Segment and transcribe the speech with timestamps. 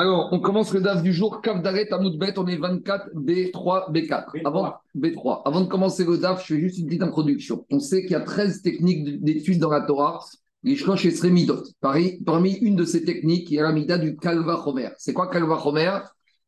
[0.00, 4.40] Alors, on commence le DAF du jour, Kav Daret Amoudbet, on est 24, B3, B4.
[4.46, 5.42] Avant, B3.
[5.44, 7.66] Avant de commencer le DAF, je fais juste une petite introduction.
[7.70, 10.24] On sait qu'il y a 13 techniques d'études dans la Torah,
[10.62, 11.64] les Shkosh et Sremidot.
[11.82, 14.88] Parmi une de ces techniques, il y a la mida du Kalva Homer.
[14.96, 15.98] C'est quoi Kalva Homer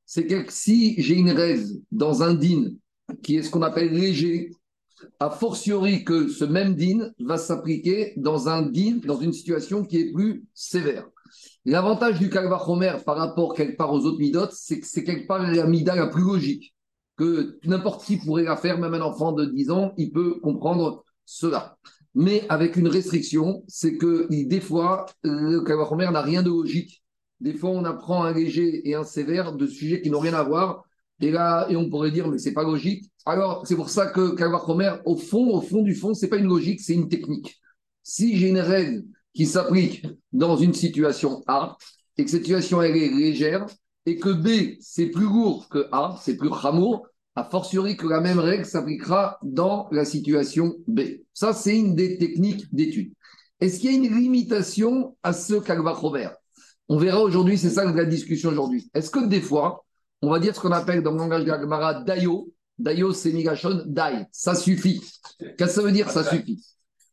[0.07, 2.71] C'est que si j'ai une rêve dans un din
[3.23, 4.49] qui est ce qu'on appelle léger,
[5.21, 9.99] a fortiori que ce même din va s'appliquer dans un din, dans une situation qui
[9.99, 11.05] est plus sévère.
[11.65, 15.43] L'avantage du Kalvachomer par rapport quelque part aux autres midot, c'est que c'est quelque part
[15.43, 16.75] la mida la plus logique,
[17.17, 21.05] que n'importe qui pourrait la faire, même un enfant de 10 ans, il peut comprendre
[21.25, 21.77] cela.
[22.15, 27.03] Mais avec une restriction, c'est que des fois, le Kalvachomer n'a rien de logique.
[27.41, 30.43] Des fois, on apprend un léger et un sévère de sujets qui n'ont rien à
[30.43, 30.85] voir.
[31.21, 33.05] Et là, et on pourrait dire, mais c'est pas logique.
[33.25, 36.49] Alors, c'est pour ça que Kalvachomer, au fond, au fond du fond, c'est pas une
[36.49, 37.61] logique, c'est une technique.
[38.03, 39.05] Si j'ai une règle
[39.35, 41.77] qui s'applique dans une situation A,
[42.17, 43.67] et que cette situation est légère,
[44.07, 48.21] et que B, c'est plus lourd que A, c'est plus ramour, a fortiori que la
[48.21, 51.01] même règle s'appliquera dans la situation B.
[51.33, 53.13] Ça, c'est une des techniques d'étude.
[53.61, 56.29] Est-ce qu'il y a une limitation à ce calvachomer
[56.89, 58.91] On verra aujourd'hui, c'est ça la discussion aujourd'hui.
[58.93, 59.85] Est-ce que des fois,
[60.21, 63.85] on va dire ce qu'on appelle dans le langage de la Dayo, Dayo, c'est Migashon,
[63.87, 65.01] Dai, ça suffit.
[65.39, 66.63] Qu'est-ce que ça veut dire, ça suffit?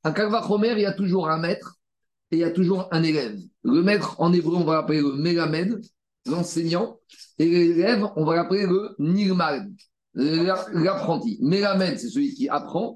[0.04, 1.79] Un calvachomer, il y a toujours un maître
[2.32, 3.40] et il y a toujours un élève.
[3.64, 5.82] Le maître, en hébreu, on va l'appeler le Melamed,
[6.26, 7.00] l'enseignant,
[7.38, 9.72] et l'élève, on va l'appeler le Nirmad,
[10.14, 11.40] l'apprenti.
[11.42, 12.96] Melamed, c'est celui qui apprend,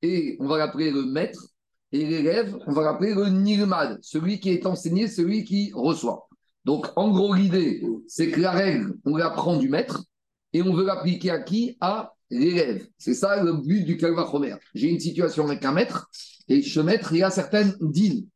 [0.00, 1.48] et on va l'appeler le maître,
[1.92, 6.28] et l'élève, on va l'appeler le Nirmad, celui qui est enseigné, celui qui reçoit.
[6.64, 10.04] Donc, en gros, l'idée, c'est que la règle, on l'apprend du maître,
[10.52, 11.76] et on veut l'appliquer à qui?
[11.80, 12.86] À l'élève.
[12.98, 14.56] C'est ça le but du Kalvachomer.
[14.74, 16.10] J'ai une situation avec un maître,
[16.48, 18.26] et ce maître, il a certaines dînes.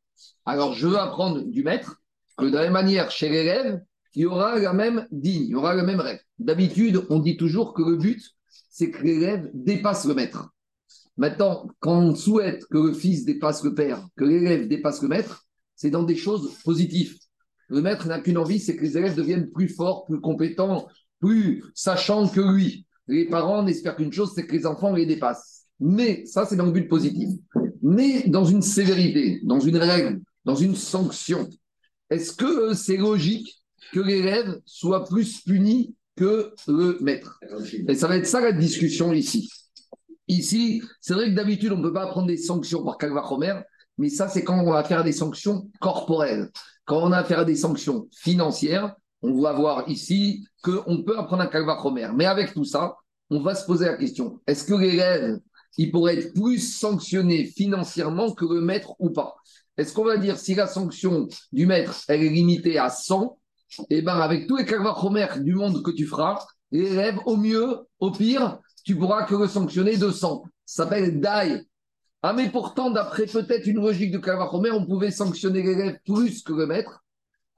[0.47, 2.01] Alors, je veux apprendre du maître
[2.39, 3.81] que de la même manière, chez l'élève,
[4.15, 6.21] il y aura la même digne, il y aura la même règle.
[6.39, 8.23] D'habitude, on dit toujours que le but,
[8.71, 10.51] c'est que l'élève dépasse le maître.
[11.17, 15.47] Maintenant, quand on souhaite que le fils dépasse le père, que l'élève dépasse le maître,
[15.75, 17.19] c'est dans des choses positives.
[17.69, 20.87] Le maître n'a qu'une envie, c'est que les élèves deviennent plus forts, plus compétents,
[21.21, 22.87] plus sachants que lui.
[23.09, 25.65] Les parents n'espèrent qu'une chose, c'est que les enfants les dépassent.
[25.81, 27.29] Mais ça, c'est dans le but positif.
[27.83, 31.49] Mais dans une sévérité, dans une règle, dans une sanction.
[32.09, 33.63] Est-ce que c'est logique
[33.93, 37.39] que l'élève soit plus puni que le maître?
[37.89, 39.51] Et ça va être ça la discussion ici.
[40.29, 43.61] Ici, c'est vrai que d'habitude, on ne peut pas prendre des sanctions par Calvachomer,
[43.99, 46.51] mais ça, c'est quand on va faire des sanctions corporelles.
[46.85, 51.43] Quand on a affaire à des sanctions financières, on va voir ici qu'on peut apprendre
[51.43, 52.09] un Calvachomer.
[52.15, 52.97] Mais avec tout ça,
[53.31, 55.41] on va se poser la question est-ce que l'élève,
[55.77, 59.35] il pourrait être plus sanctionné financièrement que le maître ou pas?
[59.77, 63.39] Est-ce qu'on va dire si la sanction du maître est limitée à 100
[63.91, 66.39] Eh bien, avec tous les calvachomer du monde que tu feras,
[66.71, 70.45] l'élève, au mieux, au pire, tu pourras que le sanctionner de 100.
[70.65, 71.63] Ça s'appelle DAI.
[72.23, 76.53] Ah, mais pourtant, d'après peut-être une logique de calvachomer, on pouvait sanctionner l'élève plus que
[76.53, 77.05] le maître.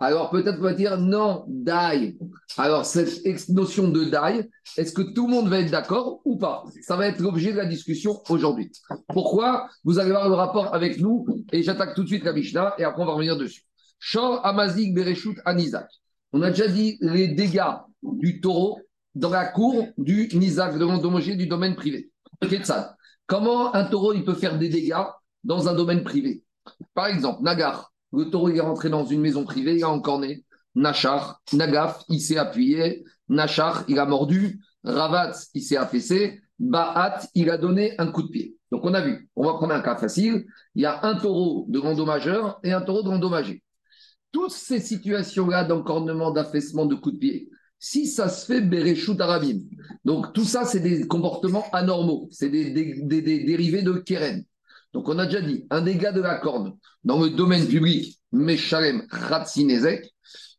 [0.00, 2.18] Alors peut-être on va dire non, die.
[2.56, 6.64] Alors cette notion de die, est-ce que tout le monde va être d'accord ou pas?
[6.82, 8.70] Ça va être l'objet de la discussion aujourd'hui.
[9.08, 9.68] Pourquoi?
[9.82, 12.84] Vous allez voir le rapport avec nous et j'attaque tout de suite la Mishnah et
[12.84, 13.62] après on va revenir dessus.
[13.98, 15.88] Shor Amazik Bereshut Anizak.
[16.32, 18.78] On a déjà dit les dégâts du taureau
[19.14, 22.10] dans la cour du Nizak, de l'endommagé du domaine privé.
[23.26, 25.04] Comment un taureau il peut faire des dégâts
[25.42, 26.44] dans un domaine privé?
[26.94, 30.44] Par exemple, Nagar, le taureau est rentré dans une maison privée, il a encorné.
[30.74, 33.04] Nachar, Nagaf, il s'est appuyé.
[33.28, 34.60] Nachar, il a mordu.
[34.84, 36.40] Ravat, il s'est affaissé.
[36.58, 38.56] Ba'at, il a donné un coup de pied.
[38.70, 40.46] Donc on a vu, on va prendre un cas facile.
[40.74, 43.62] Il y a un taureau de l'endommageur et un taureau de l'endommagé.
[44.32, 47.48] Toutes ces situations-là d'encornement, d'affaissement, de coup de pied,
[47.78, 49.60] si ça se fait Bereshut Arabim,
[50.04, 54.44] donc tout ça, c'est des comportements anormaux, c'est des, dérivés de Keren.
[54.92, 59.06] Donc, on a déjà dit, un dégât de la corne dans le domaine public, Meshalem
[59.10, 60.12] Ratsinezek,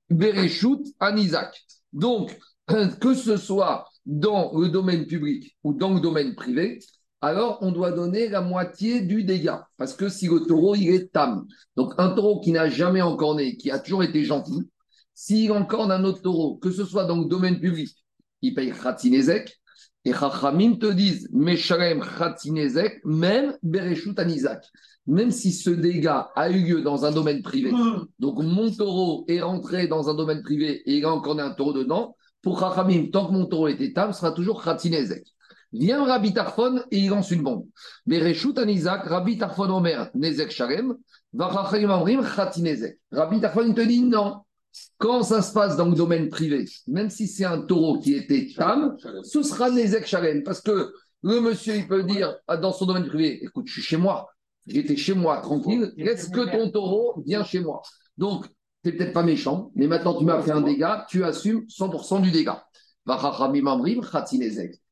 [0.09, 1.55] Bereshut Anizak.
[1.93, 2.37] Donc,
[3.01, 6.79] que ce soit dans le domaine public ou dans le domaine privé,
[7.21, 9.67] alors on doit donner la moitié du dégât.
[9.77, 13.57] Parce que si le taureau, il est tam, donc un taureau qui n'a jamais encorné,
[13.57, 14.69] qui a toujours été gentil,
[15.13, 17.89] s'il encorne un autre taureau, que ce soit dans le domaine public,
[18.41, 19.58] il paye Khatsinezek,
[20.09, 24.65] et Chachamim te disent, Meshalem Khatinezek, même Bereshut Anizak.
[25.05, 27.71] Même si ce dégât a eu lieu dans un domaine privé,
[28.17, 31.73] donc mon taureau est rentré dans un domaine privé et il a encore un taureau
[31.73, 35.25] dedans, pour Chachamim, tant que mon taureau était tam, sera toujours Khatinezek.
[35.73, 37.65] Vient Rabbi Tarfon et il lance une bombe.
[38.07, 40.95] Bereshut Anizak, Rabbi Tarfon Omer, Nezek Shalem,
[41.33, 42.97] va Chachamim Amrim Khatinezek.
[43.11, 44.37] Rabbi Tarfon te dit non,
[44.97, 48.49] Quand ça se passe dans le domaine privé, même si c'est un taureau qui était
[48.55, 50.43] tam, ce sera Nezek Shalem.
[50.43, 50.91] Parce que
[51.23, 54.29] le monsieur, il peut dire ah, dans son domaine privé écoute, je suis chez moi,
[54.67, 57.81] j'étais chez moi, tranquille, est-ce que ton taureau vient chez moi?
[58.17, 58.45] Donc,
[58.83, 62.21] tu n'es peut-être pas méchant, mais maintenant tu m'as fait un dégât, tu assumes 100%
[62.21, 62.63] du dégât.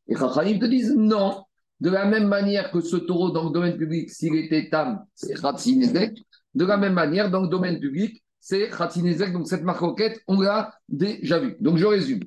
[0.10, 1.44] Et Chachamim te disent non.
[1.80, 5.40] De la même manière que ce taureau dans le domaine public, s'il était tam, c'est
[5.40, 6.18] Khatinezek.
[6.56, 9.34] De la même manière, dans le domaine public, c'est Khatinezek.
[9.34, 11.58] Donc cette marcoquette, on l'a déjà vu.
[11.60, 12.22] Donc je résume.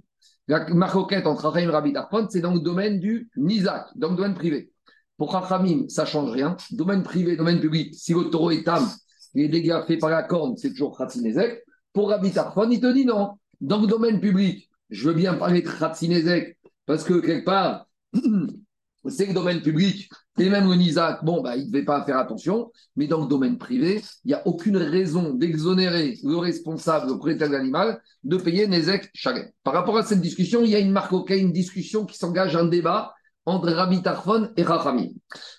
[0.48, 4.16] La marcoquette entre Chachamim et Rabbi Tarfon, c'est dans le domaine du Nizak, dans le
[4.16, 4.70] domaine privé.
[5.16, 6.58] Pour Chachamim, ça ne change rien.
[6.72, 8.86] Domaine privé, domaine public, si le taureau est tam,
[9.32, 11.64] les dégâts faits par la corne, c'est toujours Khatinezek.
[11.94, 13.38] Pour Rabbi Tarfon, il te dit non.
[13.62, 17.86] Dans le domaine public, je veux bien parler de Khatinezek, parce que quelque part,
[19.08, 20.10] c'est le domaine public.
[20.40, 23.26] Et même le Nizak, bon, bah, il ne devait pas faire attention, mais dans le
[23.26, 28.38] domaine privé, il n'y a aucune raison d'exonérer le responsable, le propriétaire de l'animal, de
[28.38, 29.52] payer Nezek Chalet.
[29.62, 32.64] Par rapport à cette discussion, il y a une marque, une discussion qui s'engage, un
[32.64, 33.12] débat
[33.44, 35.10] entre Rabbi Tarfon et Rachamim.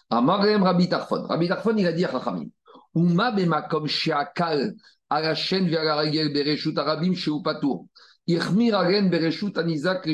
[0.09, 1.27] Amarem Rabbi Tarfon.
[1.27, 2.47] Rabbi Tarfon, il a dit à Rachamim
[2.95, 4.73] Uma bema comme Sheakal,
[5.11, 7.85] à la chaîne vers la Bereshut Arabim chez Upatour.
[8.25, 10.07] Irmir Anizak.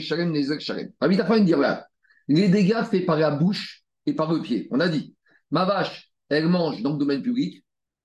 [1.00, 1.88] Rabbi Tarfon, il dit là
[2.28, 4.68] les dégâts faits par la bouche et par le pied.
[4.72, 5.14] On a dit,
[5.52, 7.64] ma vache, elle mange dans le domaine public,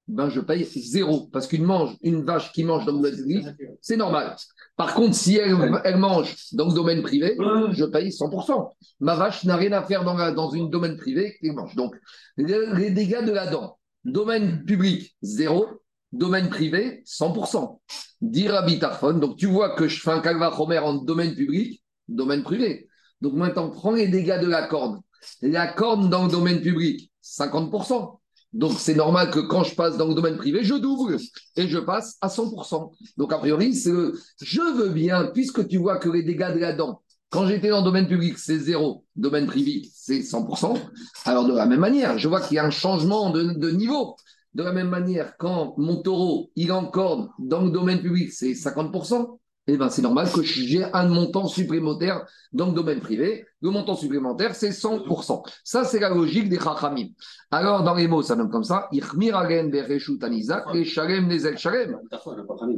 [0.08, 1.28] ben je paye zéro.
[1.32, 3.46] Parce qu'une mange, une vache qui mange dans le domaine public,
[3.81, 4.37] c'est normal.
[4.76, 7.37] Par contre, si elle, mange dans le domaine privé,
[7.72, 8.70] je paye 100%.
[9.00, 11.75] Ma vache n'a rien à faire dans, une domaine privé, elle mange.
[11.76, 11.94] Donc,
[12.37, 15.66] les, dégâts de la dent, domaine public, zéro.
[16.12, 17.81] Domaine privé, 100%.
[18.20, 22.87] Dire à donc tu vois que je fais un calva en domaine public, domaine privé.
[23.22, 25.00] Donc maintenant, prends les dégâts de la corne.
[25.42, 28.19] La corne dans le domaine public, 50%.
[28.52, 31.16] Donc c'est normal que quand je passe dans le domaine privé, je double
[31.56, 32.92] et je passe à 100%.
[33.16, 37.02] Donc a priori, je veux bien, puisque tu vois que les dégâts de la dent,
[37.30, 40.78] quand j'étais dans le domaine public, c'est zéro, domaine privé, c'est 100%.
[41.25, 44.16] Alors de la même manière, je vois qu'il y a un changement de, niveau.
[44.52, 48.52] De la même manière, quand mon taureau, il en corne dans le domaine public, c'est
[48.52, 49.38] 50%
[49.69, 53.47] eh ben, c'est normal que j'ai un montant supplémentaire dans le domaine privé.
[53.61, 55.44] Le montant supplémentaire, c'est 100%.
[55.62, 57.11] Ça, c'est la logique des Chachamim.
[57.53, 58.88] Alors, dans les mots, ça donne comme ça.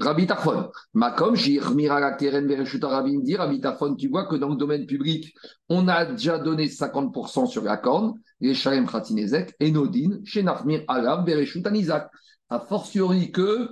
[0.01, 0.69] Rabbi Tarfon.
[0.93, 1.89] Makom, dit Rabbi
[3.99, 5.35] tu vois que dans le domaine public,
[5.71, 10.85] on a déjà donné 50% sur la corne, les Shalem Khatinezek, et Nodin, chez Nachmir
[11.25, 12.11] Bereshut Anizak.
[12.51, 13.71] A fortiori que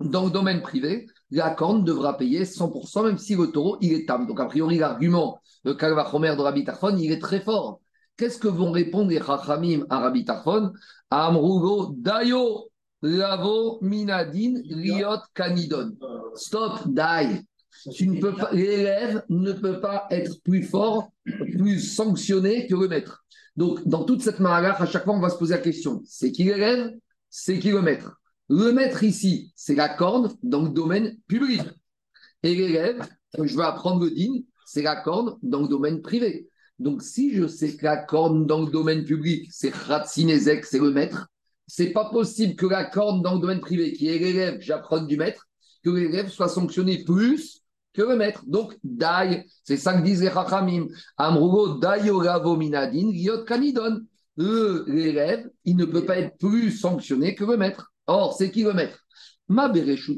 [0.00, 4.06] dans le domaine privé, la corne devra payer 100%, même si le taureau, il est
[4.06, 4.26] tam.
[4.26, 7.80] Donc, a priori, l'argument de Kalvachomer de Rabbi Tarfon, il est très fort.
[8.16, 10.72] Qu'est-ce que vont répondre les Chachamim à Rabbi Tarfon?
[11.10, 12.70] Amrugo, Dayo,
[13.02, 15.96] Lavo, Minadin, Riot, Kanidon.
[16.34, 17.42] Stop, die.
[17.92, 22.88] Tu ne peux pas, l'élève ne peut pas être plus fort, plus sanctionné que le
[22.88, 23.24] maître.
[23.56, 26.32] Donc, dans toute cette maragare, à chaque fois, on va se poser la question c'est
[26.32, 26.92] qui l'élève?
[27.28, 28.16] C'est qui le maître?
[28.48, 31.62] Le maître ici, c'est la corne dans le domaine public.
[32.42, 33.06] Et l'élève,
[33.38, 36.48] je vais apprendre le din, c'est la corne dans le domaine privé.
[36.78, 41.28] Donc, si je sais que la corne dans le domaine public, c'est c'est le maître,
[41.66, 45.16] c'est pas possible que la corne dans le domaine privé, qui est l'élève, j'apprenne du
[45.16, 45.46] maître,
[45.82, 47.62] que l'élève soit sanctionné plus
[47.94, 48.42] que le maître.
[48.46, 50.88] Donc, dai, c'est ça que disent les Chachamim.
[51.16, 51.78] Amrugo,
[52.56, 53.10] minadin.
[54.36, 57.93] L'élève, il ne peut pas être plus sanctionné que le maître.
[58.06, 58.98] Or, c'est qui le maître?
[59.48, 59.70] Ma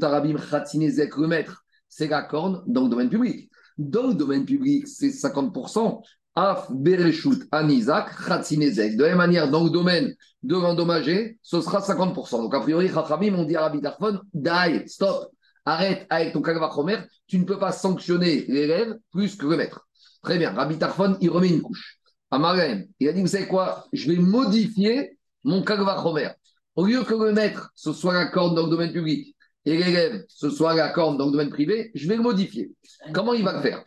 [0.03, 3.51] Arabim Khatinezek, le maître, c'est la corne dans le domaine public.
[3.79, 6.03] Dans le domaine public, c'est 50%.
[6.35, 8.97] Af Bereshut Anizak Khatinezek.
[8.97, 12.43] De la même manière, dans le domaine de l'endommagé, ce sera 50%.
[12.43, 15.31] Donc, a priori, Khachamim, on dit à Rabbi Darfon, die, stop,
[15.65, 19.87] arrête avec ton Kalvachomer, tu ne peux pas sanctionner l'élève plus que le maître.
[20.23, 21.99] Très bien, Rabbi Tarfon, il remet une couche.
[22.31, 23.87] Amarem, il a dit, vous savez quoi?
[23.93, 26.31] Je vais modifier mon Kalvachomer.
[26.77, 30.25] Au lieu que le maître, ce soit la corne dans le domaine public et l'élève,
[30.29, 32.73] ce soit la corne dans le domaine privé, je vais le modifier.
[33.13, 33.85] Comment il va le faire?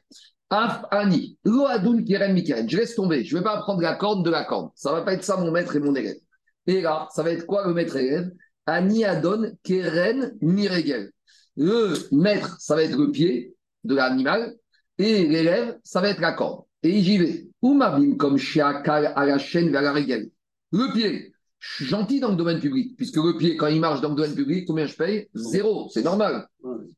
[0.49, 3.23] Af Ani, Je laisse tomber.
[3.23, 4.71] Je ne vais pas prendre la corne de la corne.
[4.73, 6.17] Ça ne va pas être ça mon maître et mon élève.
[6.65, 8.31] Et là, ça va être quoi le maître et l'élève?
[8.65, 11.11] Ani Adon Keren Miregel.
[11.55, 14.55] Le maître, ça va être le pied de l'animal
[14.97, 16.63] et l'élève, ça va être la corne.
[16.83, 17.47] Et j'y vais.
[17.61, 20.29] Oumabim comme Shiakal à la chaîne vers la régel.
[20.71, 24.01] Le pied, je suis gentil dans le domaine public, puisque le pied, quand il marche
[24.01, 25.27] dans le domaine public, combien je paye?
[25.33, 26.47] Zéro, c'est normal.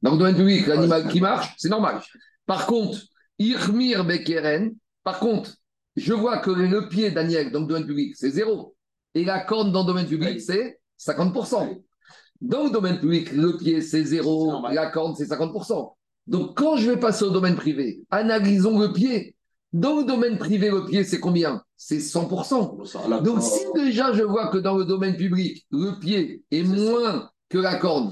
[0.02, 2.02] Dans le domaine public, l'animal qui marche, c'est normal.
[2.46, 3.00] Par contre,
[3.40, 5.56] Irmir Bekeren, par contre,
[5.96, 8.76] je vois que le pied Daniel dans le domaine public, c'est zéro.
[9.16, 11.82] Et la corne dans le domaine public, c'est 50%.
[12.42, 15.94] Dans le domaine public, le pied, c'est zéro, la corne, c'est 50%.
[16.28, 19.36] Donc, quand je vais passer au domaine privé, analysons le pied.
[19.74, 21.64] Dans le domaine privé, le pied, c'est combien?
[21.78, 23.24] C'est 100%.
[23.24, 27.58] Donc, si déjà je vois que dans le domaine public, le pied est moins que
[27.58, 28.12] la corne,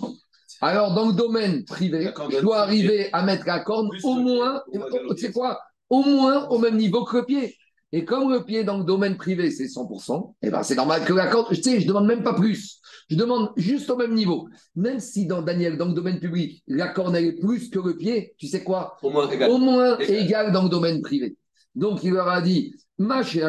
[0.61, 5.17] alors dans le domaine privé, je dois arriver à mettre la corne au moins, tu
[5.17, 5.59] sais quoi?
[5.89, 7.55] Au moins au même niveau que le pied.
[7.91, 11.13] Et comme le pied dans le domaine privé, c'est 100%, eh ben c'est normal que
[11.13, 12.79] la corde, je sais, je demande même pas plus.
[13.09, 14.47] Je demande juste au même niveau.
[14.75, 17.97] Même si dans Daniel, dans le domaine public, la corne elle est plus que le
[17.97, 18.97] pied, tu sais quoi?
[19.01, 19.49] Au moins égal.
[19.49, 20.51] Au moins égal.
[20.51, 21.35] dans le domaine privé.
[21.79, 23.39] Donc il leur a dit, tu vois que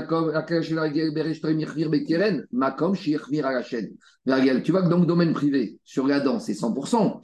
[4.89, 7.21] dans le domaine privé, sur la dent, c'est 100%.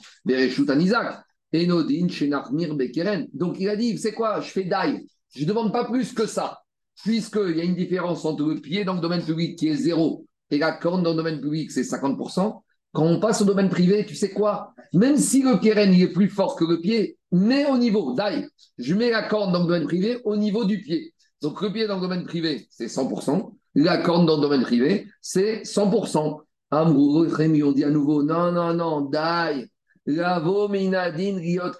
[3.32, 5.06] Donc il a dit, c'est quoi Je fais daille.
[5.30, 6.58] Je ne demande pas plus que ça
[7.04, 10.26] puisqu'il y a une différence entre le pied dans le domaine public qui est zéro
[10.50, 14.06] et la corne dans le domaine public, c'est 50%, quand on passe au domaine privé,
[14.06, 14.74] tu sais quoi?
[14.92, 18.48] Même si le kéren il est plus fort que le pied, mais au niveau, d'ailleurs,
[18.78, 21.12] je mets la corne dans le domaine privé au niveau du pied.
[21.42, 25.06] Donc le pied dans le domaine privé, c'est 100%, la corne dans le domaine privé,
[25.20, 26.40] c'est 100%.
[26.70, 29.68] Amoureux, Rémi, on dit à nouveau, non, non, non, daï,
[30.06, 31.70] lavo minadin riot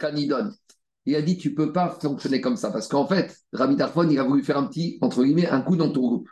[1.07, 4.19] il a dit tu peux pas fonctionner comme ça parce qu'en fait, Rabbi Tarfon, il
[4.19, 6.29] a voulu faire un petit, entre guillemets, un coup dans ton groupe.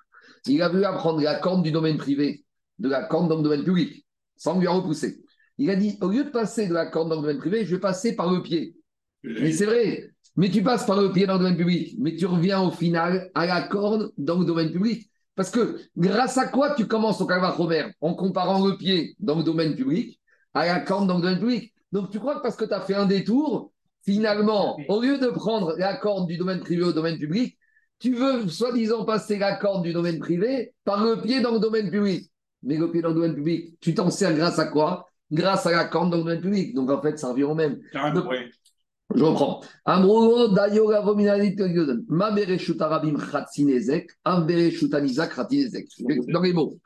[0.47, 2.45] Il a voulu apprendre la corne du domaine privé
[2.81, 4.04] de la corne dans le domaine public,
[4.37, 5.23] sans lui repousser.
[5.59, 7.75] Il a dit au lieu de passer de la corne dans le domaine privé, je
[7.75, 8.77] vais passer par le pied.
[9.23, 12.27] Mais c'est vrai, mais tu passes par le pied dans le domaine public, mais tu
[12.27, 15.11] reviens au final à la corne dans le domaine public.
[15.37, 19.43] Parce que grâce à quoi tu commences au Calvachomer en comparant le pied dans le
[19.43, 20.21] domaine public
[20.55, 21.75] à la corne dans le domaine public?
[21.93, 23.73] Donc tu crois que parce que tu as fait un détour,
[24.05, 27.57] finalement, au lieu de prendre la corde du domaine privé au domaine public,
[27.99, 31.91] tu veux soi-disant passer la corde du domaine privé par le pied dans le domaine
[31.91, 32.31] public.
[32.65, 35.09] Mais le pied dans le domaine public, tu t'en sers grâce à quoi?
[35.31, 36.75] Grâce à la corde dans le domaine public.
[36.75, 37.79] Donc en fait, ça revient au même.
[39.15, 39.61] Je reprends.
[46.29, 46.79] Dans les mots.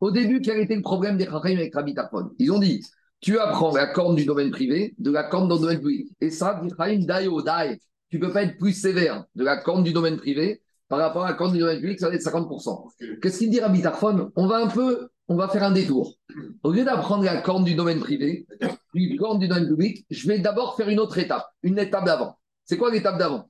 [0.00, 1.94] Au début, quel était le problème des Chachamim avec Rabbi
[2.38, 2.82] Ils ont dit
[3.24, 6.08] tu apprends la corne du domaine privé de la corne dans le domaine public.
[6.20, 10.60] Et ça, tu ne peux pas être plus sévère de la corne du domaine privé
[10.88, 13.20] par rapport à la corne du domaine public, ça va être 50%.
[13.22, 16.14] Qu'est-ce qu'il dit Rabbi Tarfon On va un peu, on va faire un détour.
[16.62, 18.46] Au lieu d'apprendre la corne du domaine privé,
[18.92, 22.38] puis corne du domaine public, je vais d'abord faire une autre étape, une étape d'avant.
[22.64, 23.48] C'est quoi l'étape d'avant?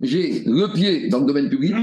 [0.00, 1.74] J'ai le pied dans le domaine public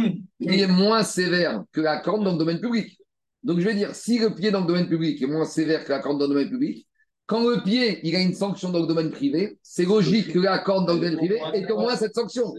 [0.42, 3.00] qui est moins sévère que la corne dans le domaine public.
[3.44, 5.92] Donc je vais dire, si le pied dans le domaine public est moins sévère que
[5.92, 6.88] la corne dans le domaine public,
[7.28, 10.60] quand le pied, il a une sanction dans le domaine privé, c'est logique que la
[10.60, 12.54] corde dans le domaine privé ait au moins cette sanction.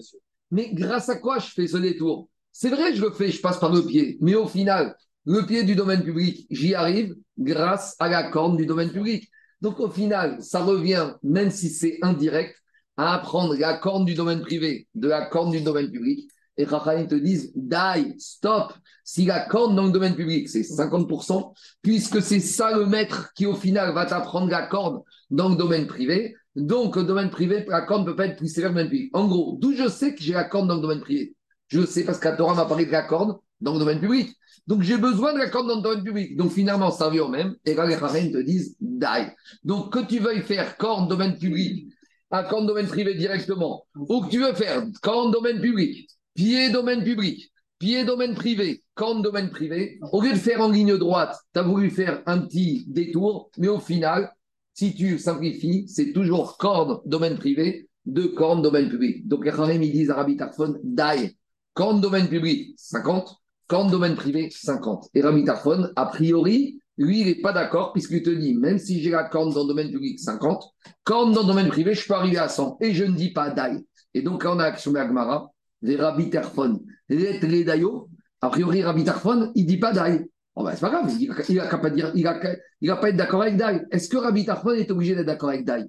[0.50, 2.28] Mais grâce à quoi je fais ce détour?
[2.52, 4.18] C'est vrai, je le fais, je passe par le pied.
[4.20, 4.94] Mais au final,
[5.28, 9.28] le pied du domaine public, j'y arrive grâce à la corne du domaine public.
[9.60, 12.56] Donc au final, ça revient, même si c'est indirect,
[12.96, 17.06] à apprendre la corne du domaine privé de la corne du domaine public et Rachaim
[17.06, 18.72] te disent die, stop.
[19.04, 23.44] Si la corne dans le domaine public, c'est 50%, puisque c'est ça le maître qui,
[23.44, 26.34] au final, va t'apprendre la corne dans le domaine privé.
[26.56, 28.90] Donc, le domaine privé, la corne ne peut pas être plus sévère que le domaine
[28.90, 29.10] public.
[29.14, 31.36] En gros, d'où je sais que j'ai la corne dans le domaine privé?
[31.68, 34.34] Je sais parce que Torah m'a parlé de la corne dans le domaine public.
[34.66, 36.36] Donc, j'ai besoin de la corne dans le domaine public.
[36.36, 37.54] Donc, finalement, ça revient au même.
[37.64, 39.32] Et là, les Rachaim te disent die.
[39.64, 41.88] Donc, que tu veuilles faire corne domaine public
[42.30, 47.02] à corne domaine privé directement, ou que tu veux faire corne domaine public pied domaine
[47.02, 51.58] public, pied domaine privé, corne domaine privé, au lieu de faire en ligne droite, tu
[51.58, 54.32] as voulu faire un petit détour, mais au final,
[54.72, 59.26] si tu simplifies, c'est toujours corne domaine privé, deux cornes domaine public.
[59.26, 61.36] Donc les Khanem, ils disent à Rabbi Tarfon, die,
[61.74, 63.37] corne domaine public, 50,
[63.68, 65.10] corne domaine privé, 50.
[65.14, 69.00] Et Rabbi Tarfon, a priori, lui, il n'est pas d'accord puisqu'il te dit, même si
[69.00, 70.64] j'ai la corne dans le domaine public 50,
[71.04, 72.78] corne dans le domaine privé, je peux arriver à 100.
[72.80, 73.86] Et je ne dis pas die.
[74.14, 78.08] Et donc, quand on a action d'Agmara, les Rabbi Terfon, les Dayo,
[78.40, 80.24] a priori, Rabbi Terfon, il ne dit pas Daï.
[80.56, 82.40] Oh ben, c'est pas grave, il n'a pas, dire, il a,
[82.80, 83.80] il a pas être d'accord avec Daï.
[83.92, 85.84] Est-ce que Rabbi Tarfon est obligé d'être d'accord avec Daï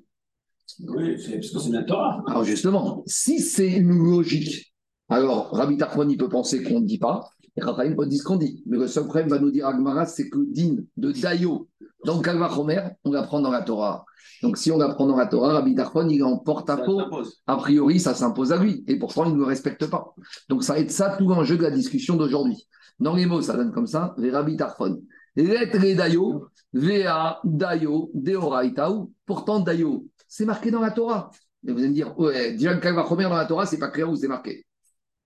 [0.82, 2.24] Oui, parce que c'est la Torah.
[2.28, 4.76] Alors justement, si c'est une logique,
[5.08, 8.63] alors Rabbi Tarfon, il peut penser qu'on ne dit pas, peut dire ce qu'on dit.
[8.66, 11.68] Mais le seul problème, va nous dire Agmara, c'est que Din de Dayo,
[12.06, 14.06] dans Kalva Chomer, on l'apprend dans la Torah.
[14.42, 17.01] Donc, si on apprend dans la Torah, Rabbi Darfon, il en porte à peau.
[17.48, 18.84] A priori, ça s'impose à lui.
[18.88, 20.13] Et pourtant, il ne le respecte pas.
[20.48, 22.68] Donc, ça va être ça tout l'enjeu de la discussion d'aujourd'hui.
[23.00, 25.01] Dans les mots, ça donne comme ça les Rabbi Darfon.
[25.36, 29.12] Lettre Dayo, Vea Dayo, Deoraitaou.
[29.25, 31.32] Pourtant, Dayo, c'est marqué dans la Torah.
[31.68, 34.10] Et vous allez me dire, ouais, déjà le Kalvachomer dans la Torah, c'est pas clair
[34.10, 34.66] où c'est marqué.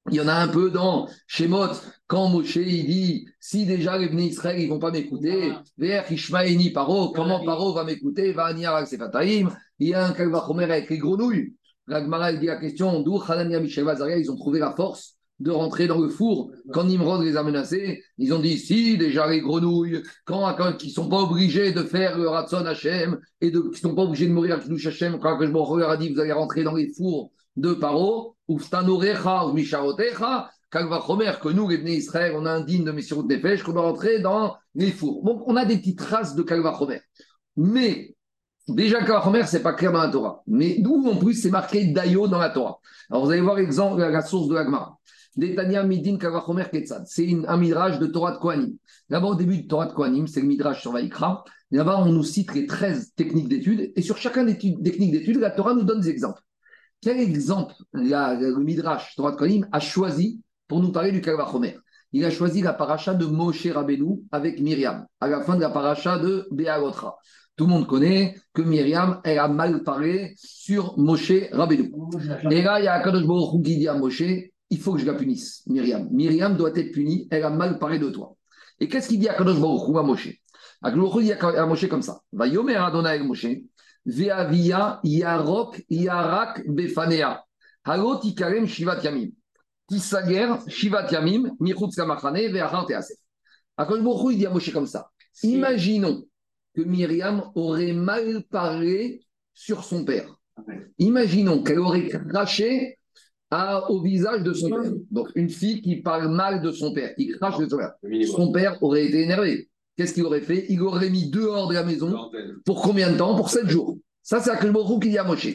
[0.10, 4.10] Il y en a un peu dans Shemot, quand Moshe il dit si déjà les
[4.10, 9.50] Bnei Israël ils vont pas m'écouter, vers Ishmaeli Paro, comment Paro va m'écouter, va Sefataim,
[9.80, 11.54] il y a un Kalvachomer avec les grenouilles.
[11.88, 15.88] L'Agmara dit la question d'où Hanania Michel Vazaria, ils ont trouvé la force de rentrer
[15.88, 16.52] dans le four.
[16.72, 20.92] Quand Nimrod les a menacés, ils ont dit si déjà les grenouilles, quand, quand ils
[20.92, 24.34] sont pas obligés de faire le Ratson Hachem et de, qui sont pas obligés de
[24.34, 27.32] mourir à Kiddush Hachem, quand je leur a dit vous allez rentrer dans les fours
[27.56, 32.62] de Paro, ou Stanorecha ou Misharotecha, Kalvachomer, que nous, les Bnei Israël, on a un
[32.62, 35.24] digne de Messirut Nefesh, qu'on doit rentrer dans les fours.
[35.24, 37.02] Donc on a des petites traces de Kalvachomer.
[37.56, 38.16] Mais
[38.68, 40.42] Déjà, Kalvachomer, ce n'est pas clair dans la Torah.
[40.48, 42.80] Mais nous, en plus, c'est marqué Dayo dans la Torah.
[43.12, 44.98] Alors, vous allez voir l'exemple, la source de l'Agmara.
[45.36, 47.04] Detania Midin Kalvachomer Ketzad.
[47.06, 48.76] C'est un midrash de Torah de Kohanim.
[49.10, 51.44] Là-bas, au début de Torah de Kohanim, c'est le midrash sur Vaikra.
[51.72, 53.92] Là-bas, on nous cite les 13 techniques d'études.
[53.96, 56.42] Et sur chacun des techniques d'études, la Torah nous donne des exemples.
[57.04, 61.78] Quel exemple le midrash Torah de Kohanim a choisi pour nous parler du Kalvachomer
[62.14, 65.70] Il a choisi la paracha de Moshe Rabbeinu avec Myriam, à la fin de la
[65.70, 67.18] paracha de Béagotra.
[67.58, 71.92] Tout le monde connaît que Myriam, a mal parlé sur Moshe Rabbeinu.
[72.50, 74.24] Et là, il y a Akadosh Baruch qui dit à Moshe,
[74.70, 76.08] il faut que je la punisse, Myriam.
[76.10, 78.38] Myriam doit être punie, elle a mal parlé de toi.
[78.80, 80.30] Et qu'est-ce qu'il dit à Akadosh Baruch à Moshe?
[80.82, 82.22] Akadosh Baruch dit à Moshe comme ça.
[82.32, 83.48] Va yomer Adonai Moshe,
[84.06, 87.42] ve'avia yarok yarak befanea,
[87.86, 89.32] halot ikarem shivat yamim.
[89.90, 93.18] Tisager shivat yamim, michutz kamachane ve'achar teasef.
[93.78, 95.10] Akadosh Baruch dit à Moshe comme ça.
[95.42, 96.24] Imaginons
[96.76, 100.28] que Myriam aurait mal parlé sur son père.
[101.00, 103.00] Imaginons qu'elle aurait craché
[103.90, 104.92] au visage de son père.
[105.12, 107.94] Donc, une fille qui parle mal de son père, qui crache de son père.
[108.28, 109.70] Son père aurait été énervé.
[109.96, 110.66] Qu'est-ce qu'il aurait fait?
[110.70, 112.32] Il aurait mis dehors de la maison.
[112.66, 113.36] Pour combien de temps?
[113.36, 113.98] Pour sept jours.
[114.22, 115.48] Ça, c'est Akelborou qui dit à Moshe.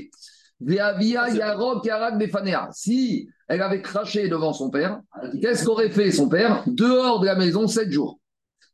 [2.73, 5.01] Si elle avait craché devant son père,
[5.41, 6.65] qu'est-ce qu'aurait fait son père?
[6.67, 8.21] Dehors de la maison sept jours.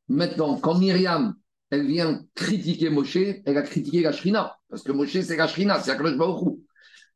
[0.08, 1.34] Maintenant, quand Myriam
[1.70, 4.56] elle vient critiquer Moshe, elle a critiqué la Shrina.
[4.68, 6.58] Parce que Moshe, c'est la Shrina, c'est Akadosh Baruch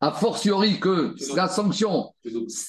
[0.00, 2.14] A fortiori que la sanction,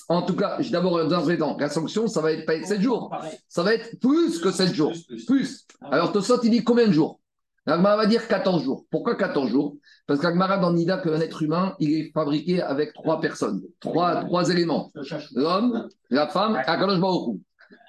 [0.07, 3.15] en tout cas, d'abord dans un la sanction, ça va être pas être 7 jours.
[3.47, 4.93] Ça va être plus que 7 jours.
[5.27, 5.67] Plus.
[5.91, 7.19] Alors Tosot, il dit combien de jours?
[7.67, 8.85] L'Agmara va dire 14 jours.
[8.89, 9.77] Pourquoi 14 jours?
[10.07, 14.49] Parce qu'Agmara dans Nida, qu'un être humain, il est fabriqué avec trois personnes, trois, trois
[14.49, 14.91] éléments.
[15.35, 17.37] L'homme, la femme Akadosh Baruch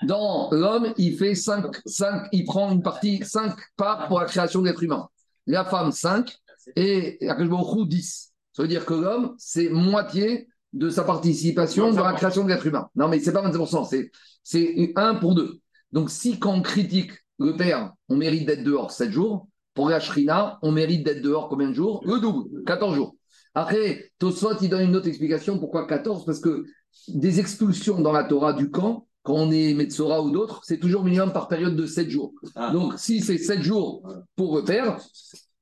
[0.02, 4.60] dans l'homme, il fait 5, 5, il prend une partie, 5 parts pour la création
[4.60, 5.08] de l'être humain.
[5.46, 6.30] La femme, 5
[6.76, 8.29] et la 10.
[8.52, 12.66] Ça veut dire que l'homme, c'est moitié de sa participation dans la création de l'être
[12.66, 12.88] humain.
[12.94, 14.10] Non, mais c'est pas 25%, c'est,
[14.42, 15.58] c'est 1 pour 2.
[15.92, 20.00] Donc, si quand on critique le père, on mérite d'être dehors 7 jours, pour la
[20.00, 22.02] shrina, on mérite d'être dehors combien de jours?
[22.04, 23.16] Le double, 14 jours.
[23.54, 25.58] Après, Tosfot, il donne une autre explication.
[25.58, 26.64] Pourquoi 14 Parce que
[27.08, 31.04] des expulsions dans la Torah du camp, quand on est Metsora ou d'autres, c'est toujours
[31.04, 32.32] minimum par période de 7 jours.
[32.54, 32.70] Ah.
[32.72, 34.02] Donc, si c'est 7 jours
[34.36, 34.98] pour repère,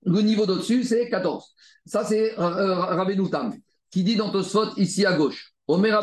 [0.05, 1.55] le niveau d'au-dessus, c'est 14.
[1.89, 3.51] Ça, c'est euh, euh Rabbenoutan,
[3.91, 5.55] qui dit dans Tosfot, ici à gauche.
[5.67, 5.99] Omer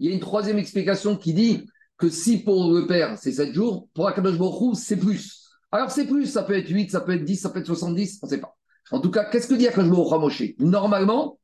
[0.00, 1.66] il y a une troisième explication qui dit
[1.96, 5.48] que si pour le père c'est 7 jours, pour Akadosh Baruch c'est plus.
[5.70, 8.18] Alors c'est plus, ça peut être 8, ça peut être 10, ça peut être 70,
[8.22, 8.56] on ne sait pas.
[8.90, 10.42] En tout cas, qu'est-ce que dit Akash Moshe?
[10.58, 11.38] Normalement,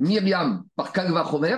[0.00, 1.56] Myriam, par Kalva Chomer,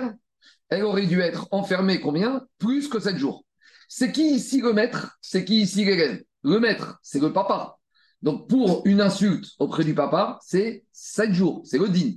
[0.69, 2.45] elle aurait dû être enfermée combien?
[2.59, 3.44] Plus que 7 jours.
[3.87, 7.77] C'est qui ici le maître C'est qui ici l'élève Le maître, c'est le papa.
[8.21, 12.13] Donc, pour une insulte auprès du papa, c'est 7 jours, c'est le din.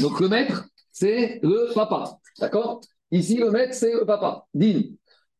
[0.00, 2.18] Donc, le maître, c'est le papa.
[2.40, 2.80] D'accord?
[3.10, 4.82] Ici, le maître, c'est le papa, din.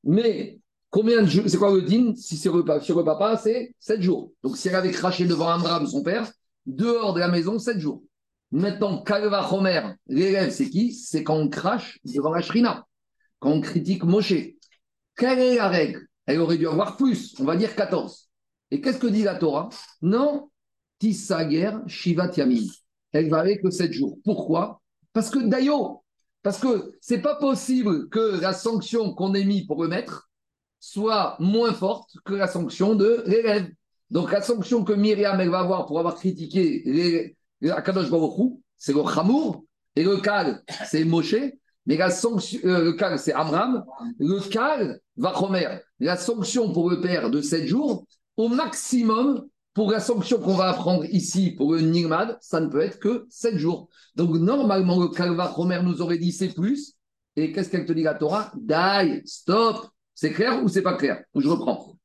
[0.05, 2.14] Mais combien de jours C'est quoi le din?
[2.14, 4.33] Si c'est le papa, c'est 7 jours.
[4.45, 6.31] Donc, si elle avait craché devant un drame son père,
[6.66, 8.03] dehors de la maison 7 jours.
[8.53, 10.92] Maintenant, Kalva Homer, l'élève, c'est qui?
[10.92, 12.87] C'est quand on crache devant la Shrina,
[13.40, 14.35] quand on critique Moshe.
[15.16, 16.07] Quelle est la règle?
[16.27, 18.31] Elle aurait dû avoir plus, on va dire 14.
[18.70, 19.68] Et qu'est-ce que dit la Torah?
[20.01, 20.51] Non,
[20.98, 22.66] Tissager Shivat Yamin.
[23.12, 24.18] Elle va avec que 7 jours.
[24.25, 24.81] Pourquoi?
[25.12, 26.03] Parce que d'ailleurs,
[26.42, 30.31] parce que c'est pas possible que la sanction qu'on ait mis pour le maître
[30.81, 33.70] soit moins forte que la sanction de l'élève.
[34.11, 37.37] Donc la sanction que Myriam elle va avoir pour avoir critiqué les,
[37.70, 41.37] Akadosh Baruch c'est le Chamour, et le Kal, c'est Moshe,
[41.87, 43.85] mais la sanction, euh, le Kal, c'est Amram,
[44.18, 45.79] le Kal va Chomer.
[46.01, 50.68] La sanction pour le père de 7 jours, au maximum, pour la sanction qu'on va
[50.68, 53.88] apprendre ici pour le Nigmad, ça ne peut être que 7 jours.
[54.16, 56.95] Donc normalement, le Kal va Chomer nous aurait dit c'est plus.
[57.37, 58.53] Et qu'est-ce qu'elle te dit la Torah?
[58.57, 59.88] Die, stop.
[60.14, 61.25] C'est clair ou c'est pas clair?
[61.35, 61.97] Je reprends.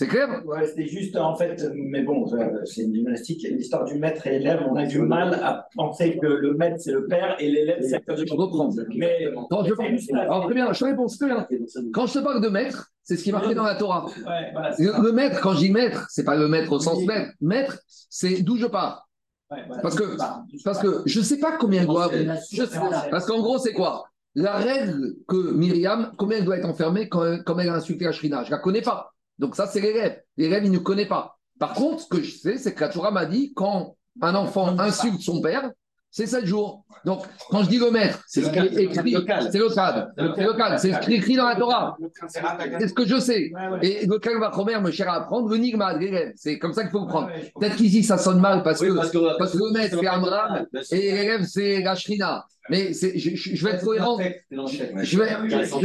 [0.00, 0.40] C'est clair?
[0.46, 2.24] Ouais, c'était juste en fait, mais bon,
[2.64, 6.26] c'est une gymnastique, l'histoire du maître et l'élève, on a du mal à penser que
[6.26, 8.70] le maître c'est le père et l'élève c'est le Je reprends.
[8.96, 9.74] Mais Quand je,
[10.14, 11.46] alors, très bien, je réponds très bien.
[11.92, 14.06] Quand je te parle de maître, c'est ce qui est marqué dans la Torah.
[14.06, 17.04] Ouais, voilà, c'est Le, maître, quand je dis maître, c'est pas le maître au sens
[17.04, 17.32] maître.
[17.42, 19.06] Maître, c'est d'où je pars.
[19.50, 19.82] Ouais, voilà.
[19.82, 20.16] Parce que,
[20.64, 22.10] parce que je sais pas combien doit.
[22.50, 22.78] je sais-
[23.10, 24.04] parce qu'en gros, c'est quoi?
[24.34, 28.12] La règle que Myriam, combien elle doit être enfermée quand, quand elle a insulté la
[28.12, 29.12] Shrina Je la connais pas.
[29.40, 30.20] Donc ça, c'est l'élève.
[30.36, 31.38] L'élève, il ne connaît pas.
[31.58, 34.78] Par contre, ce que je sais, c'est que la Torah m'a dit quand un enfant
[34.78, 35.70] insulte son père,
[36.10, 36.84] c'est 7 jours.
[37.04, 39.14] Donc, quand je dis le maître, c'est ce qui est écrit.
[39.14, 39.48] C'est cadre.
[39.50, 40.78] C'est cadre.
[40.78, 41.96] C'est ce qui est écrit dans la Torah.
[42.28, 43.50] C'est ce que je sais.
[43.80, 45.98] Et le calva Romer me cher à apprendre, le nigma.
[46.34, 47.30] C'est comme ça qu'il faut le prendre.
[47.58, 51.12] Peut-être qu'ici, ça sonne mal parce que, parce que, que le maître, c'est Amram et
[51.12, 52.44] l'élève, c'est la Shrina.
[52.68, 54.18] Mais je, vais être cohérent.
[54.18, 55.18] Je vais, je,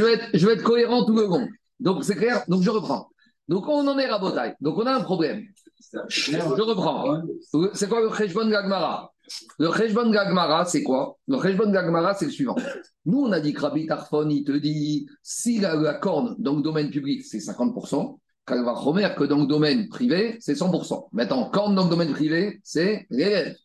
[0.04, 1.48] vais être, je vais être cohérent tout le long.
[1.80, 2.44] Donc, c'est clair.
[2.48, 3.10] Donc, je reprends.
[3.48, 4.56] Donc, on en est Botaï.
[4.60, 5.46] Donc, on a un problème.
[6.08, 7.22] Je reprends.
[7.74, 9.12] C'est quoi le Cheshbon Gagmara?
[9.60, 11.18] Le Cheshbon Gagmara, c'est quoi?
[11.28, 12.56] Le Cheshbon Gagmara, c'est le suivant.
[13.06, 16.62] Nous, on a dit que Rabbi Tarfon, il te dit si la, corne dans le
[16.62, 21.10] domaine public, c'est 50%, Kalva Romer, que dans le domaine privé, c'est 100%.
[21.14, 23.56] Maintenant, corne dans le domaine privé, c'est l'élève.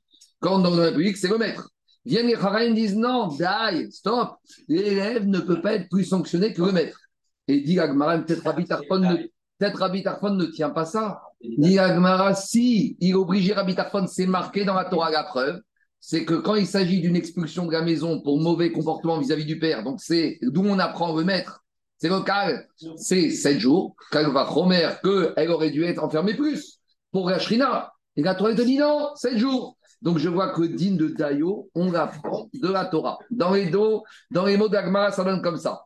[0.41, 1.71] Corne dans le domaine public, c'est le maître.
[2.07, 4.37] Viennent les Charaïm disent non, die, stop.
[4.69, 6.99] L'élève ne peut pas être plus sanctionné que le maître.
[7.47, 9.17] Et dit Agmara, peut-être Rabbi Tarfon ne,
[9.61, 11.21] peut-être Rabbi Tarfon ne tient pas ça.
[11.43, 15.61] Dit Agmara, si il oblige Rabbi Tarfon, c'est marqué dans la Torah la preuve,
[16.01, 19.59] c'est que quand il s'agit d'une expulsion de la maison pour mauvais comportement vis-à-vis du
[19.59, 21.63] père, donc c'est d'où on apprend le maître,
[21.99, 26.81] c'est local, c'est 7 jours, Kalva Romer, qu'elle aurait dû être enfermée plus
[27.13, 27.93] pour la Shrina.
[28.17, 29.77] Et la Torah te dit non, 7 jours.
[30.03, 33.19] Donc je vois que digne de Dayo, on l'apprend de la Torah.
[33.31, 35.83] Dans les, dos, dans les mots d'Agmara, ça donne comme ça.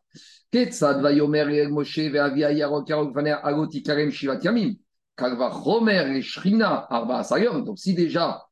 [0.51, 4.77] Ketzad vayomer el Moshe ve'avia yarok yarok vaner agoti karem shivat yamim.
[5.17, 7.65] Kalva Romer et Shrina arba asayom.
[7.65, 8.45] Donc si déjà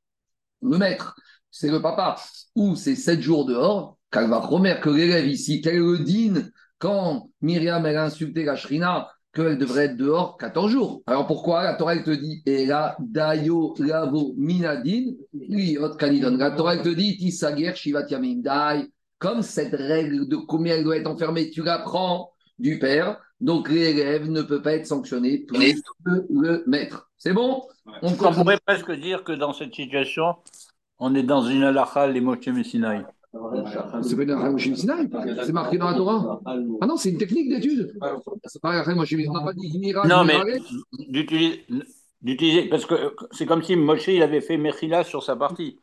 [0.62, 1.14] le maître,
[1.50, 2.16] c'est le papa,
[2.54, 6.48] ou c'est 7 jours dehors, Kalva Romer, que l'élève ici, quel est le din
[6.78, 11.02] quand Myriam a insulté la Shrina, qu'elle devrait être dehors 14 jours.
[11.06, 16.36] Alors pourquoi la Torah elle te dit et là dayo lavo minadin liot kanidon.
[16.36, 18.90] La Torah elle te dit tisager shivat yamim dai.
[19.18, 24.28] Comme cette règle de combien elle doit être enfermée, tu l'apprends du père, donc l'élève
[24.28, 27.08] ne peut pas être sanctionné plus que le maître.
[27.18, 27.62] C'est bon?
[28.02, 30.34] On pourrait presque dire que dans cette situation,
[30.98, 32.48] on est dans une halakha, les Moshe
[34.02, 35.08] C'est pas une Rachel Moshe Sinaï,
[35.44, 36.40] c'est marqué dans la Torah.
[36.44, 37.92] Ah non, c'est une technique d'étude.
[38.44, 40.08] C'est pas Rachel Moshe Sinaï, on n'a pas dit miracle.
[40.08, 40.38] Non, mais
[41.08, 41.64] d'utiliser,
[42.20, 45.78] d'utiliser- parce que c'est comme si Moshe il avait fait Mechila sur sa partie.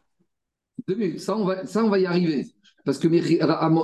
[1.17, 2.45] Ça on, va, ça, on va y arriver.
[2.85, 3.09] Parce que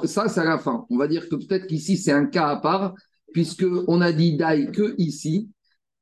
[0.07, 0.85] ça, c'est à la fin.
[0.89, 2.93] On va dire que peut-être qu'ici, c'est un cas à part,
[3.33, 5.49] puisqu'on a dit Dai que ici,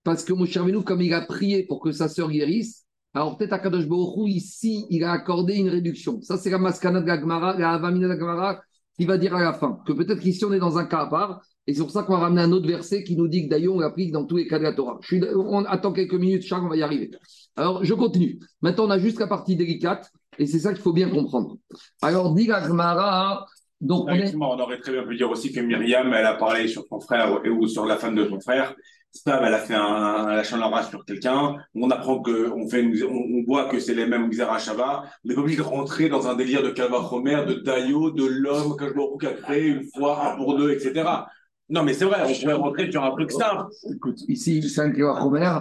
[0.04, 2.83] parce que Moshe Rabbeinu, comme il a prié pour que sa sœur guérisse,
[3.14, 6.22] alors peut-être à Kadosh Baruch Hu, ici, il a accordé une réduction.
[6.22, 8.62] Ça, c'est la Maskana de la Gemara, la Avamina de la Gemara,
[8.98, 9.80] qui va dire à la fin.
[9.86, 12.14] Que peut-être qu'ici, on est dans un cas à part, et c'est pour ça qu'on
[12.14, 14.48] va ramener un autre verset qui nous dit que d'ailleurs, on l'applique dans tous les
[14.48, 14.98] cas de la Torah.
[15.02, 17.12] Je suis, on attend quelques minutes, Charles, on va y arriver.
[17.56, 18.40] Alors, je continue.
[18.62, 21.58] Maintenant, on a juste la partie délicate, et c'est ça qu'il faut bien comprendre.
[22.02, 23.46] Alors, dit la Gemara,
[23.80, 24.18] donc on est...
[24.18, 27.00] Effectivement, on aurait très bien pu dire aussi que Myriam, elle a parlé sur son
[27.00, 28.74] frère ou- ou sur la femme de son frère.
[29.16, 31.58] Spam, elle a fait un, lâche en rage sur quelqu'un.
[31.76, 35.04] On apprend que, on fait, on, voit que c'est les mêmes Xera Shava.
[35.24, 38.26] On n'est pas obligé de rentrer dans un délire de Calva Romer, de Dayo, de
[38.26, 41.08] l'homme que je qui a créé une fois, un pour deux, etc.
[41.74, 43.64] Non, mais c'est vrai, on pourrait rentrer sur un truc simple.
[43.96, 45.58] Écoute, ici, c'est un Kéva Romer.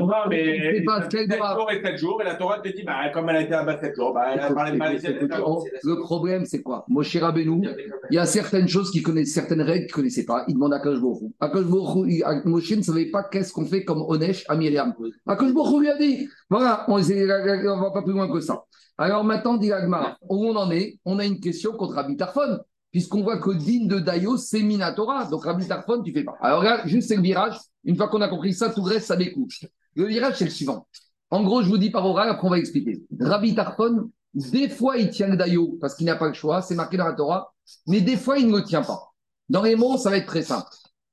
[0.00, 1.54] Non, mais C'est pas quel 7 droit.
[1.54, 3.62] jours et 7 jours, et la Torah te dit, bah, comme elle a été à
[3.64, 4.96] bas 7 jours, bah, elle a parlé de mal
[5.44, 6.86] on- Le problème, c'est quoi?
[6.88, 7.68] Moshe Rabbeinu,
[8.10, 10.44] il y a certaines choses qu'il connaît, certaines règles qu'il ne connaissait pas.
[10.48, 11.30] Il demande à Akash Borou.
[11.38, 12.06] Akash Borou,
[12.46, 14.94] Moshe ne savait pas qu'est-ce qu'on fait comme Onesh à Myriam.
[15.26, 18.62] Akash Borou lui a dit voilà, on ne va pas plus loin que ça.
[18.96, 20.98] Alors maintenant, dit Agmara, où on en est?
[21.04, 22.58] On a une question contre Rabbi Tarfon,
[22.90, 25.26] puisqu'on voit que digne de Dayo, c'est Minatora.
[25.26, 26.34] Donc Rabbi Tarfon, tu fais pas.
[26.40, 27.58] Alors là, juste c'est le virage.
[27.84, 29.48] Une fois qu'on a compris ça, tout reste, ça découle.
[29.94, 30.86] Le virage, c'est le suivant.
[31.30, 33.02] En gros, je vous dis par oral, après on va expliquer.
[33.18, 36.74] Rabbi Tarfon, des fois, il tient le daïo parce qu'il n'a pas le choix, c'est
[36.74, 37.52] marqué dans la Torah,
[37.86, 39.12] mais des fois, il ne le tient pas.
[39.48, 40.68] Dans les mots, ça va être très simple.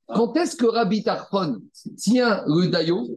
[0.07, 1.61] Quand est-ce que Rabbi Tarfon
[1.97, 3.07] tient le daïo?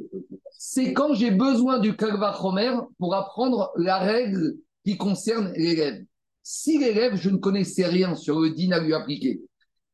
[0.51, 6.05] C'est quand j'ai besoin du Kalva Chomer pour apprendre la règle qui concerne l'élève.
[6.53, 9.41] Si l'élève, je ne connaissais rien sur le din à lui appliquer,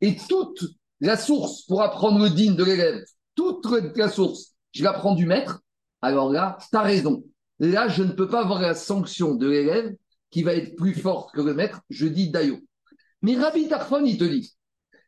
[0.00, 0.64] et toute
[1.00, 5.60] la source pour apprendre le din de l'élève, toute la source, je l'apprends du maître,
[6.00, 7.22] alors là, tu as raison.
[7.58, 9.94] Là, je ne peux pas avoir la sanction de l'élève
[10.30, 12.56] qui va être plus forte que le maître, je dis Dayo.
[13.20, 14.56] Mais Rabbi Tarfon, il te dit,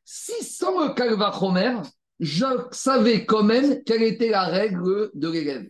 [0.04, 1.78] si sans le Kalva Chomer,
[2.20, 5.66] je savais quand même quelle était la règle de l'élève.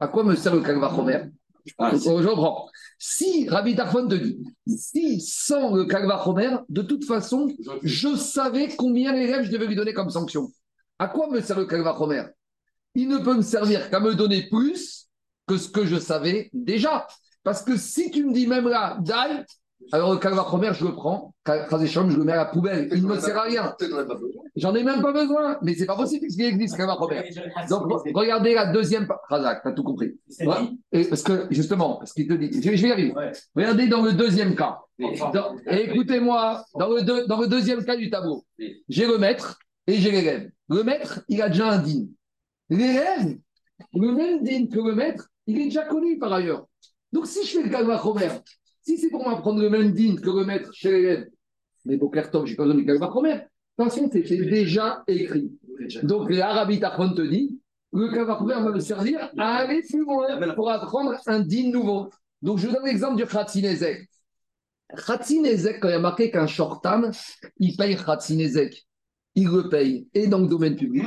[0.00, 1.26] À quoi me sert le Kalvachomer
[1.78, 2.68] Ah, Je reprends.
[2.98, 7.48] Si Rabbi Tarfon te dit, si sans le Kalvachomer, de toute façon,
[7.82, 10.50] je savais combien d'élèves je devais lui donner comme sanction.
[10.98, 12.24] À quoi me sert le Kalvachomer
[12.94, 15.08] Il ne peut me servir qu'à me donner plus
[15.46, 17.06] que ce que je savais déjà.
[17.42, 19.44] Parce que si tu me dis même là, Dai,
[19.90, 22.88] alors le Kalvachomer, je le prends, Khazesham, je le mets à la poubelle.
[22.92, 23.74] Il ne me sert à rien.
[24.56, 25.58] J'en ai même pas besoin.
[25.62, 27.30] Mais c'est pas possible qu'il existe Kalvachomer.
[27.68, 29.08] Donc, regardez la deuxième.
[29.28, 30.12] Razak, t'as tout compris.
[30.92, 32.62] Et parce que, justement, parce qu'il te dit.
[32.62, 33.14] Je, vais y arriver.
[33.54, 34.78] Regardez dans le deuxième cas.
[35.66, 38.44] Écoutez-moi, dans le, deux- dans le deuxième cas du tableau,
[38.88, 40.50] j'ai le maître et j'ai l'élève.
[40.68, 42.08] Le maître, il a déjà un dîne.
[42.70, 43.36] L'élève,
[43.94, 46.66] le même dîne que le maître, il est déjà connu par ailleurs.
[47.12, 48.28] Donc, si je fais le calva Romer,
[48.82, 51.26] si c'est pour m'apprendre le même dîne que le chez l'élève,
[51.84, 53.34] mais Boker Tov, j'ai pas besoin du calva Romer.
[53.34, 55.50] De toute façon, c'était déjà écrit.
[56.02, 57.58] Donc, l'Arabie Tachon te dit,
[57.92, 62.10] le calva Romer va me servir à aller plus loin pour apprendre un dîne nouveau.
[62.40, 64.08] Donc, je vous donne l'exemple du Khatsinezek.
[65.06, 67.10] Khatsinezek, quand il y a marqué qu'un shortam,
[67.58, 68.86] il paye Khatsinezek.
[69.34, 71.06] Il le paye et dans le domaine public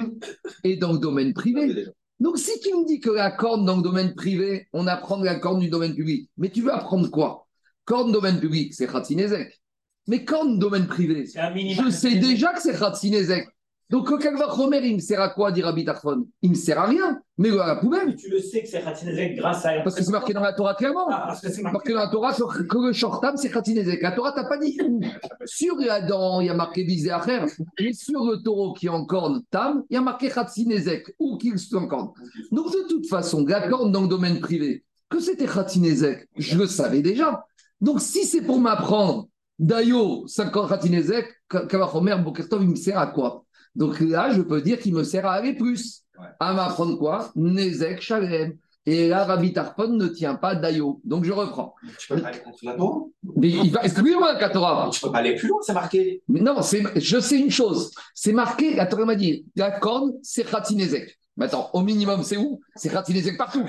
[0.63, 1.85] et dans le domaine privé.
[2.19, 5.35] Donc, si tu me dis que la corne dans le domaine privé, on apprend la
[5.35, 7.44] corne du domaine public, mais tu veux apprendre quoi?
[7.85, 9.61] Corne domaine public, c'est Khatsinezek.
[10.07, 13.47] Mais corne domaine privé, je sais déjà que c'est Khatsinezek.
[13.91, 16.25] Donc, le Kalva Chomer, il me sert à quoi, dit Rabbi Tarfon?
[16.41, 18.07] Il me sert à rien, mais à la poubelle.
[18.07, 19.79] Mais tu le sais que c'est Khatzinezek grâce à.
[19.81, 21.07] Parce que c'est marqué dans la Torah clairement.
[21.07, 21.93] Ah, parce que c'est Marqué marqué.
[21.93, 24.01] dans la Torah que le shortam, c'est Khatinezek.
[24.01, 24.75] La Torah, t'as pas dit.
[25.45, 26.83] Sur dent, il y a marqué
[27.23, 27.45] faire.
[27.77, 31.37] Et sur le taureau qui est en corne, tam, il y a marqué Khatinezek, ou
[31.37, 32.09] qu'il soit en corne.
[32.51, 36.65] Donc, de toute façon, la corne dans le domaine privé, que c'était Khatinezek, je le
[36.65, 37.45] savais déjà.
[37.81, 43.45] Donc, si c'est pour m'apprendre, Dayo, 50 Khatinezek, Kavachomer, Bokertov, il me sert à quoi?
[43.75, 46.03] Donc là, je peux dire qu'il me sert à aller plus.
[46.39, 47.31] À m'apprendre quoi?
[47.35, 48.57] Nezek, Shalem.
[48.85, 51.01] Et là, Rabbi Tarpon ne tient pas Dayo.
[51.03, 51.73] Donc, je reprends.
[51.97, 52.99] Tu peux pas aller contre la Torah
[53.38, 54.89] Mais il va excusez-moi, la Torah.
[54.93, 56.21] Tu peux pas aller plus loin, c'est marqué.
[56.27, 57.91] Mais non, je sais une chose.
[58.13, 61.17] C'est marqué, la Torah m'a dit, la corne, c'est Khatinezek.
[61.37, 62.61] Maintenant, au minimum, c'est où?
[62.77, 63.61] C'est Khatinezek partout.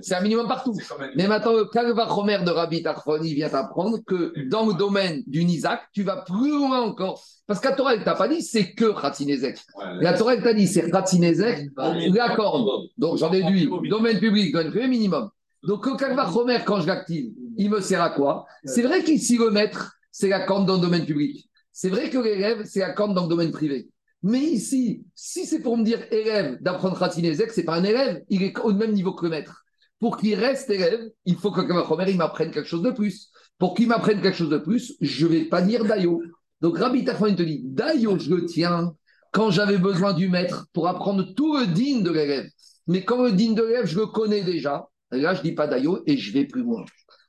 [0.00, 0.76] C'est un minimum partout.
[1.14, 5.44] Mais maintenant, le Kalvachomer de Rabbi Tarfon, il vient t'apprendre que dans le domaine du
[5.44, 7.22] Nizak, tu vas plus loin encore.
[7.46, 9.56] Parce que la Torah, elle t'a pas dit, c'est que Khatinezek.
[10.00, 12.66] La Torah, elle t'a dit, c'est Khatinezek, la corne.
[12.98, 15.30] Donc, j'en déduis, domaine public, domaine privé, minimum.
[15.62, 18.46] Donc, le Kalvachomer, quand je l'active, il me sert à quoi?
[18.64, 21.48] C'est vrai qu'ici, le maître, c'est la corne dans le domaine public.
[21.70, 23.88] C'est vrai que l'élève, c'est la corne dans le domaine privé.
[24.22, 28.42] Mais ici, si c'est pour me dire élève d'apprendre Khatinezek, c'est pas un élève, il
[28.42, 29.64] est au même niveau que le maître.
[29.98, 33.30] Pour qu'il reste élève, il faut que le il m'apprenne quelque chose de plus.
[33.58, 36.22] Pour qu'il m'apprenne quelque chose de plus, je vais pas dire Dayo.
[36.60, 38.94] Donc, Rabbi Tarfon, il te dit, Dayo, je le tiens
[39.32, 42.46] quand j'avais besoin du maître pour apprendre tout le digne de l'élève.
[42.86, 46.02] Mais quand le digne de l'élève, je le connais déjà, là, je dis pas Dayo
[46.06, 46.84] et je vais plus loin.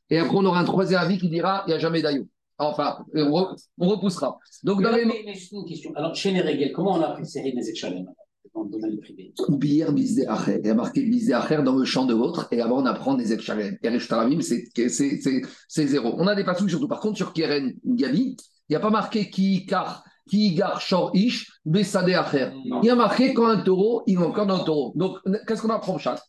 [0.09, 2.27] Et après, on aura un troisième avis qui dira, il n'y a jamais Dayo.
[2.57, 4.37] Enfin, on, re- on repoussera.
[4.63, 5.91] Donc, Mais, dans les mais- mais juste une question.
[5.95, 8.05] Alors, chez les règles, comment on a appris série des Shalem
[8.53, 9.33] dans le domaine privé?
[10.27, 10.59] Acher.
[10.61, 13.15] Il y a marqué Bizé Acher dans le champ de l'autre, et là-bas, on apprend
[13.15, 13.77] des Ekchalem.
[13.81, 16.15] Et Rishtaravim, c'est zéro.
[16.17, 16.87] On a des passages surtout.
[16.87, 18.37] Par contre, sur Keren Gabi,
[18.69, 22.51] il n'y a pas marqué qui car, qui gar, shor ish, Besade Acher.
[22.83, 24.93] Il y a marqué quand un taureau, il est encore dans le taureau.
[24.95, 26.21] Donc, qu'est-ce qu'on apprend chaque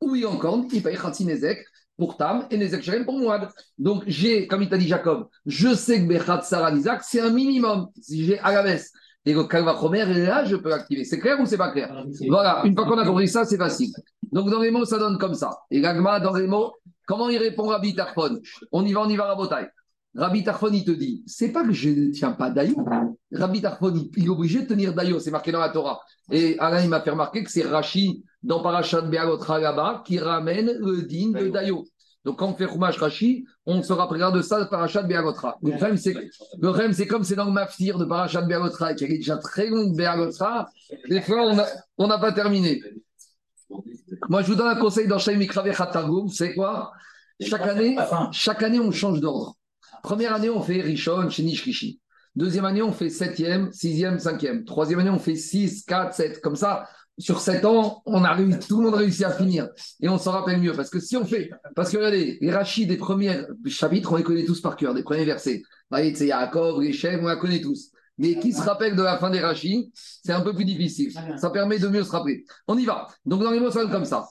[0.00, 1.58] Où il est encore, il paye Khatsinezek
[2.00, 3.48] pour Tam et Nezek Shalem pour Mouad.
[3.78, 7.30] Donc, j'ai, comme il t'a dit Jacob, je sais que Bechat Sarah Isaac, c'est un
[7.30, 7.88] minimum.
[8.00, 8.90] Si j'ai à la baisse.
[9.26, 11.04] Et le Kalva Chomer, là, je peux l'activer.
[11.04, 12.04] C'est clair ou c'est pas clair?
[12.26, 13.92] Voilà, une fois qu'on a compris ça, c'est facile.
[14.32, 15.58] Donc, dans les mots, ça donne comme ça.
[15.70, 16.72] Et Gagma, dans les mots,
[17.06, 18.40] comment il répond Rabbi Tarfon
[18.72, 19.68] On y va, on y va, Rabotai.
[20.16, 22.76] Rabbi Tarfon, il te dit, c'est pas que je ne tiens pas Dayo.
[23.32, 26.00] Rabbi Tarfon, il- il est obligé de tenir Dayo, c'est marqué dans la Torah.
[26.32, 30.72] Et Alain, il m'a fait remarquer que c'est Rashi, dans Parashat Beagotra là-bas, qui ramène
[30.80, 31.84] le digne de Dayo.
[32.24, 35.56] Donc, quand on fait Chumash Rashi, on se rappellera de ça de Parashat Beagotra.
[35.62, 39.04] Le problème, c'est le problème, c'est comme c'est dans le Maftir de Parashat Beagotra, qui
[39.04, 40.68] est déjà très long de Beagotra,
[41.08, 41.52] des fois,
[41.98, 42.82] on n'a pas terminé.
[44.28, 46.90] Moi, je vous donne un conseil dans Shaim Mikrave Khatargum, c'est quoi?
[47.40, 47.96] Chaque année,
[48.32, 49.54] chaque année, on change d'ordre.
[50.02, 52.00] Première année, on fait Rishon, Shenish, Rishi.
[52.36, 54.64] Deuxième année, on fait septième, sixième, cinquième.
[54.64, 56.40] Troisième année, on fait six, quatre, sept.
[56.40, 59.68] Comme ça, sur sept ans, on a tout le monde réussit à finir.
[60.00, 60.72] Et on s'en rappelle mieux.
[60.72, 64.22] Parce que si on fait, parce que regardez, les rachis des premiers chapitres, on les
[64.22, 65.62] connaît tous par cœur, des premiers versets.
[65.64, 67.90] Vous voyez, c'est Yaakov, chefs, on la connaît tous.
[68.18, 71.10] Mais qui se rappelle de la fin des rachis, c'est un peu plus difficile.
[71.38, 72.44] Ça permet de mieux se rappeler.
[72.68, 73.06] On y va.
[73.24, 74.28] Donc, dans les mots, ça donne comme ça.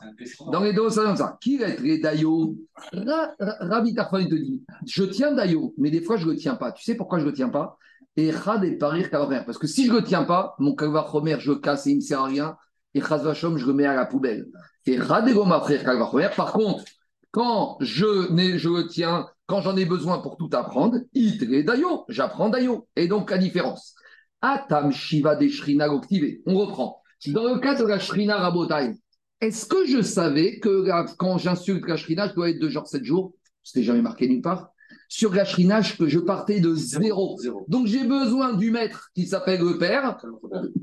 [0.52, 1.38] Dans les deux, ça donne ça.
[1.42, 2.56] Qui va être les Dayo
[2.94, 6.32] Ra- Ra- Rabbi Tarfon, il te dit Je tiens Dayo, mais des fois, je ne
[6.34, 6.72] le tiens pas.
[6.72, 7.78] Tu sais pourquoi je ne le tiens pas?
[8.16, 9.42] Et Chad et Parir Kalvachomer.
[9.46, 12.02] Parce que si je ne le tiens pas, mon Kalvachomer, je casse et il ne
[12.02, 12.58] me sert à rien.
[12.94, 14.48] Et Chaz Vachom, je le mets à la poubelle.
[14.86, 16.30] Et Chad et Goma Parir Kalvachomer.
[16.36, 16.84] Par contre,
[17.32, 22.50] quand je, je le tiens, quand j'en ai besoin pour tout apprendre, Itre Dayo, j'apprends
[22.50, 22.88] Dayo.
[22.96, 23.96] Et donc, la différence.
[24.42, 25.88] Atam Shiva des Shrina.
[26.46, 27.02] On reprend.
[27.28, 28.94] Dans le cas de la Shrina Rabotai,
[29.42, 32.88] est-ce que je savais que la- quand j'insulte la Shrina, je dois être de genre
[32.88, 33.34] 7 jours?
[33.64, 34.70] C'était jamais marqué nulle part.
[35.10, 37.36] Sur la Shrina, je- que je partais de zéro.
[37.40, 37.66] Zéro.
[37.68, 40.18] Donc j'ai besoin du maître qui s'appelle le père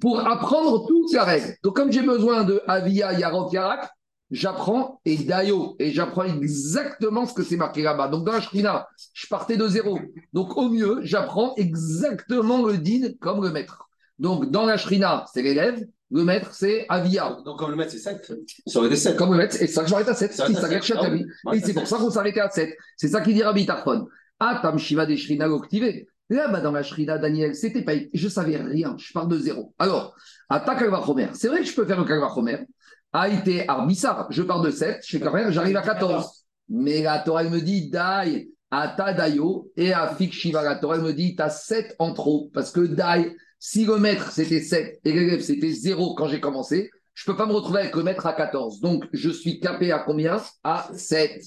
[0.00, 1.54] pour apprendre toutes les règles.
[1.62, 3.88] Donc comme j'ai besoin de Avia Yarok Yarak,
[4.30, 5.76] j'apprends et Dayo.
[5.78, 8.08] Et j'apprends exactement ce que c'est marqué là-bas.
[8.08, 9.98] Donc dans la Shrina, je partais de zéro.
[10.32, 13.88] Donc au mieux, j'apprends exactement le din comme le maître.
[14.18, 15.84] Donc dans la Shrina, c'est l'élève.
[16.10, 17.36] Le maître, c'est Avia.
[17.44, 18.32] Donc, comme le maître, c'est 7.
[18.64, 19.16] Ça aurait été 7.
[19.16, 20.32] Comme le maître, et ça m'arrête à 7.
[20.34, 20.84] Ça à s'arrête sept.
[20.84, 21.24] chaque Ah année.
[21.46, 21.58] oui.
[21.58, 22.76] Et c'est pour ça qu'on s'arrêtait à 7.
[22.96, 24.06] C'est ça qu'il dit Rabbi Tarfon.
[24.38, 26.06] Ah, tam shiva des shrina goktive.
[26.30, 27.94] Là, bah, dans la shrina, Daniel, c'était pas.
[28.14, 28.94] Je savais rien.
[28.98, 29.74] Je pars de zéro.
[29.80, 30.14] Alors,
[30.48, 31.30] Ata Kalvachomer.
[31.34, 32.66] C'est vrai que je peux faire le Kalvachomer.
[33.18, 34.26] A été Arbissar.
[34.28, 34.98] Je pars de 7.
[35.02, 36.44] Chez Kalvachomer, j'arrive à 14.
[36.68, 39.72] Mais la Torah, elle me dit, Dai, Ata Dayo.
[39.74, 42.50] Et à Fik Shiva, la Torah, elle me dit, t'as 7 en trop.
[42.52, 46.90] Parce que Dai, si le maître c'était 7 et l'élève c'était 0 quand j'ai commencé,
[47.14, 48.80] je ne peux pas me retrouver avec le maître à 14.
[48.80, 50.36] Donc, je suis capé à combien?
[50.62, 51.42] À 7.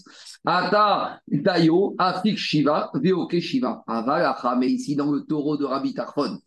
[0.48, 3.84] Ata Dayo, Afik Shiva, Veoke Shiva.
[3.86, 6.40] Avalacha, mais ici dans le taureau de Rabbi Tarfon.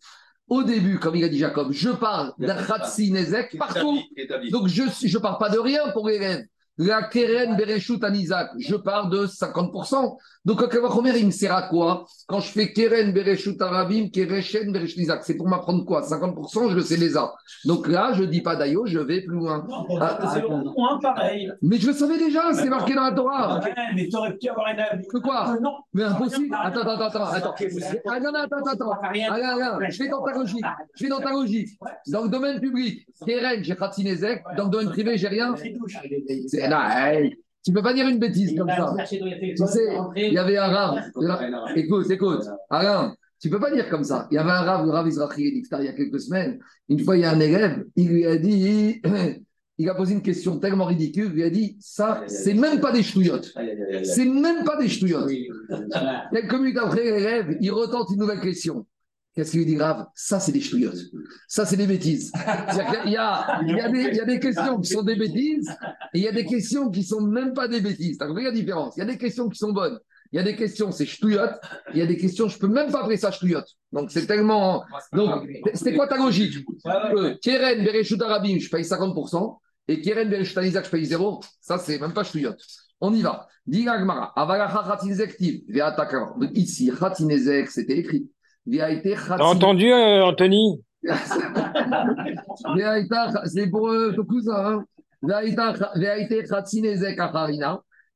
[0.53, 3.99] Au début, comme il a dit Jacob, je parle d'un Khatsi Nezek partout.
[4.51, 6.43] Donc, je ne je pars pas de rien pour l'élève.
[6.77, 10.15] La Keren Bereshut Anizak, je pars de 50%.
[10.45, 12.05] Donc, le Kavachomer, il me sert à quoi?
[12.27, 16.01] Quand je fais Keren Bereshut Arabim, Kereshen Bereshut Anizak, c'est pour m'apprendre quoi?
[16.01, 17.31] 50%, je le sais déjà.
[17.63, 19.65] Donc là, je ne dis pas d'ailleurs, je vais plus loin.
[19.69, 21.49] Non, Ah, c'est au moins pareil.
[21.61, 23.59] Mais je le savais déjà, c'est marqué dans la Torah.
[23.63, 25.07] Ouais, mais tu aurais pu avoir un avis.
[25.07, 25.53] Que quoi?
[25.55, 25.75] Euh, Non.
[25.93, 26.55] Mais impossible.
[26.61, 27.55] Attends, attends, attends, attends.
[28.09, 28.91] Ah non, non, attends, attends.
[29.01, 29.11] Ah,
[29.89, 30.65] je vais dans ta logique.
[30.95, 31.69] Je vais dans ta logique.
[32.07, 34.43] Dans le domaine public, Keren, j'ai Khatsinezek.
[34.57, 35.55] Dans le domaine privé, j'ai rien.
[36.47, 36.67] C'est-
[37.63, 38.93] tu peux pas dire une bêtise comme ça.
[39.07, 39.17] Tu
[39.67, 41.03] sais, il y avait un rave.
[41.75, 42.43] Écoute, écoute.
[42.69, 44.27] Alain, tu peux pas dire comme ça.
[44.31, 46.59] Il y avait un rave, le rave Israël il y a quelques semaines.
[46.89, 49.01] Une fois, il y a un élève, il lui a dit,
[49.77, 52.91] il a posé une question tellement ridicule, il lui a dit, ça, c'est même pas
[52.91, 53.53] des ch'touillottes.
[54.03, 55.31] C'est même pas des ch'touillottes.
[56.31, 58.85] Quelques minutes après, l'élève, il retente une nouvelle question.
[59.33, 60.99] Qu'est-ce qu'il lui dit grave Ça, c'est des ch'touillottes.
[61.47, 62.31] Ça, c'est des bêtises.
[63.05, 65.69] Il y, a des, il y a des questions qui sont des bêtises
[66.13, 68.17] et il y a des questions qui sont même pas des bêtises.
[68.17, 68.95] T'as compris la différence?
[68.95, 69.99] Il y a des questions qui sont bonnes.
[70.31, 71.59] Il y a des questions, c'est ch'touillotte.
[71.93, 73.69] Il y a des questions, je peux même pas appeler ça ch'touillotte.
[73.91, 74.83] Donc, c'est tellement.
[75.13, 76.65] Donc, c'était quoi ta logique?
[76.83, 81.39] Que Keren, Bereshut Arabim, je paye 50%, et Keren, Bereshut Anizak, je paye 0.
[81.61, 82.59] Ça, c'est même pas ch'touillotte.
[82.99, 83.47] On y va.
[83.67, 85.61] Dis Agmara, Avalacha Khatinezek Tiv,
[86.55, 88.27] ici, Khatinezek, c'était écrit.
[89.37, 90.81] T'as entendu, euh, Anthony?
[93.45, 94.55] C'est pour euh, ton cousin.
[94.55, 94.85] Hein.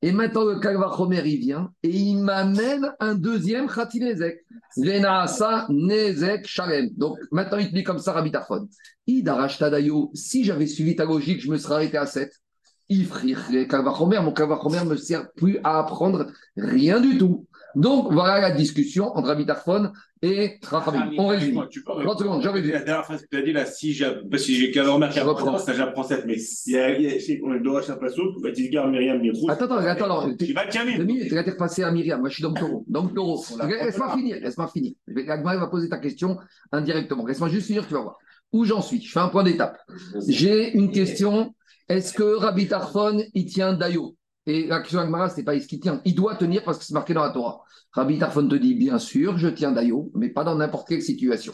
[0.02, 4.46] Et maintenant, le Kalvachomer, il vient et il m'amène un deuxième Khatinezek.
[4.78, 6.90] Venaasa Nezek Shalem.
[6.96, 8.68] Donc, maintenant, il te dit comme ça, Rabbi Tarfon.
[9.08, 12.32] Idarashtadayo, si j'avais suivi ta logique, je me serais arrêté à 7.
[12.90, 17.48] Ifrir, Kalvachomer, mon Kalvachomer ne me sert plus à apprendre rien du tout.
[17.78, 19.92] Donc, voilà la discussion entre Rabbi Tarfon
[20.24, 21.12] et Rachamim.
[21.20, 21.68] On résume.
[21.70, 22.72] Tu peux- 30 secondes, je résume.
[22.72, 24.82] La dernière phrase que tu as dit là, si j'ai si j'ai
[25.22, 25.32] reprends.
[25.32, 26.26] apprend ça, j'apprends 7.
[26.26, 26.76] Mais si
[27.20, 29.50] si on est Dorash Apasso, va te dire Myriam Mirou.
[29.50, 30.36] Attends, attends, attends, attends.
[30.36, 30.98] Tu vas te calmer.
[30.98, 32.20] Deux minutes, là, t'es repassé à Myriam.
[32.20, 32.84] Moi, je suis dans le taureau.
[32.88, 33.44] Dans le taureau.
[33.68, 34.94] Laisse-moi finir, laisse-moi finir.
[35.28, 36.38] Agmar va poser ta question
[36.72, 37.26] indirectement.
[37.28, 38.18] Laisse-moi juste finir, tu vas voir.
[38.52, 39.02] Où j'en suis?
[39.02, 39.78] Je fais un point d'étape.
[40.28, 41.54] J'ai une question.
[41.90, 44.17] Est-ce que Rabbi Tarfon, il tient Dayo?
[44.48, 46.02] Et la question d'Agmara, ce n'est pas est-ce qu'il tient.
[46.06, 47.62] Il doit tenir parce que c'est marqué dans la Torah.
[47.92, 51.52] Rabbi Tarfon te dit, bien sûr, je tiens Dayo, mais pas dans n'importe quelle situation.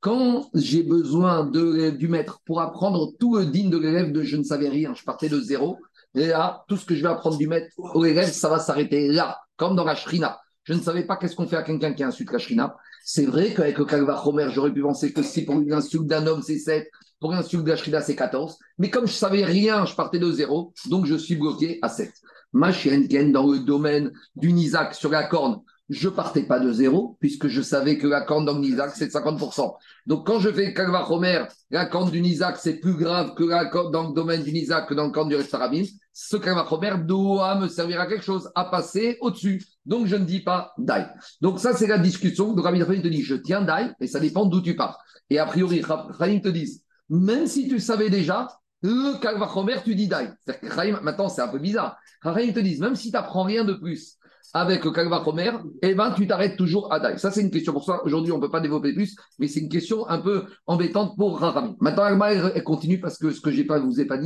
[0.00, 4.42] Quand j'ai besoin du maître pour apprendre tout le digne de l'élève de je ne
[4.42, 5.78] savais rien, je partais de zéro,
[6.16, 9.08] et là, tout ce que je vais apprendre du maître au élève, ça va s'arrêter
[9.08, 10.40] là, comme dans la shrina.
[10.64, 12.76] Je ne savais pas qu'est-ce qu'on fait à quelqu'un qui insulte la shrina.
[13.04, 16.26] C'est vrai qu'avec le Kalva Homer, j'aurais pu penser que si pour une insulte d'un
[16.26, 16.88] homme, c'est 7,
[17.24, 18.58] pour de la shrina, c'est 14.
[18.76, 22.12] Mais comme je savais rien, je partais de zéro, donc je suis bloqué à 7.
[22.52, 27.16] Ma chienne dans le domaine du Nizak sur la corne, je partais pas de zéro,
[27.20, 29.74] puisque je savais que la corne dans le Nizak, c'est de 50%.
[30.06, 33.64] Donc, quand je fais Kalva Homer, la corne du Nizak, c'est plus grave que la
[33.66, 35.84] corne dans le domaine du Nizak que dans le corne du Restarabim.
[36.12, 39.64] Ce Kalva Homer doit me servir à quelque chose, à passer au-dessus.
[39.86, 41.06] Donc, je ne dis pas Dai.
[41.40, 42.52] Donc, ça, c'est la discussion.
[42.52, 44.98] Donc, Rabbi te dit, je tiens Dai, et ça dépend d'où tu pars.
[45.30, 45.82] Et a priori,
[46.18, 46.83] Chaim te dit,
[47.14, 48.48] même si tu savais déjà,
[48.82, 50.28] le Kalva Homer, tu dis Dai.
[50.44, 51.96] C'est-à-dire que Chaim, maintenant, c'est un peu bizarre.
[52.22, 54.18] Chaim te dit, même si tu n'apprends rien de plus,
[54.54, 55.50] avec le Kalva Khomer,
[55.82, 57.18] eh ben, tu t'arrêtes toujours à Daï.
[57.18, 57.72] Ça, c'est une question.
[57.72, 60.44] Pour ça, aujourd'hui, on ne peut pas développer plus, mais c'est une question un peu
[60.66, 61.74] embêtante pour Rahami.
[61.80, 64.18] Maintenant, Agma, elle, continue parce que ce que j'ai pas, vous ai pas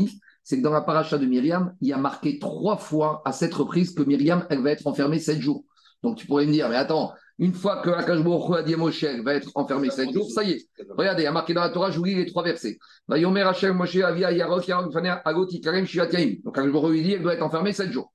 [0.44, 3.54] c'est que dans la paracha de Myriam, il y a marqué trois fois à cette
[3.54, 5.64] reprise que Myriam, elle va être enfermée sept jours.
[6.02, 8.74] Donc, tu pourrais me dire, mais attends, une fois que Akash Baruch Hu a dit
[8.74, 10.68] Moshe, va être enfermée sept jours, ça y est.
[10.96, 12.78] Regardez, il y a marqué dans la Torah, je vous lis les trois versets.
[13.06, 16.36] Vayomer Hashem Moshe Avia Yarok Yarok Fanea Agot Ikarem Shivat Yamim.
[16.44, 18.12] Donc, Akash Baruch Hu lui dit, elle doit être enfermée sept jours.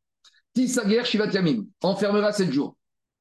[0.54, 2.76] Tisager Shivat Yamim, enfermera sept jours.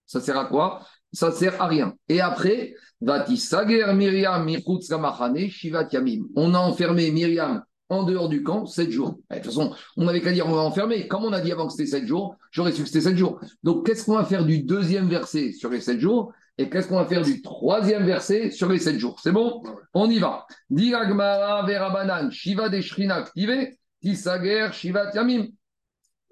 [0.06, 0.80] Ça sert à quoi?
[1.12, 1.94] Ça sert à rien.
[2.08, 6.24] Et après, va Tisager Myriam Michutz Kamachane Shivat Yamim.
[6.34, 7.62] On a enfermé Myriam
[7.92, 9.18] en dehors du camp sept jours.
[9.30, 11.06] De toute façon, on n'avait qu'à dire on va enfermer.
[11.08, 13.38] Comme on a dit avant que c'était sept jours, j'aurais su que c'était sept jours.
[13.62, 16.96] Donc, qu'est-ce qu'on va faire du deuxième verset sur les sept jours et qu'est-ce qu'on
[16.96, 19.20] va faire du troisième verset sur les sept jours?
[19.22, 19.62] C'est bon?
[19.94, 20.46] On y va.
[20.70, 25.48] Diragmara Verabanan, Shiva de Shrina activé, Tisager, Shiva Yamim.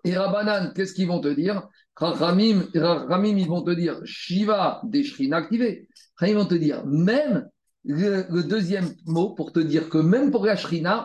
[0.05, 1.69] Et Rabanan, qu'est-ce qu'ils vont te dire?
[1.97, 5.89] Ramim, ils vont te dire Shiva des activé.
[6.23, 7.47] Ils vont te dire même
[7.85, 10.57] le, deuxième mot pour te dire que même pour la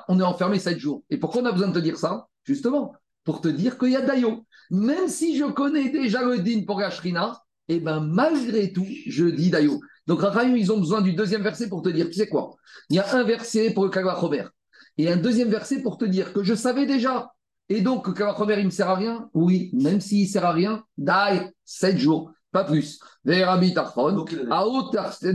[0.07, 1.03] on est enfermé sept jours.
[1.09, 2.27] Et pourquoi on a besoin de te dire ça?
[2.43, 4.45] Justement, pour te dire qu'il y a Dayo.
[4.71, 6.89] Même si je connais déjà le din pour la
[7.67, 9.79] et ben malgré tout, je dis Dayo.
[10.07, 12.55] Donc Rahim, ils ont besoin du deuxième verset pour te dire, tu sais quoi?
[12.89, 14.51] Il y a un verset pour le Kagwa Robert
[14.97, 17.31] et un deuxième verset pour te dire que je savais déjà.
[17.69, 19.29] Et donc, le Kagwa Robert, il ne me sert à rien?
[19.33, 22.99] Oui, même s'il ne sert à rien, Dai, sept jours, pas plus.
[23.43, 24.37] Rabbi Tarfon, dit-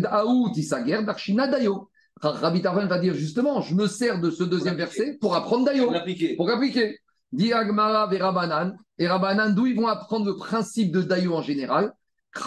[0.07, 1.91] Aout Isager, Darshina Dayo.
[2.23, 5.91] Rabbi Tarfon va dire justement, je me sers de ce deuxième verset pour apprendre Dayo
[6.37, 6.99] pour appliquer.
[7.33, 8.77] Diagmara Verabanan.
[8.99, 11.93] Et Rabanan, d'où ils vont apprendre le principe de Dayo en général?
[12.37, 12.43] Eux,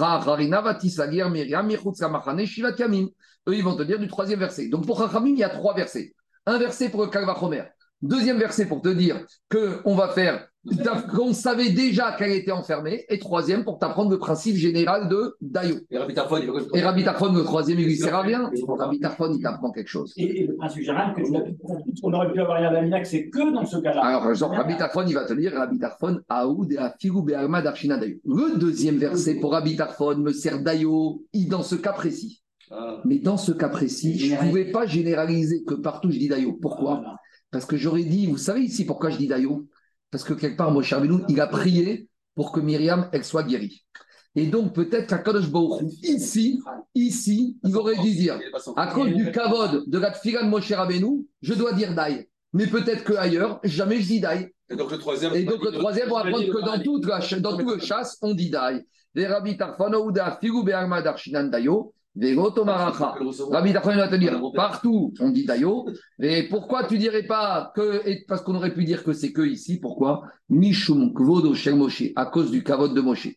[3.55, 4.69] ils vont te dire du troisième verset.
[4.69, 6.13] Donc pour Chachamim, il y a trois versets.
[6.45, 7.63] Un verset pour le Kalva Chomer.
[8.01, 10.47] Deuxième verset pour te dire qu'on va faire,
[11.15, 13.05] qu'on savait déjà qu'elle était enfermée.
[13.09, 15.75] Et troisième pour t'apprendre le principe général de Dayo.
[15.89, 16.13] Et Rabbi
[17.03, 18.49] Tarfon, le troisième, il lui sert à rien.
[18.67, 20.13] Rabbi Tarfon, il t'apprend quelque chose.
[20.17, 21.55] Et, et le principe général, que tu n'as pu-
[22.03, 24.01] on aurait pu avoir un Amina, c'est que dans ce cas-là.
[24.03, 27.97] Alors, genre, Rabbi Tarfon, il va te dire, Rabbi Tarfon, Aoud et Afigou Be'alma d'Arshina
[27.97, 28.15] Dayo.
[28.25, 32.41] Le deuxième verset pour Rabbi Tarfon me sert Dayo, il- dans ce cas précis.
[32.71, 33.01] Ah.
[33.05, 36.53] Mais dans ce cas précis, je ne pouvais pas généraliser que partout je dis Dayo.
[36.61, 36.95] Pourquoi?
[36.95, 37.17] Voilà.
[37.51, 39.67] Parce que j'aurais dit, vous savez ici pourquoi je dis Dayo?
[40.13, 43.83] Parce que quelque part, Moshe Rabbeinu, il a prié pour que Myriam, elle soit guérie.
[44.35, 46.61] Et donc, peut-être qu'à Kadosh Baruch ici,
[46.93, 48.39] ici, il aurait dû dire,
[48.75, 52.29] à cause du kavod de la tfila de Moshe Rabbeinu, je dois dire Daï.
[52.53, 54.51] Mais peut-être qu'ailleurs, jamais je dis Daï.
[54.69, 55.33] Et donc le troisième.
[55.33, 58.19] Et donc le troisième, on va apprendre que dans, toute la, dans tout le chasse,
[58.21, 58.85] on dit Daï.
[59.15, 62.02] Les Rabbi Ouda, Figu, Dayo, Tomaracha.
[62.15, 65.89] Rabbi Tarfon va te dire, partout, on dit Dayo.
[66.19, 69.41] Et pourquoi tu dirais pas que, et parce qu'on aurait pu dire que c'est que
[69.41, 70.23] ici, pourquoi?
[70.49, 73.29] Mishum, Kvodo, Shem Moshe, à cause du kavod de Moshe.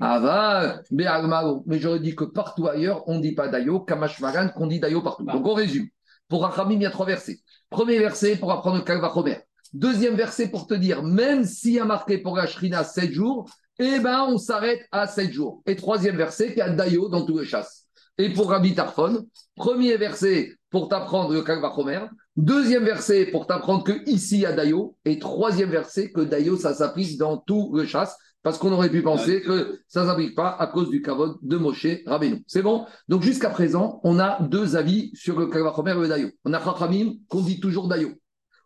[0.00, 0.80] Ava.
[0.90, 5.00] Mais j'aurais dit que partout ailleurs, on ne dit pas Dayo, Kamashmaran, qu'on dit Dayo
[5.00, 5.24] partout.
[5.24, 5.86] Donc on résume.
[6.28, 7.38] Pour Rachamim, il y a trois versets.
[7.70, 9.38] Premier verset pour apprendre le Chomer.
[9.72, 13.48] Deuxième verset pour te dire, même s'il y a marqué pour la Shrina 7 jours,
[13.78, 15.62] eh ben on s'arrête à 7 jours.
[15.66, 17.83] Et troisième verset, qu'il y a Dayo dans tout le chasse.
[18.16, 22.00] Et pour Rabbi Tarfon, premier verset pour t'apprendre le Kalva Chomer.
[22.36, 24.96] Deuxième verset pour t'apprendre que ici il y a Dayo.
[25.04, 28.16] Et troisième verset que Dayo, ça s'applique dans tout le chasse.
[28.44, 31.56] Parce qu'on aurait pu penser que ça ne s'applique pas à cause du kavod de
[31.56, 32.44] Moshe Rabbeinu.
[32.46, 32.86] C'est bon?
[33.08, 36.28] Donc jusqu'à présent, on a deux avis sur le Kalva Chomer et le Dayo.
[36.44, 38.10] On a Chachamim qu'on dit toujours Dayo.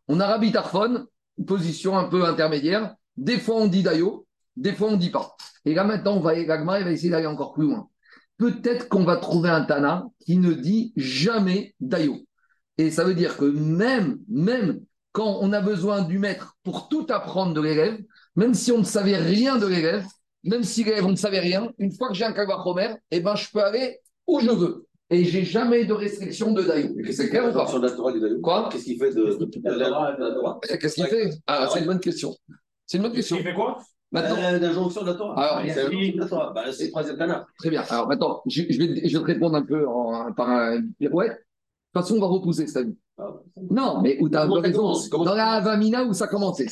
[0.09, 1.07] On a Rabbi Tarfon,
[1.47, 2.95] position un peu intermédiaire.
[3.17, 4.27] Des fois on dit Dayo,
[4.57, 5.37] des fois on ne dit pas.
[5.65, 7.89] Et là maintenant, on va, va essayer d'aller encore plus loin.
[8.39, 12.18] Peut-être qu'on va trouver un Tana qui ne dit jamais Dayo.
[12.78, 14.80] Et ça veut dire que même, même
[15.12, 17.99] quand on a besoin du maître pour tout apprendre de l'élève,
[18.36, 20.05] même si on ne savait rien de l'élève,
[20.45, 23.34] même si l'élève ne savait rien, une fois que j'ai un Kalva Chomer, eh ben,
[23.34, 24.86] je peux aller où je veux.
[25.11, 26.95] Et j'ai jamais de restriction de Dayo.
[27.11, 28.41] C'est clair ou pas Sur la Torah du Daïou.
[28.43, 28.68] Quoi?
[28.70, 30.61] Qu'est-ce qu'il fait de, la, de la Torah?
[30.62, 31.30] Qu'est-ce qu'il fait?
[31.47, 32.36] Ah, c'est une bonne question.
[32.86, 33.36] C'est une bonne question.
[33.39, 33.78] Il fait quoi?
[34.11, 35.41] Maintenant, L'injonction de la Torah.
[35.61, 36.53] Alors, de la Torah.
[36.55, 37.47] Bah, c'est le troisième canard.
[37.59, 37.83] très bien.
[37.91, 41.33] Alors maintenant, je, je vais, je vais te répondre un peu en- par un pirouette.
[41.33, 41.37] De
[42.01, 42.81] toute façon, on va repousser ça.
[43.19, 43.35] Ah,
[43.71, 44.93] Non, mais où tu as raison.
[45.25, 46.67] Dans la Avamina, où ça a commencé?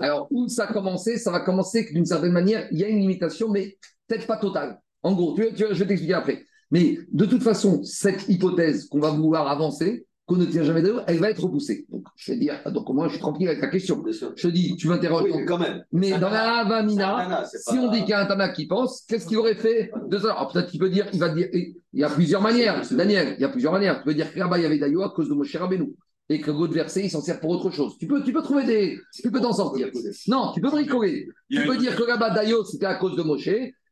[0.00, 2.88] Alors, où ça a commencé, ça va commencer que d'une certaine manière, il y a
[2.88, 3.76] une limitation, mais
[4.06, 4.80] peut-être pas totale.
[5.02, 6.44] En gros, tu, tu- je vais t'expliquer après.
[6.70, 11.00] Mais de toute façon, cette hypothèse qu'on va vouloir avancer, qu'on ne tient jamais d'eux,
[11.06, 11.86] elle va être repoussée.
[11.88, 14.04] Donc, je vais dire, donc au moins, je suis tranquille avec la question.
[14.06, 15.24] Je te dis, tu m'interroges.
[15.24, 15.82] Oui, mais quand même.
[15.90, 18.20] mais Un dans la Tana, Avamina, un Tana, c'est si on dit qu'il y a
[18.20, 20.32] un Tana qui pense, qu'est-ce qu'il aurait fait de ça?
[20.32, 23.40] Alors peut-être qu'il peut dire, il va dire, il y a plusieurs manières, Daniel, il
[23.40, 23.98] y a plusieurs manières.
[23.98, 25.94] Tu peux dire que là-bas, il y avait Dayo à cause de Moshe Rabbeinu.
[26.28, 27.96] Et que l'autre verset, il s'en sert pour autre chose.
[27.98, 29.00] Tu peux, tu peux trouver des.
[29.14, 29.88] Tu peux t'en sortir.
[30.26, 31.26] Non, tu peux bricoler.
[31.50, 33.48] Tu peux dire que là-bas, Dayo, c'était à cause de Moshe.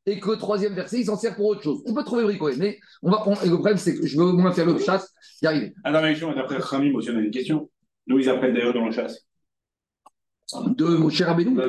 [0.06, 1.82] Et que le troisième verset, il s'en sert pour autre chose.
[1.84, 3.42] On peut trouver bricolé, mais on va prendre.
[3.44, 5.74] Et le problème, c'est que je veux au moins faire le chasse y arriver.
[5.84, 7.68] Ah non, mais d'après Khamim aussi, on a une question.
[8.06, 9.26] Nous, ils apprennent d'ailleurs dans le chasse.
[10.54, 11.60] De mon cher Abénou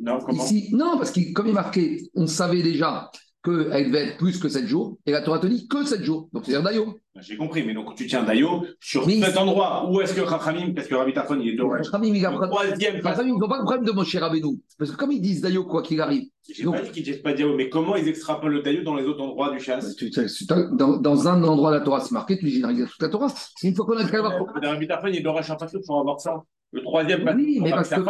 [0.00, 3.10] Non, comment Ici, non, parce que comme il est marqué, on savait déjà
[3.44, 6.28] qu'elle devait être plus que 7 jours, et la Torah te dit que 7 jours.
[6.32, 6.98] Donc c'est-à-dire Dayo.
[7.20, 9.88] J'ai compris, mais donc tu tiens Dayo sur Mais cet endroit.
[9.88, 11.78] Où est-ce que Rachamim, parce que Rabbi Tarfon, il est doré.
[11.82, 13.16] Rachamim, il a Le pas- troisième place.
[13.16, 14.60] Rachamim, ils n'ont pas le problème de mon cher Abénou.
[14.78, 17.22] Parce que comme ils disent Dayo, quoi qu'il arrive, J'ai Donc- pas dit qu'ils disent
[17.22, 19.94] pas Dayo, mais comment ils extrapolent le Dayo dans les autres endroits du chasse
[20.72, 23.28] dans, dans un endroit de la Torah, c'est marqué, tu généralises toute la Torah.
[23.62, 26.42] Une fois qu'on a le calva, Rabbi Tarfon, il est doré Pasouk pour avoir ça.
[26.74, 27.22] Le troisième.
[27.36, 28.04] Oui, mais parce que- Tarfon,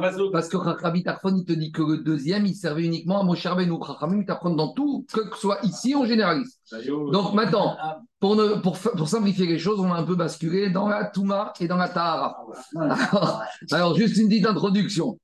[0.00, 0.30] parce il.
[0.32, 3.44] Parce que Rabbi Tarfon, il te dit que le deuxième, il servait uniquement à Moshe
[3.46, 3.76] Rabbeinu.
[3.78, 6.58] Rabbi, t'apprend dans tout, que ce soit ici, on généralise.
[6.72, 7.10] Dayo.
[7.10, 7.76] Donc maintenant,
[8.18, 11.52] pour, ne, pour, pour simplifier les choses, on a un peu basculé dans la Touma
[11.60, 12.38] et dans la Tahara.
[12.74, 15.18] Alors, alors, juste une petite introduction.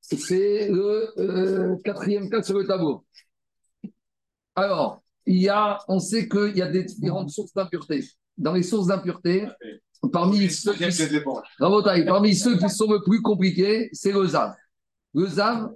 [0.00, 3.04] C'est le euh, quatrième cas sur le tableau.
[4.56, 8.04] Alors, il y a, on sait qu'il y a des différentes sources d'impureté.
[8.36, 9.46] Dans les sources d'impureté,
[10.10, 10.84] parmi ceux qui
[12.06, 14.54] parmi ceux sont le plus compliqués, c'est le Zav.
[15.14, 15.70] Le Zav,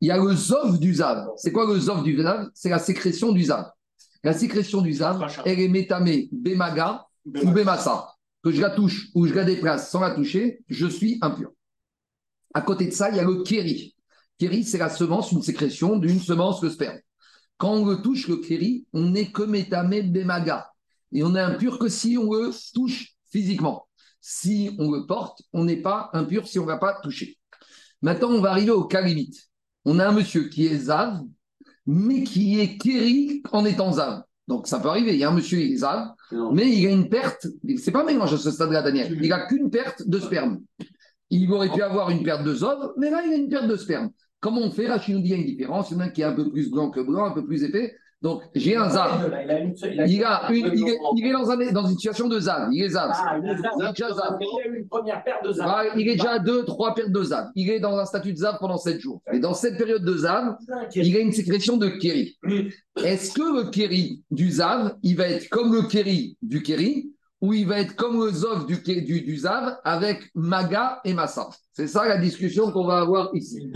[0.00, 1.28] il y a le Zov du Zav.
[1.36, 2.48] C'est quoi le Zov du Zav?
[2.54, 3.66] C'est la sécrétion du Zav.
[4.22, 8.14] La sécrétion du Zav, elle est métamée Bemaga ou Bemassa.
[8.42, 11.50] Que je la touche ou je la déplace sans la toucher, je suis impur.
[12.54, 13.94] À côté de ça, il y a le Kéri.
[14.38, 16.98] Kéri, c'est la semence, une sécrétion d'une semence, le sperme.
[17.58, 20.70] Quand on le touche, le Kéri, on n'est que métamé Bemaga.
[21.12, 23.86] Et on est impur que si on le touche physiquement.
[24.20, 27.38] Si on le porte, on n'est pas impur si on ne va pas toucher.
[28.02, 29.48] Maintenant, on va arriver au cas limite.
[29.84, 31.20] On a un monsieur qui est Zav,
[31.86, 34.22] mais qui est Kéri en étant Zav.
[34.46, 35.12] Donc ça peut arriver.
[35.12, 36.08] Il y a un monsieur qui est Zav,
[36.52, 37.46] mais il a une perte.
[37.78, 39.16] C'est pas un mélange à ce stade-là, Daniel.
[39.20, 40.60] Il n'a qu'une perte de sperme.
[41.30, 43.76] Il aurait pu avoir une perte de Zov, mais là, il a une perte de
[43.76, 44.10] sperme.
[44.40, 44.88] Comment on fait?
[44.88, 45.90] Rachid nous dit il y a une différence.
[45.90, 47.46] Il y en a un qui est un peu plus blanc que blanc, un peu
[47.46, 47.94] plus épais.
[48.22, 49.32] Donc, j'ai un Zav.
[49.44, 52.68] Il a une il est, il est dans, un- dans une situation de Zav.
[52.70, 53.10] Il est Zav.
[53.14, 55.66] Ah, il a eu une première paire de Zav.
[55.68, 57.46] Ah, il est déjà à deux, trois pertes de Zav.
[57.54, 59.22] Il est dans un statut de Zav pendant sept jours.
[59.32, 60.56] Et dans cette période de Zav,
[60.94, 62.36] il a une sécrétion de Kéri.
[63.02, 67.54] Est-ce que le Kéri du Zav, il va être comme le Kéri du Kéri, ou
[67.54, 71.86] il va être comme le Zov du, du, du Zav avec Maga et Massa C'est
[71.86, 73.70] ça la discussion qu'on va avoir ici.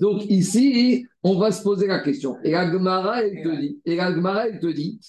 [0.00, 2.36] Donc ici, on va se poser la question.
[2.44, 5.00] Et la Gemara, elle te dit, et la Gemara, elle te dit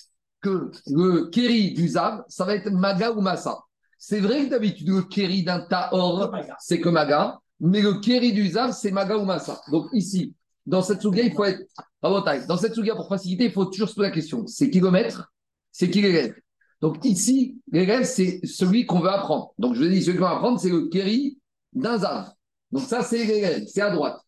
[0.42, 3.60] que le Kéri du Zav, ça va être Maga ou Massa.
[3.98, 8.48] C'est vrai que d'habitude, le Kéri d'un Tahor, c'est que Maga, mais le Kéri du
[8.48, 9.60] Zav, c'est Maga ou Massa.
[9.70, 10.34] Donc ici,
[10.66, 11.62] dans cette souga, il faut être.
[12.02, 15.34] Dans cette souga, pour faciliter, il faut toujours se poser la question c'est kilomètre,
[15.74, 16.34] c'est l'élève
[16.82, 19.54] Donc ici, l'élève, c'est celui qu'on veut apprendre.
[19.58, 21.38] Donc je vous dis, celui qu'on va apprendre, c'est le Kéri
[21.74, 22.32] d'un Zav.
[22.72, 24.20] Donc ça, c'est l'élève, c'est à droite.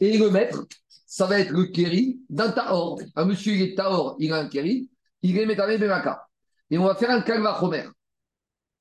[0.00, 0.66] Et le maître,
[1.06, 3.00] ça va être le Kéri d'un Tahor.
[3.14, 4.88] Un monsieur, il est Tahor, il a un Kéri,
[5.22, 6.26] il est Métamé Bemaka.
[6.70, 7.24] Et on va faire un
[7.58, 7.84] Chomer.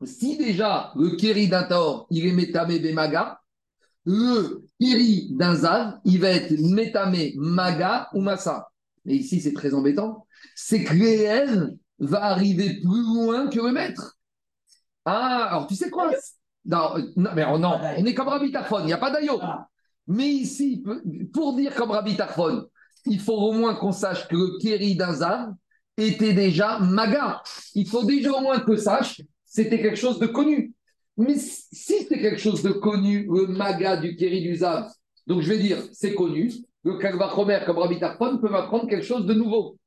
[0.04, 3.42] Si déjà le Kéri d'un Tahor, il est Métamé Bemaga,
[4.06, 8.70] le Kéri d'un il va être Métamé Maga ou Massa.
[9.06, 10.26] Et ici, c'est très embêtant.
[10.56, 14.18] C'est que l'élève va arriver plus loin que le maître.
[15.06, 16.12] Ah, alors tu sais quoi?
[16.66, 19.12] Non, euh, non, mais on, non, on est comme Rabbi Tarfon, il n'y a pas
[19.12, 19.40] d'aïo.
[20.08, 20.84] Mais ici,
[21.34, 22.68] pour dire comme Rabbi Tarfon,
[23.06, 25.54] il faut au moins qu'on sache que le Kéri d'un Zav
[25.98, 27.42] était déjà Maga.
[27.74, 30.74] Il faut déjà au moins que sache c'était quelque chose de connu.
[31.18, 34.92] Mais si c'est quelque chose de connu, le Maga du Kéri du Zav,
[35.26, 36.52] donc je vais dire, c'est connu,
[36.84, 39.78] le Kalva Khomer comme Rabbi Tarfon peut m'apprendre quelque chose de nouveau.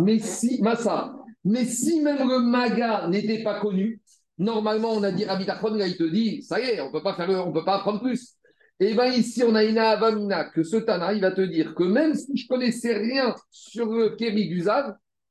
[0.00, 1.14] Mais si, Massa,
[1.44, 4.00] mais si même le Maga n'était pas connu,
[4.38, 7.02] normalement on a dit Rabbi Tarfon, là il te dit, ça y est, on peut
[7.02, 8.36] pas faire, on peut pas apprendre plus.
[8.80, 11.84] Et bien ici on a une Avamina que ce Tana, il va te dire que
[11.84, 14.64] même si je connaissais rien sur le Kéri du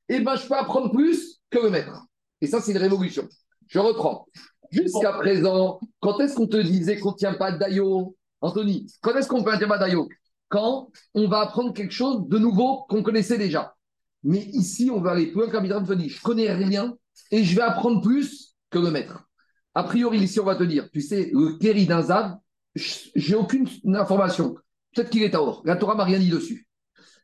[0.08, 2.06] et ben je peux apprendre plus que le maître.
[2.40, 3.28] Et ça c'est une révolution.
[3.68, 4.26] Je reprends.
[4.70, 9.28] Jusqu'à présent, quand est-ce qu'on te disait qu'on ne tient pas d'aïo Anthony, quand est-ce
[9.28, 10.08] qu'on peut tenir pas d'aïo
[10.48, 13.74] Quand on va apprendre quelque chose de nouveau qu'on connaissait déjà.
[14.24, 16.96] Mais ici, on va aller plus loin qu'un te dit, je connais rien
[17.30, 19.28] et je vais apprendre plus que le maître.
[19.74, 22.36] A priori, ici, on va te dire, tu sais, le Kéri d'un Zav,
[22.74, 24.54] j'ai aucune information.
[24.94, 25.62] Peut-être qu'il est Taor.
[25.64, 26.66] La Torah m'a rien dit dessus.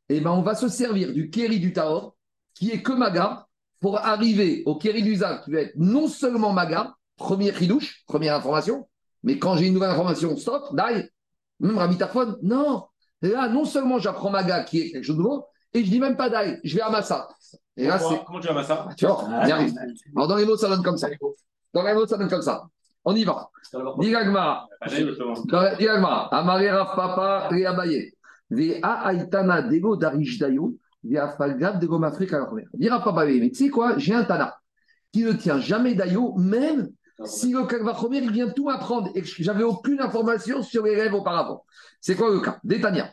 [0.09, 2.17] Eh ben, on va se servir du Kéri du Taor,
[2.55, 3.47] qui est que Maga,
[3.81, 8.35] pour arriver au Kéri du Zav, qui va être non seulement Maga, premier chidouche, première
[8.35, 8.89] information,
[9.23, 11.05] mais quand j'ai une nouvelle information, stop, die,
[11.61, 12.85] même Rabbi Tarfon, non.
[13.21, 15.45] Là, non seulement j'apprends Maga, qui est quelque chose de nouveau,
[15.75, 17.29] et je dis même pas die, je vais à Massa.
[17.77, 18.25] Et là, c'est.
[18.27, 19.75] Comment tu vas ça Tu vois, on y arrive.
[20.17, 21.09] Alors, dans les mots, ça donne comme ça.
[21.73, 22.65] Dans les mots, ça donne comme ça.
[23.05, 23.49] On y va.
[24.01, 24.67] Dis Gagmara.
[24.89, 26.35] Dis Gagmara.
[26.35, 28.13] Amare Rav Papa et Abaye.
[28.51, 30.75] Ve a aitana dego darish dayo.
[31.05, 32.67] Viafalgav de Gomafrik à Romer.
[32.75, 34.57] Dira pas mais tu sais quoi, j'ai un Tana
[35.13, 36.91] qui ne tient jamais d'aïo, même
[37.25, 41.15] si le Kalvachomer, il vient tout apprendre et que j'avais aucune information sur les rêves
[41.15, 41.65] auparavant.
[42.01, 42.59] C'est quoi le cas?
[42.63, 43.13] Détania.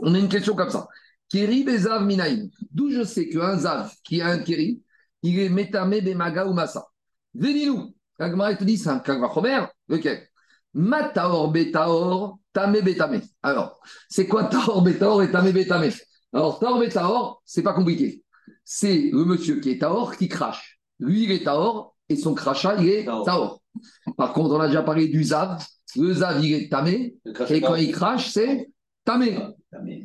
[0.00, 0.88] On a une question comme ça.
[1.32, 2.50] Keri Bezav Minaïm.
[2.70, 4.82] D'où je sais qu'un Zav qui a un Keri,
[5.22, 6.86] il est Metame Bemaga ou Massa.
[7.34, 7.94] Venez-nous.
[8.18, 9.64] Kagmara te dit c'est un Kalvachomer.
[9.88, 10.28] Lequel
[10.74, 13.22] Mataor Betaor Tame Betame.
[13.42, 13.80] Alors,
[14.10, 15.88] c'est quoi Taor Betaor et Tame Betame
[16.34, 18.22] Alors, Taor Betaor, c'est pas compliqué.
[18.62, 20.78] C'est le monsieur qui est Taor qui crache.
[20.98, 23.62] Lui, il est Taor et son crachat, il est Taor.
[24.18, 25.64] Par contre, on a déjà parlé du Zav.
[25.96, 27.16] Le Zav, il est Tamé.
[27.48, 28.70] Et quand il crache, c'est
[29.04, 29.38] Tamé.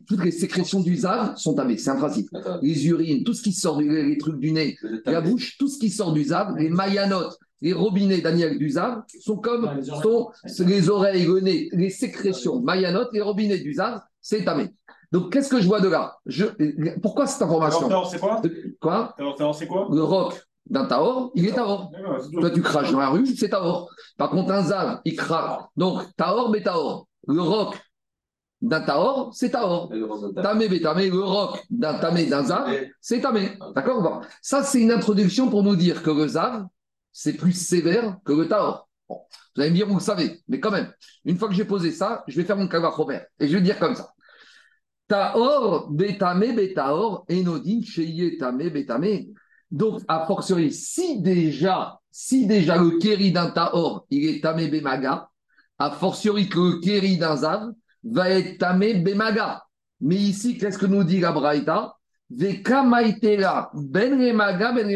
[0.08, 2.30] Toutes les sécrétions du Zav sont tamées, c'est un principe.
[2.62, 5.90] Les urines, tout ce qui sort, les, trucs du nez, la bouche, tout ce qui
[5.90, 10.32] sort du Zav, les mayanotes, les robinets Daniel du Zav sont comme sont
[10.66, 14.70] les oreilles, le nez, les sécrétions mayanotes, les robinets du Zav, c'est tamé.
[15.12, 16.18] Donc, qu'est-ce que je vois de là?
[16.26, 16.46] Je,
[17.02, 17.90] Pourquoi cette information?
[18.06, 18.42] C'est quoi?
[18.82, 19.16] Quoi?
[19.54, 19.88] C'est quoi?
[19.92, 21.92] Le roc d'un Taor, il est Taor.
[22.34, 23.90] Toi, tu craches dans la rue, c'est Taor.
[24.18, 25.62] Par contre, un Zav, il crache.
[25.78, 27.08] Donc, Taor, mais Taor.
[27.28, 27.76] Le roc
[28.62, 29.92] d'un Taor, c'est Taor.
[30.36, 33.58] Tamé, Bétamé, le roc d'un Tamé, d'un Zav, c'est Tamé.
[33.76, 34.22] D'accord bon.
[34.42, 36.66] Ça, c'est une introduction pour nous dire que le Zav,
[37.12, 38.90] c'est plus sévère que le Taor.
[39.08, 39.20] Bon.
[39.56, 40.92] Vous allez me dire, vous le savez, mais quand même,
[41.26, 43.80] une fois que j'ai posé ça, je vais faire mon Robert et je vais dire
[43.80, 44.12] comme ça.
[45.08, 49.30] Taor, Bétamé, Bétaor, Enodin, Cheye, Tamé, Bétamé.
[49.70, 55.30] Donc, a fortiori, si déjà, si déjà le Kéri d'un Taor, il est Tamé Bémaga,
[55.78, 57.72] a fortiori que le Kéri d'un Zav,
[58.04, 59.64] va être tamé bemaga.
[60.02, 61.96] Mais ici, qu'est-ce que nous dit la Braïta
[62.30, 64.90] Vekamaitera ben remaga ben.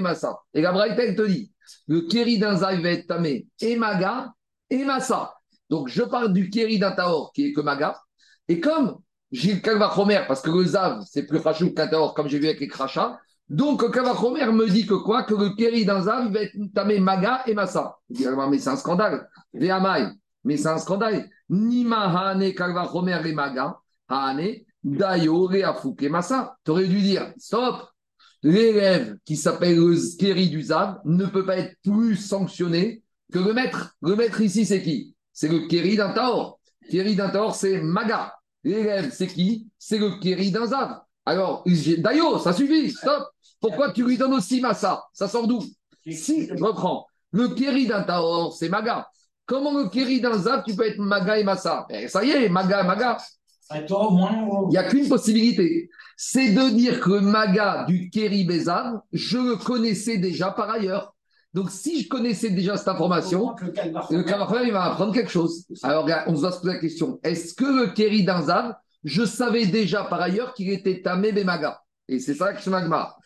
[0.54, 1.52] Et la Braïta, elle te dit
[1.88, 4.34] le kéri d'un zav va être tamé et maga
[4.70, 5.34] et massa.
[5.70, 6.96] Donc, je parle du kéri d'un
[7.34, 8.00] qui est que maga.
[8.48, 8.98] Et comme
[9.32, 12.60] le kalvachomer, parce que le zav, c'est plus rachou qu'un taor, comme j'ai vu avec
[12.60, 13.18] les crachats,
[13.52, 15.24] donc, Kavachomer me dit que quoi?
[15.24, 17.98] Que le Kéri d'un va être tamé Maga et Massa.
[18.10, 19.28] mais c'est un scandale.
[19.54, 20.08] Véamaï,
[20.44, 21.30] mais c'est un scandale.
[21.50, 23.78] Nima Hane Kalvachomer et Maga,
[24.08, 26.58] Hane, Dayo Reafuke Massa.
[26.64, 27.88] Tu aurais dû dire stop.
[28.44, 33.96] L'élève qui s'appelle le du Zav ne peut pas être plus sanctionné que le maître.
[34.02, 35.16] Le maître ici, c'est qui?
[35.32, 36.60] C'est le Kéri d'un Taor.
[36.90, 38.34] Kéri d'un Taor, c'est Maga.
[38.64, 39.68] L'élève, c'est qui?
[39.78, 41.02] C'est le Kéri d'un Zav.
[41.26, 41.64] Alors,
[42.00, 43.28] Dayo, ça suffit, stop.
[43.60, 45.04] Pourquoi tu lui donnes aussi Massa?
[45.14, 45.64] Ça sort d'où?
[46.10, 47.06] Si, je reprends.
[47.32, 49.08] Le Kéri d'un Taor, c'est Maga.
[49.52, 52.84] Comment le Kéri d'un tu peux être Maga et Massa eh, Ça y est, Maga,
[52.84, 53.18] Maga.
[53.74, 55.90] Il n'y a qu'une possibilité.
[56.16, 61.14] C'est de dire que le Maga du Kéri Bézav, je le connaissais déjà par ailleurs.
[61.54, 65.66] Donc, si je connaissais déjà cette information, le Kalvachomer, il va apprendre quelque chose.
[65.84, 69.26] Alors, on se doit se poser la question est-ce que le Kéri d'un Zav, je
[69.26, 73.18] savais déjà par ailleurs qu'il était Tamé Bémaga Et c'est ça que je m'agma.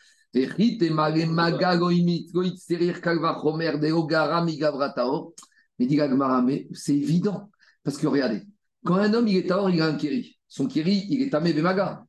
[5.79, 7.49] Mais dit mais c'est évident.
[7.83, 8.41] Parce que regardez,
[8.85, 10.37] quand un homme il est taor, il a un kiri.
[10.47, 12.05] Son kiri, il est tamé bemaga.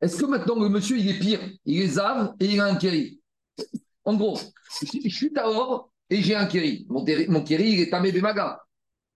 [0.00, 1.40] Est-ce que maintenant le monsieur il est pire?
[1.64, 3.20] Il est zav et il a un kiri.
[4.04, 4.38] En gros,
[4.82, 6.86] je suis taor et j'ai un kiri.
[6.88, 8.60] Mon, mon il est tamé bemaga.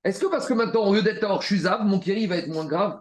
[0.03, 2.37] Est-ce que parce que maintenant, au lieu d'être taor, je suis zav, mon kiri va
[2.37, 3.01] être moins grave?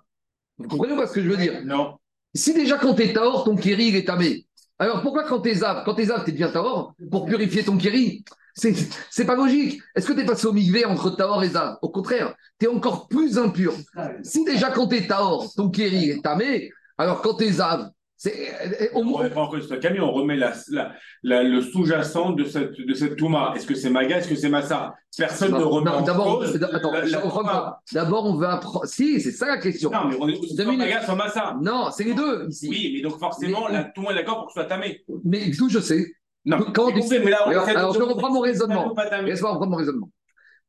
[0.58, 1.64] Vous comprenez pas ce que je veux dire?
[1.66, 1.98] Non.
[2.34, 4.48] Si déjà quand tu es taor, ton kiri, il est tamé.
[4.80, 8.24] Alors pourquoi quand t'es zav, quand t'es zav, t'es bien taor pour purifier ton kiri
[8.54, 9.82] c'est pas logique.
[9.96, 11.78] Est-ce que tu es passé au migvé entre Taor et Zav?
[11.82, 13.74] Au contraire, tu es encore plus impur.
[14.22, 17.90] Si déjà quand tu es Taor, ton Kéri est tamé, alors quand tu es Zav,
[18.16, 20.54] c'est, on ne remet pas en cause Camille, on remet la,
[21.24, 23.52] la, le sous-jacent de cette, de cette Touma.
[23.54, 24.94] Est-ce que c'est Maga, est-ce que c'est Massa?
[25.18, 26.56] Personne ne remet en d'abord, cause.
[26.72, 26.94] Attends,
[27.92, 28.86] D'abord, on veut apprendre.
[28.86, 29.92] Si, c'est ça la question.
[29.92, 31.58] Non, mais on est soit Maga, soit Massa.
[31.62, 32.70] Non, c'est les deux ici.
[32.70, 35.04] Oui, mais donc forcément, tout le monde est d'accord pour que ce soit tamé.
[35.26, 36.14] Mais d'où je sais.
[36.46, 38.94] Non, Quand tu sais, mais là, alors, alors je reprends mon raisonnement.
[39.24, 40.10] Laisse-moi reprendre mon raisonnement.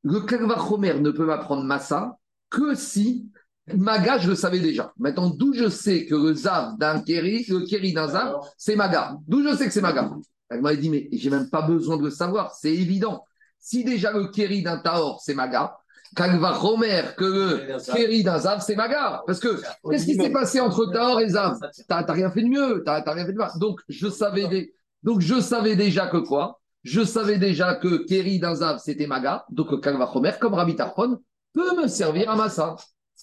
[0.03, 2.17] Le Kalvachomer ne peut m'apprendre Massa
[2.51, 3.31] que si
[3.73, 4.93] Maga, je le savais déjà.
[4.99, 9.17] Maintenant, d'où je sais que le Zav d'un Kéri, le Kéri d'un Zav, c'est Maga.
[9.27, 10.11] D'où je sais que c'est Maga.
[10.51, 13.25] Elle m'a dit, mais j'ai même pas besoin de le savoir, c'est évident.
[13.59, 15.79] Si déjà le Kéri d'un Taor, c'est Maga,
[16.15, 19.23] Kalvachomer, que le Kéri d'un Zav, c'est Maga.
[19.27, 19.61] Parce que,
[19.91, 21.59] qu'est-ce qui s'est passé entre Taor et Zav?
[21.89, 23.51] T'as rien fait de mieux, t'as rien fait de mal.
[23.59, 26.61] Donc, je savais, donc, je savais déjà que quoi?
[26.83, 29.45] Je savais déjà que Kéri d'un Zav, c'était Maga.
[29.51, 31.19] Donc, Kalvachomer, comme Rabbi Tarfon,
[31.53, 32.77] peut me servir à Massa.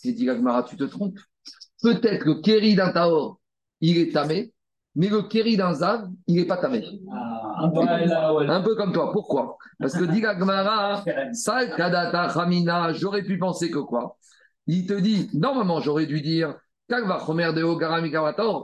[0.03, 1.19] J'ai dit, Gagmara, tu te trompes.
[1.81, 3.39] Peut-être que Kéri d'un Taor,
[3.81, 4.53] il est tamé,
[4.93, 6.85] mais le Kéri d'un Zav, il n'est pas tamé.
[7.11, 9.11] Ah, un, peu, comme toi.
[9.11, 9.57] Pourquoi?
[9.79, 11.03] Parce que dit Gagmara,
[11.33, 14.17] Sal Kadata Ramina, j'aurais pu penser que quoi?
[14.67, 16.55] Il te dit, normalement, j'aurais dû dire,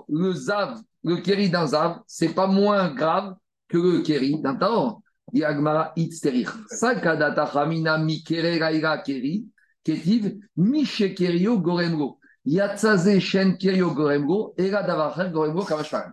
[0.10, 3.36] le Zav, le Keri d'un Zav, c'est pas moins grave
[3.70, 5.02] que le Keri d'un Taor.
[5.34, 6.50] Yagmara Itzterich.
[6.70, 9.46] Sakadata Hamina Mikere Raira Keri,
[9.84, 12.20] Ketiv, Mishekerio Goremgo.
[12.46, 16.12] Yatsaze Shen Kerio Goremgo, Era Davachel Goremgo Kamashvaran.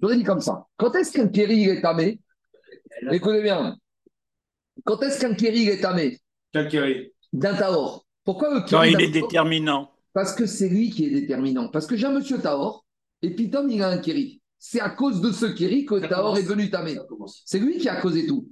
[0.00, 0.66] J'aurais dit comme ça.
[0.76, 2.20] Quand est-ce qu'un Keri il est tamé
[3.10, 3.76] Écoutez bien.
[4.84, 6.20] Quand est-ce qu'un Keri il est tamé
[6.52, 7.12] Quel Keri?
[7.32, 8.06] D'un Taor.
[8.24, 9.92] Pourquoi le Quand Keri il est déterminant.
[10.12, 11.68] Parce que c'est lui qui est déterminant.
[11.68, 12.81] Parce que j'ai un monsieur Taor,
[13.22, 14.40] et puis Tom, il a un Keri.
[14.58, 16.38] C'est à cause de ce Keri que commence.
[16.86, 16.94] est.
[16.94, 17.42] Ça commence.
[17.46, 18.48] C'est lui qui a causé tout.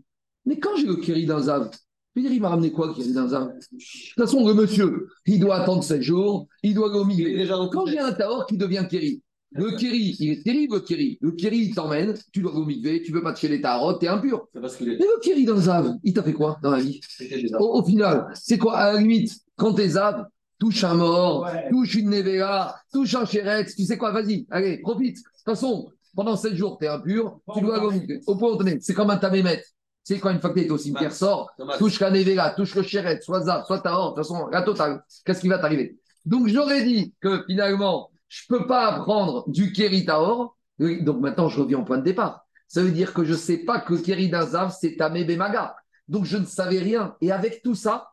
[0.47, 1.71] Mais quand j'ai le Keri d'un Zav,
[2.17, 3.49] je veux dire, il m'a ramené quoi, le Keri d'un Zav?
[3.49, 7.99] De toute façon, le monsieur, il doit attendre 7 jours, il doit dans Quand j'ai
[7.99, 11.19] un Taor qui devient Keri, le Keri, il est terrible, le.
[11.21, 14.47] Le Keri, il t'emmène, tu dois mikvé, tu veux pas te les Tarot, t'es impur.
[14.61, 14.85] Parce est.
[14.85, 17.01] Mais le Keri d'un Zav, il t'a fait quoi dans la vie?
[17.59, 20.25] Au, au final, c'est quoi À la limite, quand tes Zav
[20.61, 21.69] touche un mort, Ouais.
[21.71, 25.17] touche une Nevera, touche un Chéretz, tu sais quoi Vas-y, allez, profite.
[25.17, 28.79] De toute façon, pendant 7 jours, t'es impur, tu dois aller au point es.
[28.81, 29.65] C'est comme un tamémet.
[30.07, 32.83] Tu sais, quand une fois que t'es au cimetière, sort, touche la Nevera, touche le
[32.83, 35.03] Chéret, soit Zav, soit Tahor, de toute façon, la totale.
[35.25, 35.99] Qu'est-ce qui va t'arriver?
[36.25, 40.57] Donc, j'aurais dit que finalement, je ne peux pas apprendre du Keri Tahor.
[40.79, 42.47] Donc, maintenant, je reviens au point de départ.
[42.69, 45.75] Ça veut dire que je ne sais pas que Keri d'un Zav, c'est Tamé Bemaga.
[46.09, 47.15] Donc, je ne savais rien.
[47.21, 48.10] Et avec tout ça,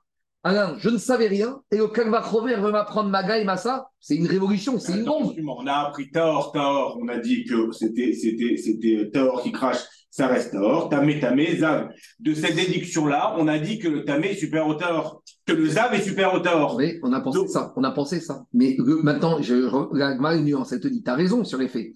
[0.47, 1.59] Alain, je ne savais rien.
[1.71, 3.89] Et au Kalva Chomer veut m'apprendre Maga et Massa.
[3.99, 5.33] C'est une révolution, c'est une bombe.
[5.45, 6.97] On a appris Taor, Taor.
[7.01, 9.79] On a dit que c'était, c'était, c'était Taor qui crache,
[10.09, 10.87] ça reste Taor.
[10.89, 11.89] Tamé, Tamé, Zav.
[12.19, 15.21] De cette déduction-là, on a dit que le Tamé est supérieur au Taor.
[15.45, 16.75] Que le Zav est supérieur au Taor.
[16.75, 17.73] Oui, on a pensé Donc- ça.
[17.75, 18.43] On a pensé ça.
[18.53, 19.55] Mais le- maintenant, je,
[19.93, 20.71] la est nuance.
[20.71, 21.87] Elle te dit, tu as raison sur les faits.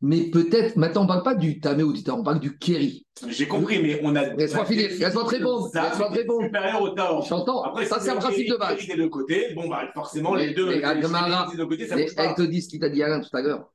[0.00, 2.56] Mais peut-être, maintenant, on ne parle pas du Tamé ou du Tahor, on parle du
[2.56, 3.04] Keri.
[3.26, 4.32] J'ai compris, mais on a.
[4.34, 6.44] Laisse-moi finir, laisse-moi te répondre, laisse-moi te répondre.
[6.44, 7.26] supérieur au Taor.
[7.26, 7.62] J'entends.
[7.64, 8.86] Après, Ça, si c'est un principe de base.
[8.86, 10.66] Des deux côtés, bon, bah, forcément, Mais- les deux.
[10.66, 13.72] mais les ça bouge elle te dit ce qu'il t'a dit Alain tout à l'heure.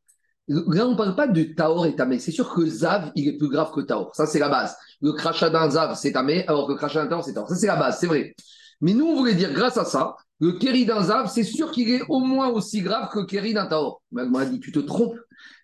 [0.47, 2.19] Là, on ne parle pas du Taor et Tamé.
[2.19, 4.13] C'est sûr que Zav, il est plus grave que Taor.
[4.15, 4.75] Ça, c'est la base.
[5.01, 7.49] Le crachat d'un Zav, c'est Tamé, alors que le crachat d'un Taor, c'est Taor.
[7.49, 8.33] Ça, c'est la base, c'est vrai.
[8.81, 11.89] Mais nous, on voulait dire, grâce à ça, le Kéri d'un Zav, c'est sûr qu'il
[11.89, 14.01] est au moins aussi grave que le Kéri d'un Taor.
[14.11, 15.15] Mais elle m'a dit, tu te trompes.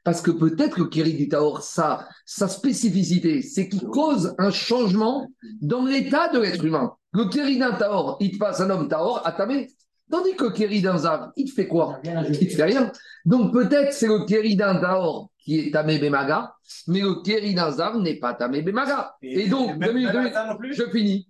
[0.10, 4.50] Parce que peut-être que le Kéri du Taor, ça, sa spécificité, c'est qu'il cause un
[4.50, 5.30] changement
[5.62, 6.96] dans l'état de l'être humain.
[7.14, 9.70] Le Kéri d'un Taor, il te passe un homme Taor à Tamé.
[10.10, 12.00] Tandis que le Kéri d'un Zav, il te fait quoi?
[12.04, 12.92] Il te fait rien.
[13.24, 16.56] Donc peut-être c'est le Kéri d'un Taor qui est Tamé Bemaga,
[16.88, 19.16] mais le Kéri d'un Zav n'est pas Tamé Bemaga.
[19.22, 20.74] Et, donc, deux minutes, non plus?
[20.74, 21.30] je finis.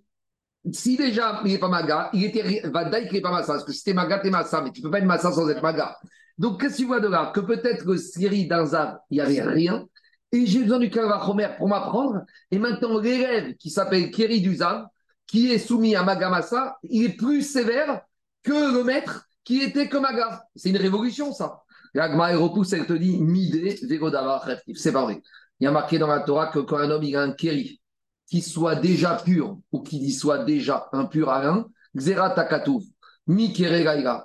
[0.72, 3.74] Si déjà il n'est pas Maga, il était Vadaï qui n'est pas Massa, parce que
[3.74, 5.98] si t'es Maga, t'es Massa, mais tu peux pas être Massa sans être Maga.
[6.40, 9.42] Donc qu'est-ce que tu vois de là Que peut-être que d'un Zav, il n'y avait
[9.42, 9.86] rien,
[10.32, 14.86] et j'ai besoin du Kalvachomer pour m'apprendre, et maintenant l'élève qui s'appelle Kéri du Zav,
[15.28, 18.02] qui est soumis à Maga Massa, il est plus sévère
[18.42, 20.44] que le maître qui était que Maga.
[20.56, 21.62] C'est une révolution, ça.
[21.94, 24.44] L'Agma, repousse, elle te dit Midé, Vegodava.
[24.76, 25.22] C'est pas vrai.
[25.60, 27.82] Il y a marqué dans la Torah que quand un homme il a un kéri,
[28.28, 31.66] qui soit déjà pur ou qui soit déjà impur à l'un,
[31.96, 32.84] Xera Takatouv,
[33.28, 33.54] Mi.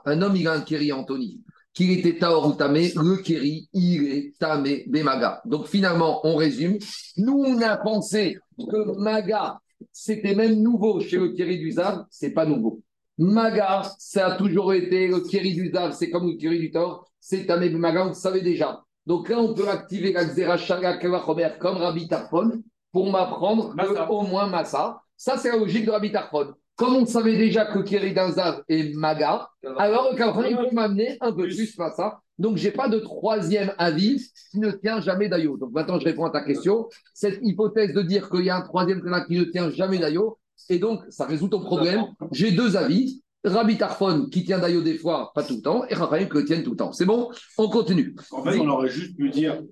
[0.04, 1.43] Un homme il a un kéri, Anthony,
[1.74, 5.42] qu'il était Taor ou Tamé, le kéri, il est Tamé, Bemaga.
[5.44, 6.78] Donc finalement, on résume.
[7.16, 9.58] Nous, on a pensé que Maga,
[9.92, 12.80] c'était même nouveau chez le kéri du Zav, c'est pas nouveau.
[13.18, 17.08] Maga, ça a toujours été le Kéri du Zav, c'est comme le Kéri du Tor,
[17.20, 18.82] c'est Tamé Maga, on le savait déjà.
[19.06, 23.74] Donc là, on peut activer la Xera Shaga Kavachomer comme Rabbi Tarfon pour m'apprendre
[24.10, 25.00] au moins Massa.
[25.16, 26.54] Ça, c'est la logique de Rabbi Tarfon.
[26.76, 31.16] Comme on savait déjà que Kéri d'un Zav est Maga, alors le il peut m'amener
[31.20, 32.20] un peu plus Massa.
[32.36, 34.20] Donc, j'ai pas de troisième avis
[34.50, 35.56] qui ne tient jamais d'ailleurs.
[35.56, 36.88] Donc maintenant, je réponds à ta question.
[37.12, 40.34] Cette hypothèse de dire qu'il y a un troisième prénom qui ne tient jamais d'ailleurs,
[40.68, 42.06] et donc, ça résout ton problème.
[42.32, 43.22] J'ai deux avis.
[43.44, 46.44] Rabbi Tarfon qui tient d'ailleurs des fois, pas tout le temps, et Raphaël qui le
[46.46, 46.92] tienne tout le temps.
[46.92, 47.30] C'est bon?
[47.58, 48.16] On continue.
[48.32, 49.62] En fait, on aurait juste pu dire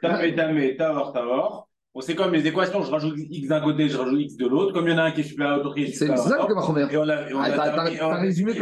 [0.00, 1.68] Tamé, Tamé, Taor, Taor.
[2.00, 4.72] Sait comme les équations, je rajoute X d'un côté, je rajoute X de l'autre.
[4.72, 6.26] Comme il y en a un qui est supérieur à l'autre, qui est C'est supérieur
[6.26, 6.46] à ça.
[6.48, 6.86] Kavachomer.
[6.90, 8.60] Et on a, on Ah, a t'as- terminé- on a- résumé est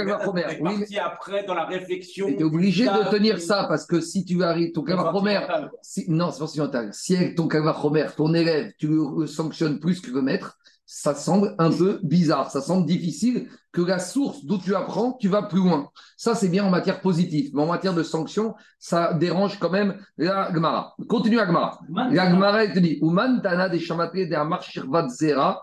[0.61, 2.27] Oui, parti après dans la réflexion.
[2.27, 5.41] Tu es obligé de tenir ça parce que si tu arrives, ton Kavachomer,
[5.81, 6.91] si, non, c'est pas sentimental.
[6.93, 11.55] Si avec ton Kavachomer, ton élève, tu le sanctionnes plus que le maître, ça semble
[11.59, 12.51] un peu bizarre.
[12.51, 15.89] Ça semble difficile que la source d'où tu apprends, tu vas plus loin.
[16.17, 17.51] Ça, c'est bien en matière positive.
[17.55, 20.95] Mais en matière de sanction, ça dérange quand même la Gemara.
[21.09, 21.81] Continue la Gemara.
[22.11, 25.63] La Gemara, elle te dit Uman tana des chamatrés des amarshirvat zera.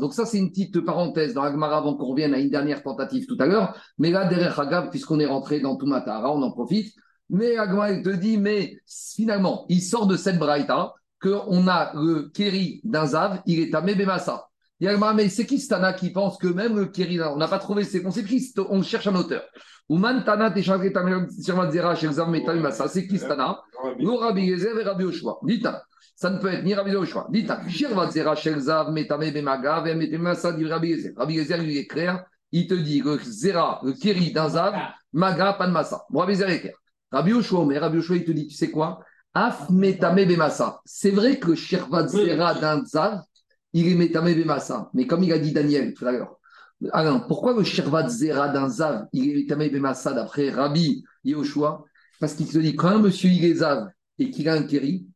[0.00, 2.82] Donc ça, c'est une petite parenthèse dans la Gemara avant qu'on revienne à une dernière
[2.82, 3.74] tentative tout à l'heure.
[3.98, 6.94] Mais là, derrière Hagav, puisqu'on est rentré dans Tumatara, on en profite.
[7.28, 11.92] Mais la Gemara, elle te dit, mais finalement, il sort de cette braïta qu'on a
[11.94, 14.47] le Keri d'un Zav, il est à Mebemasa.
[14.80, 17.20] Il y a le mais c'est qui ce Tana qui pense que même le Kéri,
[17.20, 18.30] on n'a pas trouvé ses concepts,
[18.68, 19.42] on cherche un auteur.
[19.88, 20.62] Ouman Tana, c'est
[23.08, 23.60] qui ce Tana
[23.98, 25.40] Nous, Rabbi Yezer et Rabbi Oshua.
[25.42, 25.82] Dita,
[26.14, 27.26] ça ne peut être ni Rabbi Oshua.
[27.30, 31.12] Dita, Shirvat Zera Shelzav, Metame Bemaga, Vemetemasa, dit Rabbi Yezer.
[31.16, 34.76] Rabbi Yezer, il est clair, il te dit le Zera, le Kéri d'un Zav,
[35.12, 36.04] Maga, pas de Massa.
[36.08, 36.76] Bon, Rabbi Yezer est clair.
[37.10, 39.00] Rabbi Oshua, mais Rabbi Oshua, il te dit, tu sais quoi?
[39.34, 40.80] Af Metame Bemasa.
[40.84, 43.22] C'est vrai que Shirvat Zera d'un Zav,
[43.72, 44.90] il est Metame Bemasa.
[44.94, 46.38] Mais comme il a dit Daniel tout à l'heure,
[46.92, 51.84] alors, pourquoi le Shirvat Zera d'un Zav, il est Metame Bemasa d'après Rabbi Yehoshua?
[52.20, 53.88] Parce qu'il te dit, quand un monsieur il est Zav
[54.18, 55.06] et qu'il a un Kéri,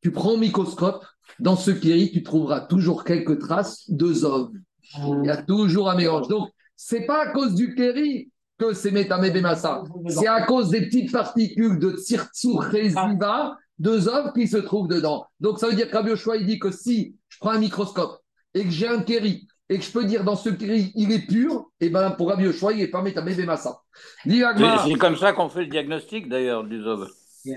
[0.00, 1.04] tu prends un microscope,
[1.38, 4.50] dans ce Kéri, tu trouveras toujours quelques traces de Zov.
[4.96, 6.28] Il y a toujours un mélange.
[6.28, 9.82] Donc, c'est pas à cause du Kéri que c'est Metame Bemasa.
[10.08, 15.26] C'est à cause des petites particules de Tzirtzur Reziva de Zov qui se trouvent dedans.
[15.40, 18.20] Donc, ça veut dire que Rabbi il dit que si je prends un microscope
[18.54, 21.26] et que j'ai un Kéri, et que je peux dire dans ce Kéri, il est
[21.26, 23.80] pur, et ben pour Rabbi Yoshua, il n'est pas Metame Bemasa.
[24.24, 27.08] C'est comme ça qu'on fait le diagnostic d'ailleurs du Zov.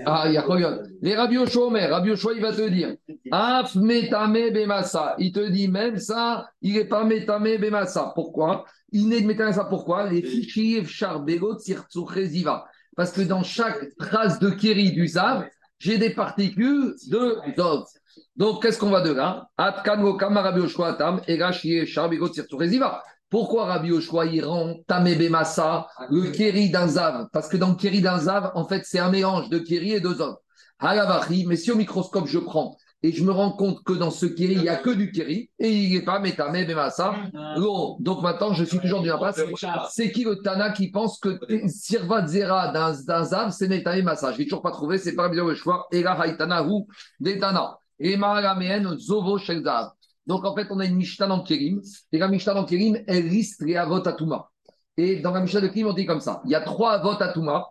[0.04, 0.58] Ah, il y a quoi
[1.00, 2.96] Les Rabbi Omer, Rabbi Oshua, il va te dire
[3.30, 5.14] Af metame bemasa.
[5.18, 8.10] Il te dit même ça, il n'est pas metame bemasa.
[8.16, 8.64] Pourquoi?
[8.90, 10.10] Il n'est metame ça pourquoi?
[10.10, 11.56] Les fichiers charbego.
[12.96, 15.44] Parce que dans chaque trace de kéri du Zav,
[15.78, 17.84] j'ai des particules de Dov.
[18.36, 19.48] Donc, qu'est-ce qu'on va de là?
[20.58, 20.96] Oshua.
[23.28, 27.26] Pourquoi Rabbi Yoshua il rend Tamebe Massa, le Kéri d'un Zav?
[27.32, 30.36] Parce que dans le Kéri en fait, c'est un mélange de Kéri et de Zov.
[30.80, 34.54] Mais si au microscope je prends et je me rends compte que dans ce Kéri,
[34.54, 37.14] il n'y a que du Kéri et il n'est pas Metame Massa.
[38.00, 39.40] Donc maintenant, je suis toujours du impasse.
[39.90, 41.38] C'est qui le Tana qui pense que
[41.68, 45.24] Sirva Zera d'un Zav, c'est Metame Massa Je ne l'ai toujours pas trouvé, c'est pas
[45.24, 45.86] Rabbi Yoshua.
[45.92, 46.88] Et là, Haïtana ou
[47.20, 47.78] Detana.
[47.98, 49.90] Et Maharaméen, Zovo Zav.
[50.26, 51.80] Donc, en fait, on a une Mishnah dans Kérim.
[52.12, 54.50] Et la Mishnah dans Kérim, elle risque les Avot Touma.
[54.96, 57.14] Et dans la Mishnah de Kérim, on dit comme ça il y a trois Avot
[57.34, 57.66] Touma.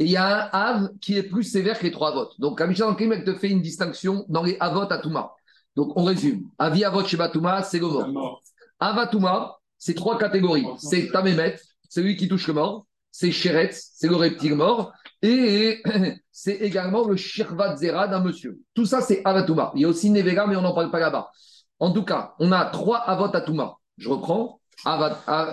[0.00, 2.30] Et il y a un Av qui est plus sévère que les trois Avot.
[2.38, 5.34] Donc, dans Kérim, elle te fait une distinction dans les Avot Touma.
[5.76, 6.48] Donc, on résume.
[6.58, 8.42] Avi Avot Shebatuma, c'est le mort.
[8.80, 10.64] Avatuma, c'est trois catégories.
[10.78, 12.86] C'est Tamemet, c'est lui qui touche le mort.
[13.10, 14.90] C'est Sheretz, c'est le reptile mort.
[15.20, 15.82] Et
[16.32, 18.58] c'est également le Shirvat Zera d'un monsieur.
[18.72, 19.70] Tout ça, c'est Avatuma.
[19.74, 21.30] Il y a aussi Nevega, mais on n'en parle pas là-bas.
[21.78, 23.76] En tout cas, on a trois avot atuma.
[23.98, 24.60] Je reprends.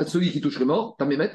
[0.08, 1.34] celui qui touche le mort, Tamémet.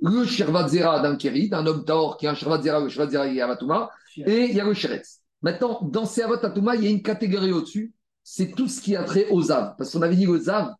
[0.00, 3.10] Le Shirvat Zera d'un Kéri, d'un homme Taor qui a un Shirvat Zera, le Shirvat
[3.10, 3.90] Zera, il y a Avatuma.
[4.16, 5.20] Et il y a le Sheretz.
[5.42, 7.92] Maintenant, dans ces avot atuma, il y a une catégorie au-dessus.
[8.22, 9.74] C'est tout ce qui a trait aux Zav.
[9.76, 10.72] Parce qu'on avait dit que Zav,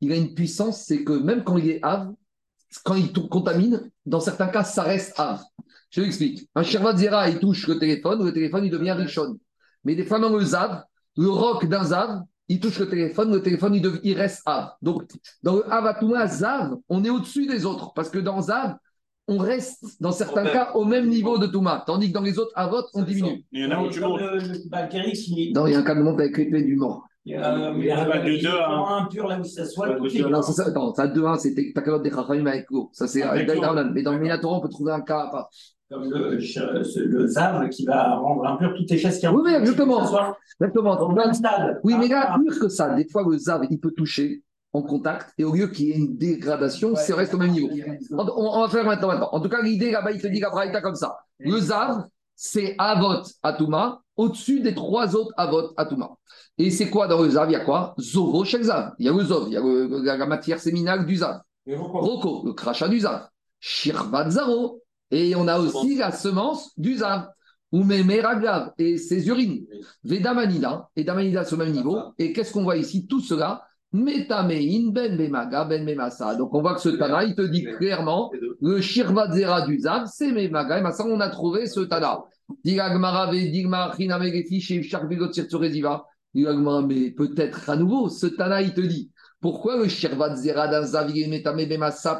[0.00, 2.12] il a une puissance, c'est que même quand il est Av,
[2.84, 5.40] quand il contamine, dans certains cas, ça reste Av.
[5.90, 6.48] Je vous explique.
[6.54, 9.38] Un Shirvat Zera, il touche le téléphone, le téléphone, il devient Rishon.
[9.84, 10.84] Mais des fois, dans le Zav,
[11.16, 14.70] le roc d'un Zav, il touche le téléphone, le téléphone, il, reste Av.
[14.82, 15.04] Donc,
[15.40, 17.92] dans le Avatuma, Zav, on est au-dessus des autres.
[17.94, 18.74] Parce que dans Zav,
[19.28, 21.84] on reste, dans certains cas, au même niveau de Touma.
[21.86, 23.44] Tandis que dans les autres Avot, on diminue.
[23.52, 24.20] Il y en a où tu montes.
[24.20, 27.06] Non, il y a un cas de monte avec l'épée du mort.
[27.24, 29.96] Il y a, il y a de 2 à 1 pur là où ça soit.
[29.96, 32.90] Non, c'est ça, attends, ça 2 1, c'était Takalot des Chachamim avec l'eau.
[32.92, 35.50] Ça, c'est avec Mais dans le Minatora, on peut trouver un cas à part
[35.90, 39.34] comme le, le ZAV qui va rendre impur toutes les chaises qui ont.
[39.34, 40.02] Oui, oui, exactement.
[40.60, 41.32] exactement.
[41.32, 41.80] stade.
[41.82, 45.34] Oui, mais là, plus que ça, des fois, le ZAV, il peut toucher en contact
[45.36, 47.68] et au lieu qu'il y ait une dégradation, c'est reste au même niveau.
[48.12, 49.28] On, va faire maintenant, maintenant.
[49.32, 51.18] En tout cas, l'idée là-bas, il te dit la comme ça.
[51.40, 52.04] Le ZAV,
[52.36, 56.10] c'est Avot Atuma, au-dessus des trois autres Avot Atuma.
[56.56, 57.94] Et c'est quoi dans le ZAV Il y a quoi?
[57.98, 58.92] Zovo chez ZAV.
[59.00, 61.40] Il y a le Zov, il y a la, matière séminale du ZAV.
[61.66, 63.26] Roko, le crachat du ZAV.
[63.58, 64.79] Shirvat Zaro,
[65.10, 67.28] et on a aussi la semence du zav,
[67.72, 69.64] ou Meraglav, et ses urines.
[70.04, 71.98] Vedamanida, et Damanida sur le même niveau.
[72.18, 73.06] Et qu'est-ce qu'on voit ici?
[73.06, 76.34] Tout cela, Metamein, Ben Memaga, Ben Memasa.
[76.36, 78.30] Donc on voit que ce Tana, il te dit clairement,
[78.60, 82.22] le Shirvadzera du Zav, c'est Memaga, et maintenant on a trouvé ce Tana.
[82.64, 82.76] Mais
[87.10, 91.28] peut-être à nouveau, ce Tana, il te dit, pourquoi le Shirvadzera d'un Zav, il est
[91.28, 91.60] Metame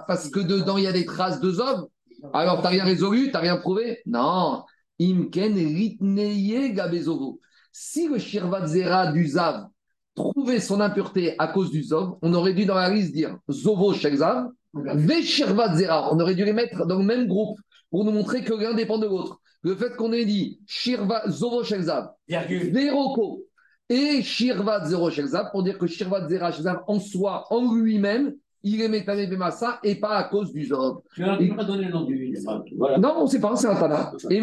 [0.07, 1.87] Parce que dedans, il y a des traces de Zov.
[2.33, 4.01] Alors, tu n'as rien résolu, tu n'as rien prouvé?
[4.07, 4.65] Non.
[5.01, 7.41] Imken ritneye gabezovo.
[7.73, 9.67] Si le Shirvat Zera du Zav
[10.15, 13.95] trouvait son impureté à cause du Zov, on aurait dû dans la liste dire Zovo
[13.95, 16.13] Zav, Ve Shirvat Zera.
[16.13, 17.59] On aurait dû les mettre dans le même groupe
[17.91, 19.41] pour nous montrer que l'un dépend de l'autre.
[19.63, 23.45] Le fait qu'on ait dit Shirva, Zovo Zav, Veroko
[23.89, 28.81] et Shirvat Zero Zav, pour dire que Shirvat Zera Zav en soi, en lui-même, il
[28.83, 31.01] est métalé Bemassa et pas à cause du Zov.
[31.15, 32.37] Tu n'as pas donné le nom du.
[32.77, 32.99] Voilà.
[32.99, 34.13] Non, on ne sait pas, c'est un Tana.
[34.31, 34.41] Et.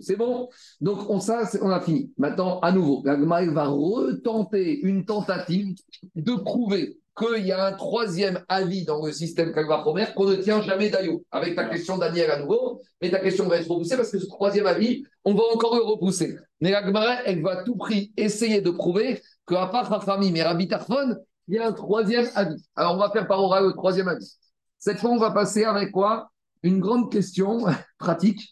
[0.00, 0.48] C'est bon?
[0.80, 2.10] Donc, on, ça, c'est- on a fini.
[2.18, 5.74] Maintenant, à nouveau, la va retenter une tentative
[6.14, 10.60] de prouver qu'il y a un troisième avis dans le système Kalvachomer qu'on ne tient
[10.62, 11.18] jamais d'ailleurs.
[11.30, 14.26] Avec ta question, Daniel, à nouveau, mais ta question va être repoussée parce que ce
[14.26, 16.36] troisième avis, on va encore le repousser.
[16.60, 16.82] Mais la
[17.26, 21.16] elle va à tout prix essayer de prouver qu'à part Rafamim et Rabbi Tarfon,
[21.48, 22.62] il y a un troisième avis.
[22.74, 24.38] Alors, on va faire par oral le troisième avis.
[24.78, 26.30] Cette fois, on va passer avec quoi?
[26.62, 27.66] Une grande question
[27.98, 28.48] pratique.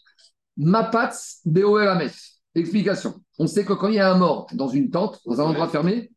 [0.57, 2.11] Mapats Beoelamet.
[2.55, 3.15] Explication.
[3.39, 5.67] On sait que quand il y a un mort dans une tente, dans un endroit
[5.67, 6.11] fermé,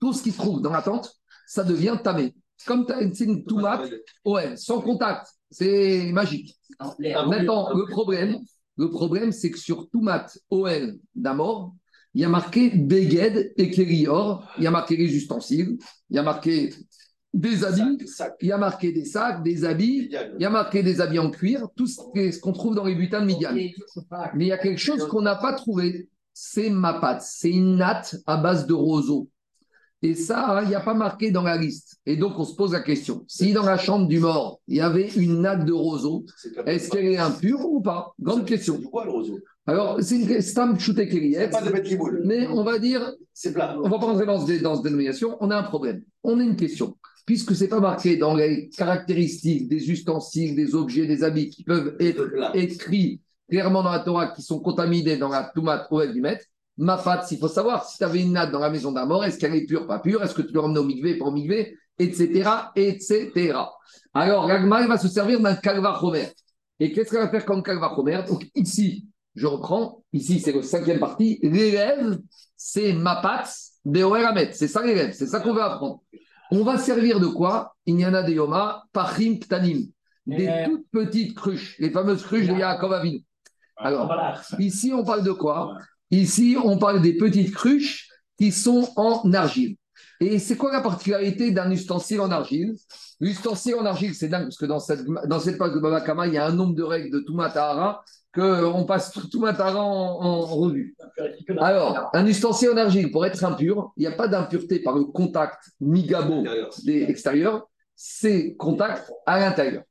[0.00, 1.12] tout ce qui se trouve dans la tente,
[1.46, 2.34] ça devient tamé.
[2.66, 3.90] Comme tu as une tomate,
[4.24, 5.26] ouais, sans contact.
[5.50, 6.56] C'est magique.
[6.98, 7.26] L'air.
[7.26, 8.38] Maintenant, le problème,
[8.76, 11.74] le problème, c'est que sur Toumat OL d'un mort,
[12.14, 15.78] il y a marqué Beged et Kerior, il y a marqué les ustensiles,
[16.10, 16.74] il y a marqué
[17.32, 17.98] des habits,
[18.40, 21.30] il y a marqué des sacs, des habits, il y a marqué des habits en
[21.30, 23.52] cuir, tout ce qu'on trouve dans les butins de Midian.
[23.54, 23.74] Mais
[24.34, 28.16] il y a quelque chose qu'on n'a pas trouvé, c'est ma pâte, c'est une natte
[28.26, 29.28] à base de roseau.
[30.02, 31.98] Et ça, hein, il n'y a pas marqué dans la liste.
[32.06, 34.80] Et donc, on se pose la question, si dans la chambre du mort, il y
[34.80, 36.24] avait une natte de roseau,
[36.64, 38.14] est-ce qu'elle est impure ou pas?
[38.18, 38.80] Grande question.
[38.80, 39.38] Quoi le roseau?
[39.70, 43.78] Alors, c'est une stam C'est pas de mais on va dire, C'est plat.
[43.78, 46.02] on va pas rentrer dans, ce, dans cette dénomination, on a un problème.
[46.24, 46.96] On a une question.
[47.24, 51.94] Puisque c'est pas marqué dans les caractéristiques des ustensiles, des objets, des habits qui peuvent
[52.00, 56.44] être écrits clairement dans la Torah, qui sont contaminés dans la tomate au du maître,
[56.76, 59.24] ma pâte, il faut savoir, si tu avais une natte dans la maison d'un mort,
[59.24, 61.30] est-ce qu'elle est pure, pas pure, est-ce que tu l'as emmenée au migvé, pas au
[61.30, 63.54] migvé, etc., etc.
[64.14, 66.26] Alors, l'agma, il va se servir d'un calva romer.
[66.80, 68.20] Et qu'est-ce qu'elle va faire comme calva romer?
[68.26, 69.06] Donc ici,
[69.40, 72.18] je reprends, ici c'est le cinquième partie, l'élève,
[72.56, 76.02] c'est ma pâte de Oeramet, c'est ça l'élève, c'est ça qu'on va apprendre.
[76.50, 77.74] On va servir de quoi?
[77.86, 79.86] Inyana de Yoma, Pachim Ptanim,
[80.26, 83.24] des Mais- toutes petites cruches, les fameuses cruches de Yaakov Avinu.
[83.76, 84.12] Alors.
[84.58, 85.76] Ici, on parle de quoi?
[86.10, 89.76] Ici, on parle des petites cruches qui sont en argile.
[90.20, 92.74] Et c'est quoi la particularité d'un ustensile en argile?
[93.20, 96.26] L'ustensile en argile, c'est dingue, parce que dans cette, dans cette page de Baba Kama,
[96.26, 98.02] il y a un nombre de règles de Toumatahara
[98.34, 100.94] qu'on passe Toumatahara en, en revue.
[101.58, 105.04] Alors, un ustensile en argile, pour être impur, il n'y a pas d'impureté par le
[105.04, 106.44] contact migabo
[106.84, 109.82] des extérieurs, c'est contact à l'intérieur.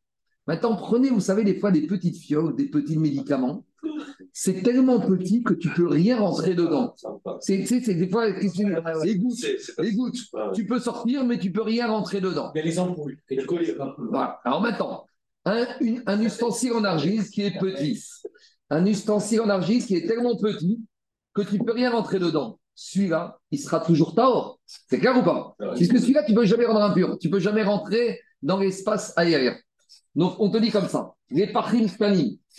[0.47, 3.65] Maintenant, prenez, vous savez, des fois des petites fioles, des petits médicaments.
[4.33, 6.95] C'est tellement petit que tu peux rien rentrer dedans.
[7.39, 9.45] C'est, des fois, les gouttes,
[9.77, 10.17] les gouttes.
[10.53, 12.51] Tu peux sortir, mais tu peux rien rentrer dedans.
[12.55, 13.17] Il y a les ampoules.
[14.09, 14.39] Voilà.
[14.43, 15.05] Alors maintenant,
[15.49, 18.03] un, une- un ustensile en argile qui est petit,
[18.69, 20.79] un ustensile en argile qui est tellement petit
[21.33, 22.59] que tu peux rien rentrer dedans.
[22.75, 24.59] Celui-là, il sera toujours taor.
[24.65, 25.55] C'est clair ou pas?
[25.75, 27.17] Puisque celui-là, tu peux jamais rendre impur.
[27.19, 29.55] Tu peux jamais rentrer dans l'espace aérien.
[30.15, 31.13] Donc, on te dit comme ça.
[31.29, 31.87] Les pachim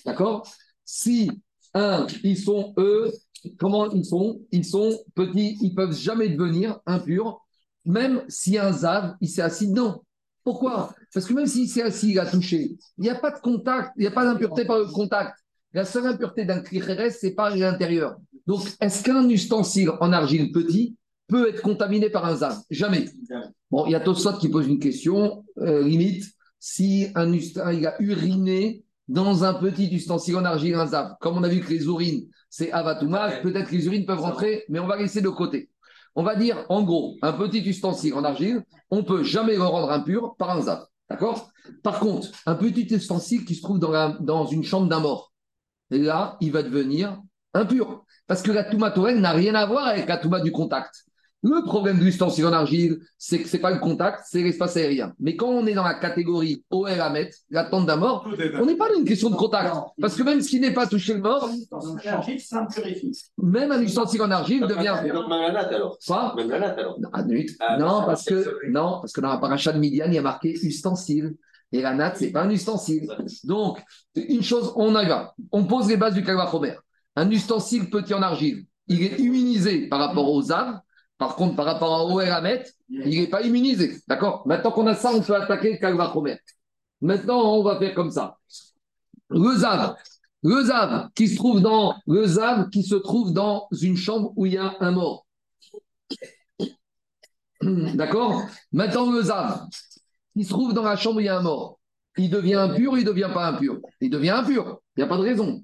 [0.05, 0.47] d'accord?
[0.85, 1.31] Si,
[1.75, 3.13] un, ils sont eux,
[3.59, 4.41] comment ils sont?
[4.53, 7.41] Ils sont petits, ils peuvent jamais devenir impurs,
[7.85, 10.05] même si un zav, il s'est assis dedans.
[10.45, 10.95] Pourquoi?
[11.13, 13.93] Parce que même s'il s'est assis, il a touché, il n'y a pas de contact,
[13.97, 15.35] il n'y a pas d'impureté par le contact.
[15.73, 18.17] La seule impureté d'un clichérès, c'est par l'intérieur.
[18.47, 20.97] Donc, est-ce qu'un ustensile en argile petit
[21.29, 23.09] peut être contaminé par un zav Jamais.
[23.71, 26.25] Bon, il y a Tosot qui pose une question, euh, limite,
[26.59, 31.37] si un ustensile il a uriné dans un petit ustensile en argile, un zav, comme
[31.37, 34.81] on a vu que les urines, c'est avatumage, peut-être que les urines peuvent rentrer, mais
[34.81, 35.70] on va laisser de côté.
[36.15, 39.91] On va dire, en gros, un petit ustensile en argile, on peut jamais le rendre
[39.91, 40.87] impur par un zav.
[41.09, 41.51] D'accord?
[41.83, 45.33] Par contre, un petit ustensile qui se trouve dans, une chambre d'un mort,
[45.91, 47.21] là, il va devenir
[47.55, 48.05] impur.
[48.27, 51.05] Parce que la touma n'a rien à voir avec la touma du contact.
[51.43, 54.77] Le problème de l'ustensile en argile, c'est que ce n'est pas le contact, c'est l'espace
[54.77, 55.15] aérien.
[55.19, 58.29] Mais quand on est dans la catégorie OL à mettre, la tente d'un mort,
[58.59, 59.75] on n'est pas dans une question de contact.
[60.01, 61.49] Parce que même ce qui n'est pas touché le mort,
[61.99, 62.67] ça
[63.39, 65.97] même un ustensile en argile devient même la natte alors.
[66.07, 66.35] Quoi?
[66.37, 66.99] Même la natte alors.
[67.01, 70.23] non, ça, parce que, non, parce que dans la paracha de Midian, il y a
[70.23, 71.37] marqué ustensile.
[71.73, 73.09] Et la natte, c'est pas un ustensile.
[73.45, 73.83] Donc,
[74.15, 75.35] une chose, on y va.
[75.53, 76.75] On pose les bases du Kalvachomer.
[77.17, 80.81] Un ustensile petit en argile, il est immunisé par rapport aux arbres.
[81.21, 83.99] Par contre, par rapport à Oeramet, il n'est pas immunisé.
[84.09, 84.43] D'accord?
[84.47, 86.39] Maintenant qu'on a ça, on peut attaquer Kalvachomer.
[87.03, 88.39] Maintenant, on va faire comme ça.
[89.29, 89.97] Le Zav.
[90.43, 91.95] Le Zav qui se trouve dans
[92.73, 95.27] qui se trouve dans une chambre où il y a un mort.
[97.61, 98.43] D'accord?
[98.73, 99.67] Maintenant, le Zav
[100.35, 101.79] qui se trouve dans la chambre où il y a un mort.
[102.17, 103.79] Il devient impur il ne devient pas impur?
[104.01, 104.81] Il devient impur.
[104.97, 105.63] Il n'y a pas de raison.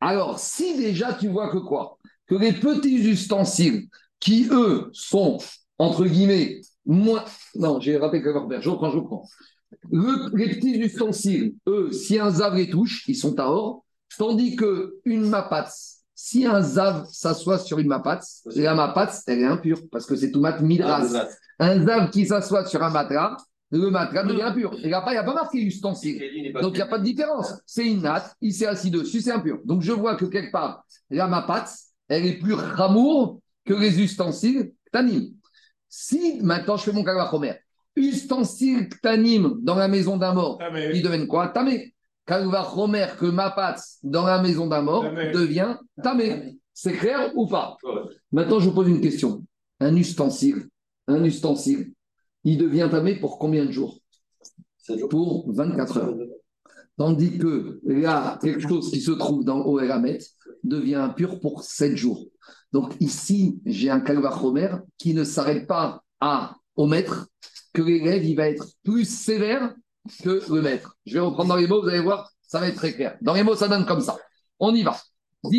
[0.00, 1.98] Alors, si déjà tu vois que quoi?
[2.28, 3.88] Que les petits ustensiles
[4.22, 5.38] qui, eux, sont
[5.78, 7.24] entre guillemets, moins.
[7.56, 9.24] Non, j'ai raté Kalvachomer, je reprends, je reprends.
[9.90, 13.84] Le- les petits ustensiles, eux, si un zav les touche, ils sont à or,
[14.16, 19.44] tandis que une mapatz, si un zav s'assoit sur une mapatz, la mapatz, elle est
[19.46, 21.00] impure, parce que c'est tout mat midras.
[21.58, 23.36] Un zav qui s'assoit sur un matelas,
[23.72, 24.74] le matelas devient impur.
[24.78, 26.18] Il n'y a, pas- il a pas marqué ustensile.
[26.62, 27.54] Donc, il n'y a pas de différence.
[27.66, 29.58] C'est une natte, il s'est assis dessus, c'est impur.
[29.64, 34.72] Donc, je vois que quelque part, la mapatz, elle est plus ramour que les ustensiles
[34.92, 35.32] tanim.
[35.88, 37.54] Si, maintenant, je fais mon kalvachomer,
[37.96, 41.48] ustensiles tanim dans la maison d'un mort, Ah, ils deviennent quoi?
[41.48, 41.94] Tamé.
[42.26, 45.32] Kalvachomer que mapatz dans la maison d'un mort Tamé.
[45.32, 46.58] devient tamé.
[46.72, 47.76] C'est clair ou pas?
[47.82, 48.00] Ouais.
[48.30, 49.44] Maintenant, je vous pose une question.
[49.80, 50.68] Un ustensile,
[51.08, 51.92] un ustensile,
[52.44, 53.98] il devient tamé pour combien de jours?
[55.10, 56.14] Pour 24 heures.
[56.98, 60.18] Tandis que là, quelque chose qui se trouve dans Oeramet
[60.62, 62.26] devient impur pour 7 jours.
[62.72, 67.28] Donc ici, j'ai un calvachomer qui ne s'arrête pas à, au maître,
[67.72, 69.74] que l'élève, il va être plus sévère
[70.22, 70.96] que le maître.
[71.06, 73.16] Je vais reprendre dans les mots, vous allez voir, ça va être très clair.
[73.20, 74.16] Dans les mots, ça donne comme ça.
[74.58, 74.96] On y va.
[75.44, 75.50] On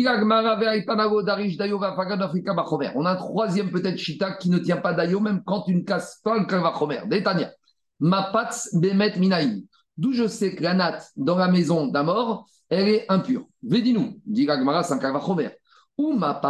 [3.04, 6.20] a un troisième peut-être chita qui ne tient pas d'ayo, même quand tu ne casses
[6.24, 7.02] pas le calvachomer.
[7.06, 7.52] Détania.
[8.00, 9.62] Ma patz bemet minaïm.
[9.96, 13.46] D'où je sais que la natte dans la maison d'un mort, elle est impure.
[13.62, 15.50] Védis-nous, dit Gagmara, calvachomer.
[15.96, 16.40] Ou ma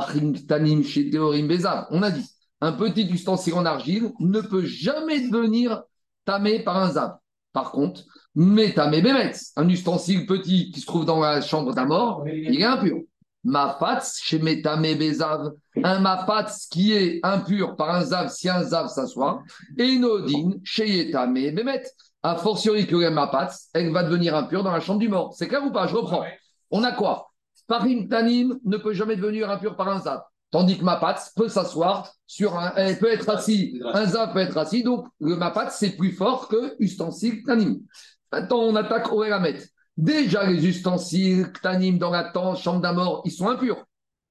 [0.48, 1.86] tanim chez Théorim Bezav.
[1.90, 2.26] On a dit,
[2.60, 5.82] un petit ustensile en argile ne peut jamais devenir
[6.24, 7.16] tamé par un zav.
[7.52, 12.24] Par contre, métamé bémetz, un ustensile petit qui se trouve dans la chambre d'un mort,
[12.26, 12.98] il est impur.
[13.44, 18.62] Ma patz chez métamé bézav, un mapatz qui est impur par un zav si un
[18.62, 19.42] zav s'assoit,
[19.76, 21.82] et nodine chez yetamé bémet.
[22.26, 25.34] A fortiori que mapatz, elle va devenir impure dans la chambre du mort.
[25.36, 25.86] C'est clair ou pas?
[25.86, 26.24] Je reprends.
[26.70, 27.30] On a quoi?
[27.66, 30.22] Parim Tanim ne peut jamais devenir impur par un Zav.
[30.50, 32.72] Tandis que Mapatz peut s'asseoir sur un.
[32.76, 33.78] Elle peut être assis.
[33.92, 34.82] Un Zav peut être assis.
[34.82, 37.80] Donc, le Mapatz, c'est plus fort que ustensile Tanim.
[38.32, 39.58] Maintenant, on attaque au Elamet.
[39.98, 43.84] Déjà, les ustensiles Tanim dans la tente, chambre d'un mort, ils sont impurs.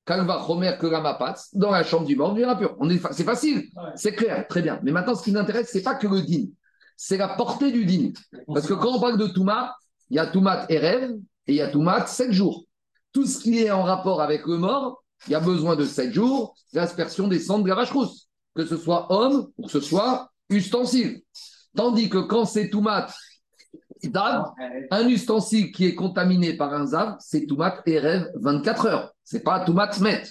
[0.03, 2.75] Kalva Romer que la Mapatz, dans la chambre du mort, devient impur.
[3.11, 3.65] C'est facile.
[3.93, 4.47] C'est clair.
[4.47, 4.79] Très bien.
[4.81, 6.47] Mais maintenant, ce qui nous intéresse, c'est pas que le din.
[6.95, 8.11] C'est la portée du din.
[8.47, 9.75] Parce que quand on parle de Touma,
[10.09, 11.13] il y a Toumat Erev
[11.47, 12.65] et il y a Toumat 7 jours.
[13.11, 16.13] Tout ce qui est en rapport avec le mort, il y a besoin de 7
[16.13, 20.29] jours d'aspersion des cendres de la vache-rousse, que ce soit homme ou que ce soit
[20.49, 21.21] ustensile.
[21.75, 23.07] Tandis que quand c'est Toumat
[24.91, 29.13] un ustensile qui est contaminé par un Zav, c'est Toumat Erev 24 heures.
[29.23, 30.23] C'est pas Toumat Met.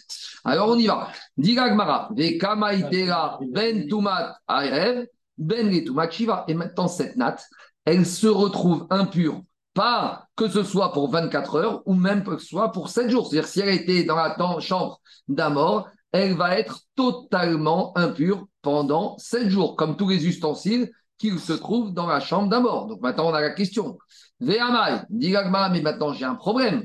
[0.44, 1.08] Alors on y va.
[1.36, 5.06] Diga Gmara, ben Toumat Erev,
[5.38, 5.70] ben
[6.10, 6.44] Shiva.
[6.48, 7.44] Et maintenant, cette natte,
[7.84, 9.42] elle se retrouve impure
[9.74, 13.28] pas que ce soit pour 24 heures ou même que ce soit pour 7 jours.
[13.28, 19.16] C'est-à-dire, si elle était dans la chambre d'un mort, elle va être totalement impure pendant
[19.18, 22.86] 7 jours, comme tous les ustensiles qui se trouvent dans la chambre d'un mort.
[22.86, 23.98] Donc maintenant, on a la question.
[24.40, 26.84] Ve'amai, dit mais maintenant j'ai un problème.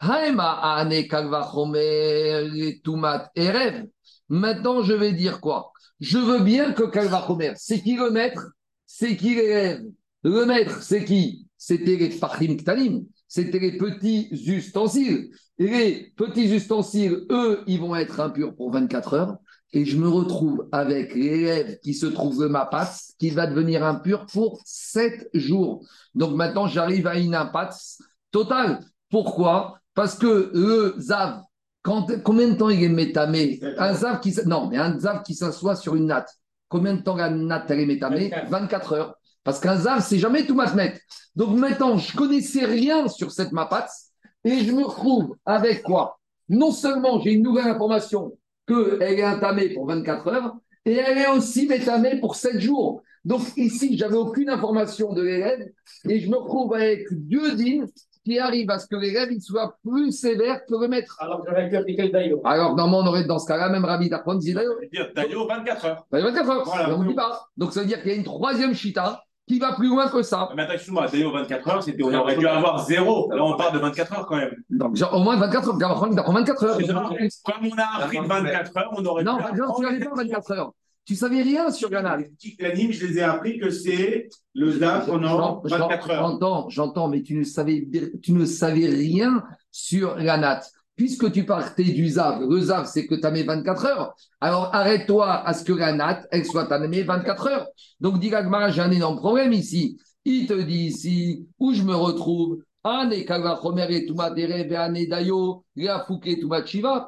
[0.00, 0.86] Haema
[2.84, 3.86] tumat erev.
[4.28, 5.72] Maintenant, je vais dire quoi?
[6.00, 8.52] Je veux bien que kalvachomer, c'est qui le maître?
[8.86, 9.82] C'est qui l'élève
[10.22, 11.46] Le maître, c'est qui?
[11.56, 15.30] C'était les fachim ktanim, c'était les petits ustensiles.
[15.58, 19.36] Et les petits ustensiles, eux, ils vont être impurs pour 24 heures.
[19.72, 24.24] Et je me retrouve avec l'élève qui se trouve le mapas, qui va devenir impur
[24.26, 25.84] pour 7 jours.
[26.14, 28.80] Donc maintenant, j'arrive à une impasse totale.
[29.10, 29.80] Pourquoi?
[29.94, 31.42] Parce que le zav,
[31.82, 35.34] quand, combien de temps il est métamé Un zav qui, non, mais un zav qui
[35.34, 36.30] s'assoit sur une natte.
[36.68, 38.50] Combien de temps la natte elle est métamée 24.
[38.50, 39.14] 24 heures.
[39.44, 41.00] Parce qu'un zav, c'est jamais tout matmet.
[41.34, 44.10] Donc maintenant, je connaissais rien sur cette mapatz
[44.44, 46.18] et je me retrouve avec quoi?
[46.48, 51.28] Non seulement j'ai une nouvelle information qu'elle est entamée pour 24 heures et elle est
[51.28, 53.02] aussi métamée pour 7 jours.
[53.24, 55.68] Donc ici, j'avais aucune information de l'élève
[56.08, 57.86] et je me retrouve avec deux dînes
[58.28, 61.16] qui arrivent à ce que l'élève soit plus sévère que le maître.
[61.18, 62.42] Alors que j'aurais pu appliquer le Daïo.
[62.44, 64.54] Alors normalement, on aurait dans ce cas-là, même Rabbi Darpon disait
[65.14, 66.06] Dayo, 24 heures.
[66.10, 66.62] bah, 24 heures.
[66.66, 67.48] Voilà, Mais on ne c'est dit pas.
[67.56, 70.20] Donc ça veut dire qu'il y a une troisième chita qui va plus loin que
[70.20, 70.50] ça.
[70.54, 73.30] Mais attends, excuse-moi, Dayo, 24 heures, c'était, on aurait dû avoir zéro.
[73.32, 74.54] Là, on parle de 24 heures quand même.
[74.68, 75.90] Donc genre, au moins 24 heures.
[75.90, 76.78] Apprend 24 heures.
[76.78, 80.50] Comme on a appris 24 heures, on aurait Non, pu non, tu n'avais pas 24
[80.52, 80.72] heures.
[81.08, 82.20] Tu savais rien sur Granal.
[82.20, 86.28] Les petits plannings, je les ai appris que c'est le ZAF pendant 24 heures.
[86.28, 87.88] J'entends, j'entends, mais tu ne savais,
[88.22, 90.70] tu ne savais rien sur la natte.
[90.96, 94.14] Puisque tu partais du ZAV, le ZAV, c'est que tu as mis 24 heures.
[94.42, 97.68] Alors arrête-toi à ce que la natte, elle soit tamée 24 heures.
[98.00, 99.98] Donc, dit j'ai un énorme problème ici.
[100.26, 102.58] Il te dit ici où je me retrouve?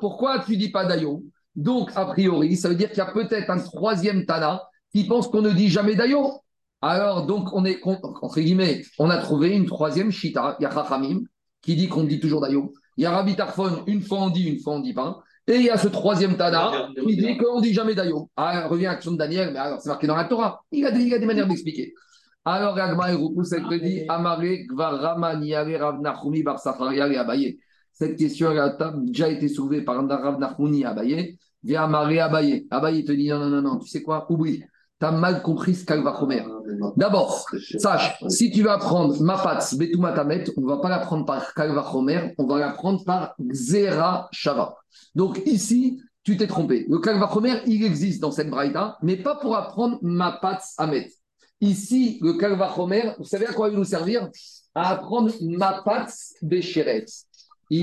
[0.01, 1.22] Pourquoi tu dis pas dayo?
[1.56, 4.62] Donc, a priori, ça veut dire qu'il y a peut-être un troisième Tana
[4.93, 6.32] qui pense qu'on ne dit jamais Dayo.
[6.82, 10.56] Alors, donc, on est, entre guillemets, on a trouvé une troisième Shita.
[10.59, 11.20] Il y a Chachamim
[11.60, 12.72] qui dit qu'on dit toujours Dayo.
[12.97, 15.22] Il y a Rabbi Tarfon, une fois on dit, une fois on dit pas.
[15.47, 18.31] Et il y a ce troisième Tana qui dit qu'on ne dit jamais Dayo.
[18.36, 20.62] Ah, revient à l'action de Daniel, mais alors c'est marqué dans la Torah.
[20.70, 21.93] Il y a des, il y a des manières d'expliquer.
[22.44, 27.59] Alors, Agma et te dit Amare Gvarama Niare Rav Nachumi Bar Abaye.
[28.01, 30.40] Cette question a déjà été soulevée par Rav
[30.72, 31.39] et Abaye.
[31.62, 32.66] Viens Amare Abaye.
[32.70, 34.64] Abaye te dit non, non, non, non, tu sais quoi Oublie.
[34.98, 36.43] Tu as mal compris ce Chomer.
[36.97, 37.47] D'abord,
[37.78, 41.52] sache, si tu vas prendre Mapatz Betouma Tamet, on ne va pas la prendre par
[41.52, 44.77] Kalva Chomer, on va la prendre par Xera Shava.
[45.14, 46.86] Donc ici, tu t'es trompé.
[46.89, 51.10] Le Kalva Chomer, il existe dans cette braïta, mais pas pour apprendre Mapatz Amet.
[51.60, 54.31] Ici, le Kalva Chomer, vous savez à quoi il va nous servir?
[54.74, 57.27] À apprendre Mapatz Becheretz.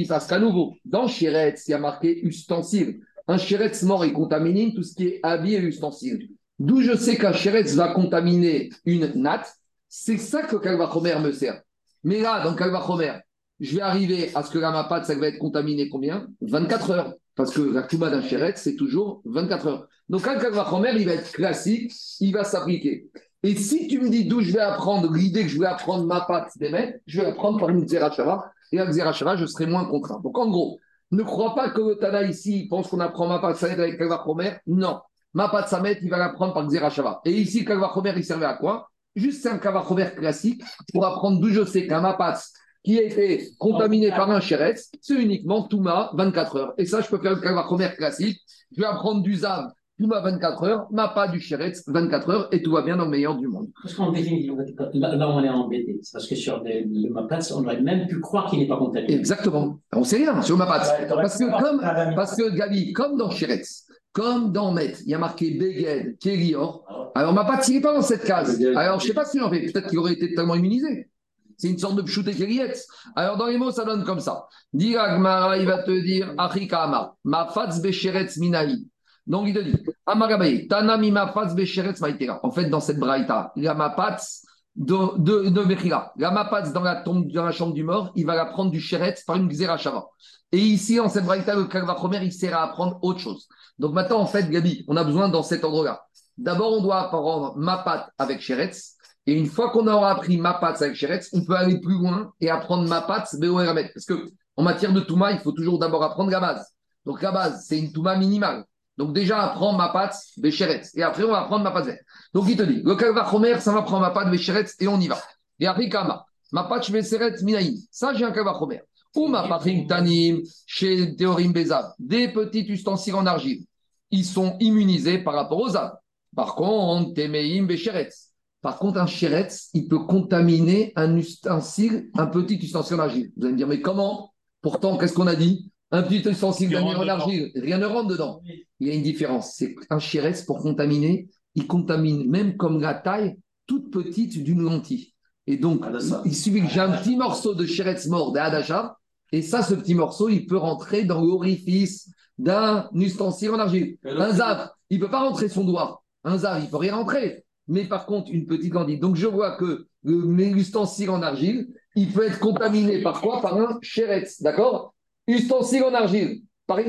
[0.07, 3.01] Parce qu'à nouveau, dans Cheretz, il y a marqué ustensile.
[3.27, 6.29] Un Cheretz mort est contaminé, tout ce qui est habit et ustensile.
[6.59, 9.53] D'où je sais qu'un Cheretz va contaminer une natte,
[9.89, 11.61] c'est ça que le Kalva Chomer me sert.
[12.03, 13.13] Mais là, dans le Kalva Chomer,
[13.59, 16.27] je vais arriver à ce que la Mapat, ça va être contaminé combien?
[16.41, 17.13] 24 heures.
[17.35, 19.87] Parce que la Kuba d'un Cheretz, c'est toujours 24 heures.
[20.09, 23.09] Donc, un Kalva Chomer, il va être classique, il va s'appliquer.
[23.43, 26.21] Et si tu me dis d'où je vais apprendre l'idée que je vais apprendre ma
[26.21, 28.51] patte d'émettre, je vais apprendre par une Zerachava.
[28.71, 30.19] Et Zerachava, je serai moins contraint.
[30.23, 30.79] Donc en gros,
[31.11, 34.21] ne crois pas que le Tana ici pense qu'on apprend ma patte Samet avec Kalva
[34.25, 34.57] Chomer.
[34.67, 34.99] Non.
[35.33, 37.21] Ma patte Samet, il va l'apprendre par Zerachava.
[37.25, 38.89] Et ici, Kalva Chomer, il servait à quoi?
[39.15, 40.61] Juste un Kalva Chomer classique
[40.93, 42.39] pour apprendre d'où je sais qu'un Mapat
[42.83, 46.73] qui a été contaminé par un Cheretz, c'est uniquement Touma 24 heures.
[46.77, 48.39] Et ça, je peux faire le Kalva Chomer classique.
[48.75, 52.61] Je vais apprendre du Zav Touma 24 heures, ma pas du Cheretz 24 heures, et
[52.61, 53.69] tout va bien dans le meilleur du monde.
[53.81, 54.53] Parce qu'en définitive,
[54.93, 55.99] là, là, on est embêté.
[56.03, 58.77] C'est parce que sur le, le Mapatz, on aurait même pu croire qu'il n'est pas
[58.77, 59.15] contaminé.
[59.15, 59.79] Exactement.
[59.93, 60.91] On sait rien sur Mapatz.
[60.99, 65.15] Ouais, parce, que comme, parce que Gabi, comme dans Cheretz, comme dans Met, il y
[65.15, 66.83] a marqué Beged, Kerior.
[67.15, 68.63] Alors Mapatz, il n'est pas dans cette case.
[68.75, 69.71] Alors je ne sais pas ce qu'il en fait.
[69.71, 71.09] Peut-être qu'il aurait été totalement immunisé.
[71.57, 72.87] C'est une sorte de pchouté Kerietz.
[73.15, 74.47] Alors dans les mots, ça donne comme ça.
[74.73, 78.85] Diragmara, il va te dire Achikama, Mafatz Becheretz Minaï.
[79.27, 79.75] Donc il te dit?
[80.05, 80.67] Amagabaye,
[81.11, 82.39] Mafatz Becheretz Maïtera.
[82.43, 84.45] En fait, dans cette braïta, la Mapatz
[84.75, 88.25] de, de, de Bechira, la Mapatz dans la, tombe, dans la chambre du mort, il
[88.25, 90.05] va la prendre du Cheretz par une Xerashava.
[90.53, 93.47] Et ici, dans cette braïta, le Kalvachomer, il sert à apprendre autre chose.
[93.79, 96.03] Donc maintenant, en fait, Gabi, on a besoin dans cet ordre-là.
[96.37, 98.95] D'abord, on doit apprendre Mapat avec Cheretz.
[99.25, 102.49] Et une fois qu'on aura appris Mapat avec Cheretz, on peut aller plus loin et
[102.49, 103.91] apprendre Mapat Beoeramet.
[103.93, 106.65] Parce que en matière de Touma, il faut toujours d'abord apprendre la base.
[107.05, 108.63] Donc la base, c'est une Touma minimale.
[108.97, 110.95] Donc déjà, apprends Mapat Becheretz.
[110.95, 112.01] Et après, on va apprendre Mapat Zet.
[112.33, 115.17] Donc il te dit, le Kalvachomer, ça va prendre Mapat Becheretz et on y va.
[115.59, 117.75] Et après, Kama, Mapat Becheretz Minaïm.
[117.91, 118.81] Ça, j'ai un Kalvachomer.
[119.15, 121.93] Ou Mapatim Tanim, chez Théorim Bezav.
[121.99, 123.65] Des petits ustensiles en argile.
[124.11, 125.93] Ils sont immunisés par rapport aux âmes.
[126.35, 128.31] Par contre, Temeim Becheretz.
[128.61, 133.31] Par contre, un chéretz, il peut contaminer un ustensile, un petit ustensile en argile.
[133.37, 134.33] Vous allez me dire, mais comment?
[134.61, 135.71] Pourtant, qu'est-ce qu'on a dit?
[135.91, 138.41] Un petit ustensile en argile, rien ne rentre dedans.
[138.79, 139.53] Il y a une différence.
[139.55, 143.37] C'est qu'un chéretz, pour contaminer, il contamine même comme la taille
[143.67, 145.13] toute petite d'une lentille.
[145.47, 146.21] Et donc, Hadassa.
[146.25, 148.97] il suffit que j'ai un petit morceau de chéretz mort d'Adacha,
[149.31, 153.97] et ça, ce petit morceau, il peut rentrer dans l'orifice d'un ustensile en argile.
[154.05, 156.03] Un zav, il ne peut pas rentrer son doigt.
[156.23, 157.43] Un zav, il ne peut rien rentrer.
[157.67, 158.99] Mais par contre, une petite lentille.
[158.99, 163.41] Donc, je vois que le- mes ustensiles en argile, il peut être contaminé par quoi?
[163.41, 164.93] Par un chéretz, d'accord?
[165.27, 166.79] Ustensile en argile, par.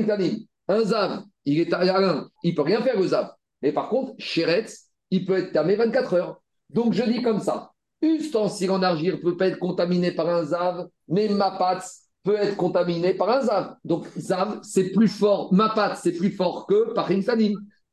[0.67, 1.83] Un zav, il est à
[2.43, 3.31] il ne peut rien faire le zav.
[3.61, 6.41] Mais par contre, chéretz, il peut être tamé 24 heures.
[6.69, 7.71] Donc, je dis comme ça.
[8.01, 11.85] Ustensile en argile peut pas être contaminé par un zav, mais ma pâte
[12.23, 13.75] peut être contaminé par un zav.
[13.83, 15.51] Donc, zav, c'est plus fort.
[15.53, 17.09] Ma pâte, c'est plus fort que par.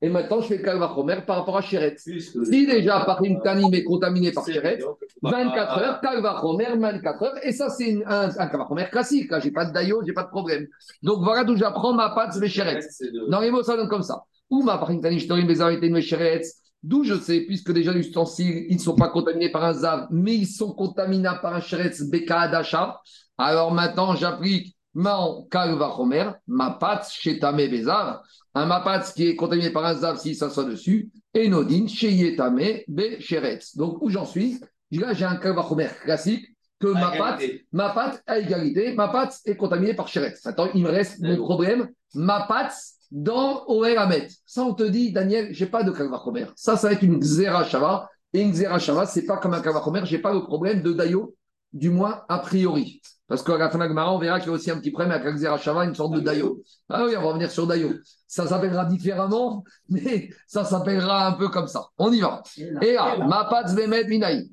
[0.03, 2.03] Et maintenant, je fais le kalvachomer par rapport à chéretz.
[2.05, 4.85] Si déjà par une tanine est contaminé par chéretz,
[5.23, 7.35] 24 heures, Kalvachomer, 24 heures.
[7.43, 9.31] Et ça, c'est un, un Kalvachomer classique.
[9.31, 10.67] Je n'ai pas de daïo, je n'ai pas de problème.
[11.03, 13.03] Donc voilà d'où j'apprends ma pâte, mes chéretz.
[13.31, 14.23] Dans les mots, ça donne comme ça.
[14.51, 16.61] Ou ma par une je les arrêtés de mes chéretz.
[16.83, 20.07] D'où je sais, puisque déjà les ustensiles, ils ne sont pas contaminés par un zav,
[20.11, 23.01] mais ils sont contaminables par un chéretz beka d'achat.
[23.39, 28.21] Alors maintenant, j'applique ma kalvachomer, ma pâte chez tamé bezav.
[28.57, 31.11] Un ma pâte qui est contaminé par un zav s'il s'assoit dessus.
[31.35, 33.77] Et nodine chez yetame be chéretz.
[33.77, 34.59] Donc où j'en suis?
[34.93, 37.43] Là, j'ai un kalvachomer classique que ma pâte,
[37.73, 40.47] ma pâte à égalité, ma pâte est contaminée par chéretz.
[40.47, 41.91] Attends, il me reste le problème.
[42.15, 42.73] Ma pâte
[43.11, 44.29] dans Oel Hamet.
[44.47, 46.47] Ça, on te dit, Daniel, j'ai pas de kalvachomer.
[46.57, 48.09] Ça, ça va être une xéra shava.
[48.33, 50.01] Et une xéra shava, c'est pas comme un kalvachomer.
[50.07, 51.35] J'ai pas le problème de dayo
[51.75, 53.03] du moins a priori.
[53.29, 54.93] Parce qu'à la fin de la Gemara, on verra qu'il y a aussi un petit
[54.93, 56.63] problème avec Akzera Shava, une sorte de Dayo.
[56.89, 57.91] Ah oui, on va revenir sur Dayo.
[58.29, 61.87] Ça s'appellera différemment, mais ça s'appellera un peu comme ça.
[61.99, 62.43] On y va.
[62.83, 64.49] Et là, Mapatz Bemet Minaï.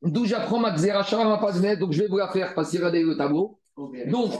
[0.00, 2.78] D'où j'apprends ma Xera Shava, Mapatz Bemet, donc je vais vous la faire, parce qu'il
[2.78, 3.58] regardez le tableau.
[4.06, 4.32] Donc,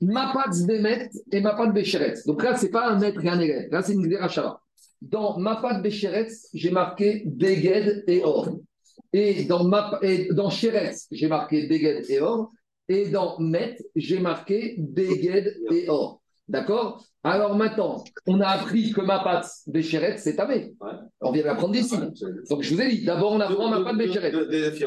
[0.00, 2.14] Mapatz Bemet et Mapat Becheret.
[2.26, 3.70] Donc là, ce n'est pas un maître et un élève.
[3.70, 4.60] Là, c'est une Xera Shava.
[5.00, 8.48] Dans Mapat Becheret, j'ai marqué Beged et Or.
[9.12, 12.50] Et dans, Map, et dans Sheretz, j'ai marqué Beged et Or.
[12.88, 16.20] Et dans Met, j'ai marqué Beged et Or.
[16.48, 17.04] D'accord?
[17.24, 20.74] Alors maintenant, on a appris que Mapat Becheret, c'est Tamé.
[21.20, 21.96] On vient d'apprendre d'ici.
[22.48, 24.32] Donc je vous ai dit, d'abord on apprend Mapat Becheret.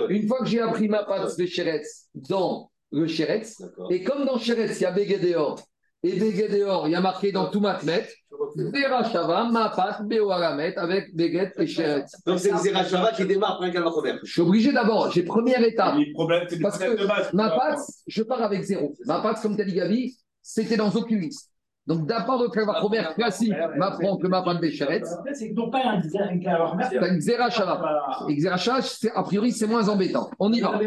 [0.09, 1.81] Une fois que j'ai appris Mapat Becheret
[2.15, 3.61] dans le D'accord.
[3.91, 5.61] et comme dans Sheretz, il y a Beged et Or,
[6.03, 8.07] et Beged et Or, il y a marqué dans tout Matmet,
[8.55, 12.11] Berachava, Mapat, Beoaramet, avec Beged et Sheretz.
[12.26, 14.19] Donc c'est Xera Shava qui démarre après un calvaire.
[14.23, 15.95] Je suis obligé d'abord, j'ai première étape.
[15.97, 17.34] Le problème, c'est le Parce que de base.
[17.34, 18.95] Ma patte, je pars avec zéro.
[19.05, 21.51] Ma patte, comme t'as dit Gabi, c'était dans aucune liste.
[21.85, 25.84] Donc d'abord, le clavar première classique m'apprend que ma patte Béchéret, Après, c'est n'ont pas
[25.85, 26.88] un un clavar mère.
[26.89, 28.26] c'est une Xera Shava.
[28.30, 28.39] Et
[28.81, 30.30] c'est- a priori, c'est moins embêtant.
[30.39, 30.80] On y va.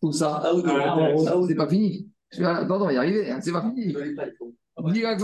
[0.00, 2.08] Tout ça, Ah oui, Ah, c'est pas fini.
[2.42, 3.94] Attends, on va y arriver, hein, c'est pas fini.
[4.76, 5.16] On y va.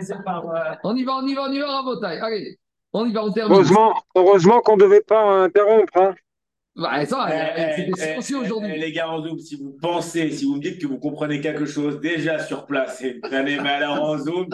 [0.00, 2.18] C'est par, euh, On y va, on y va, on y va, Rabotai.
[2.20, 2.58] Allez,
[2.92, 3.54] on y va, on termine.
[3.54, 5.96] Heureusement, heureusement qu'on ne devait pas interrompre.
[5.96, 6.14] Hein.
[6.74, 8.70] Ouais, ça, Eh, eh, eh, aujourd'hui.
[8.74, 11.40] eh, Les gars en Zoom, si vous pensez, si vous me dites que vous comprenez
[11.40, 14.46] quelque chose déjà sur place et prenez mais alors en Zoom,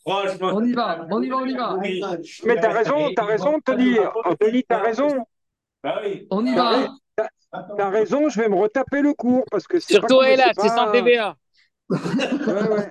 [0.00, 0.50] franchement.
[0.52, 1.76] On y va, on y va, on y va.
[1.76, 2.02] Oui.
[2.44, 3.96] Mais t'as raison, t'as raison, Tony.
[4.38, 5.08] Tony, t'as raison.
[5.82, 6.26] Bah oui.
[6.30, 6.88] On y va.
[7.76, 10.68] T'as raison, je vais me retaper le cours parce que c'est Surtout pas- là, c'est
[10.68, 11.36] sans TVA.
[11.90, 12.90] Ouais, ouais.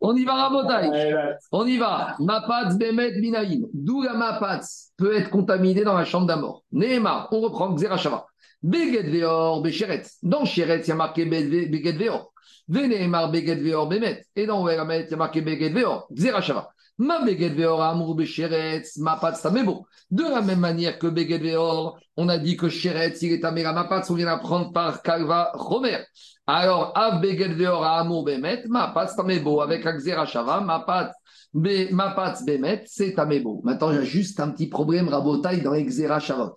[0.00, 1.12] On y va, Rabotai.
[1.50, 2.14] On y va.
[2.20, 3.66] Mapatz bemet minaïm.
[3.74, 6.62] D'où la mapatz peut être contaminée dans la chambre d'un mort.
[6.70, 8.26] Neymar, on reprend Xerashava.
[8.62, 10.02] Beged veor besheret.
[10.22, 12.32] Dans Sheret, il y a marqué Beged veor.
[12.68, 14.24] Veneemar Beged veor bemet.
[14.36, 16.06] Et dans Weramet, il y a marqué Beged veor.
[16.14, 16.70] Xerashava.
[16.98, 18.84] Ma Beged veor amour besheret.
[18.98, 19.86] Mapatz tamebo.
[20.10, 23.62] De la même manière que Beged veor, on a dit que Sheret, il est tamé
[23.62, 25.98] la mapatz, on vient d'apprendre par Kalva Romer.
[26.46, 28.64] Alors, Av Beged veor amour bemet.
[28.68, 29.60] Mapatz tamebo.
[29.60, 31.14] Avec Xerashava, mapatz.
[31.54, 33.62] Be- Mapatz Bemet, c'est Tamebo.
[33.64, 36.52] Maintenant, il y a juste un petit problème rabotaille dans Exera Shavot.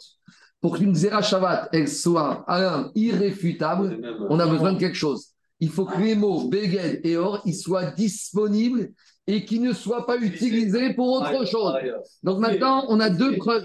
[0.60, 2.46] Pour qu'une Xera Shavat, elle soit,
[2.94, 5.28] irréfutable, on a besoin de quelque chose.
[5.62, 8.90] Il faut que les mots Beged et Or, ils soient disponibles
[9.32, 11.74] et qu'ils ne soient pas utilisés pour autre chose.
[12.22, 13.64] Donc maintenant, on a deux preuves.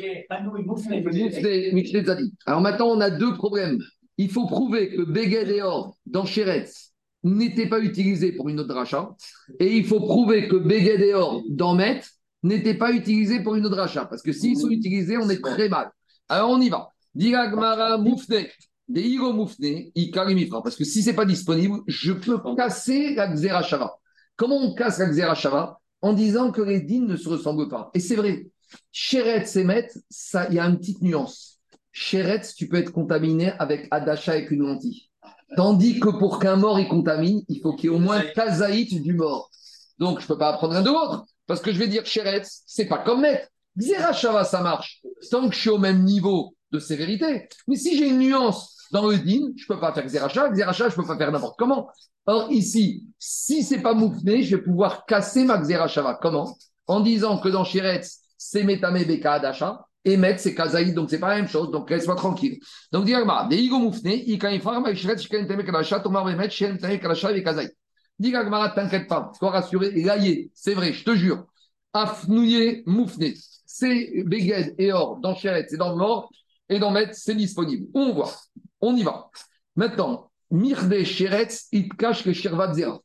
[2.46, 3.80] Alors maintenant, on a deux problèmes.
[4.16, 6.92] Il faut prouver que Beged et Or, dans Sheretz,
[7.24, 9.10] n'étaient pas utilisés pour une autre rachat.
[9.58, 12.02] Et il faut prouver que Beged et Or, dans Met,
[12.44, 14.04] n'étaient pas utilisés pour une autre rachat.
[14.04, 15.90] Parce que s'ils sont utilisés, on est très mal.
[16.28, 16.90] Alors on y va.
[17.12, 18.46] Diragmara Moufne.
[18.88, 20.62] Des Hiro Moufne, Ikarimifra.
[20.62, 23.96] Parce que si ce n'est pas disponible, je peux casser la Xera Shava.
[24.36, 27.90] Comment on casse la Xera Shava En disant que les dînes ne se ressemblent pas?
[27.94, 28.46] Et c'est vrai.
[28.92, 31.60] Sheretz et Met, ça, il y a une petite nuance.
[31.92, 35.08] Sheretz, tu peux être contaminé avec Adacha avec une lentille.
[35.56, 39.00] Tandis que pour qu'un mort il contamine, il faut qu'il y ait au moins Kazaït
[39.02, 39.50] du mort.
[39.98, 41.24] Donc je ne peux pas apprendre un de l'autre.
[41.46, 43.48] Parce que je vais dire Sheretz, c'est pas comme Met.
[43.78, 45.02] Xera Shava, ça marche.
[45.30, 47.48] Tant que je suis au même niveau de sévérité.
[47.66, 50.50] Mais si j'ai une nuance dans le din, je peux pas faire Xeracha.
[50.50, 51.88] Xeracha, je peux pas faire n'importe comment.
[52.26, 56.18] Or, ici, si c'est pas moufné, je vais pouvoir casser ma Xerashava.
[56.20, 56.56] Comment?
[56.86, 61.18] En disant que dans Shiretz, c'est Metame Beka Adasha, et Met, c'est Kazaï, donc c'est
[61.18, 62.58] pas la même chose, donc laisse-moi tranquille.
[62.92, 66.98] Donc, Diagma, des Igo moufné, Ikaifar, Ma Shiretz, Shken Teme Kadasha, Tomar Bemet, Shen Teme
[67.00, 67.70] Kadasha, et Kazaï.
[68.18, 71.44] Diagma, t'inquiète pas, sois rassuré, Laïe, c'est vrai, je te jure.
[71.92, 73.34] Afnouye moufné,
[73.66, 76.30] c'est Beged et Or, dans Shiretz, c'est dans le mort,
[76.68, 77.86] et dans Met, c'est disponible.
[77.94, 78.34] On voit,
[78.80, 79.30] on y va.
[79.76, 83.00] Maintenant, Mirde Sheretz, il cache le Shirvat Zera.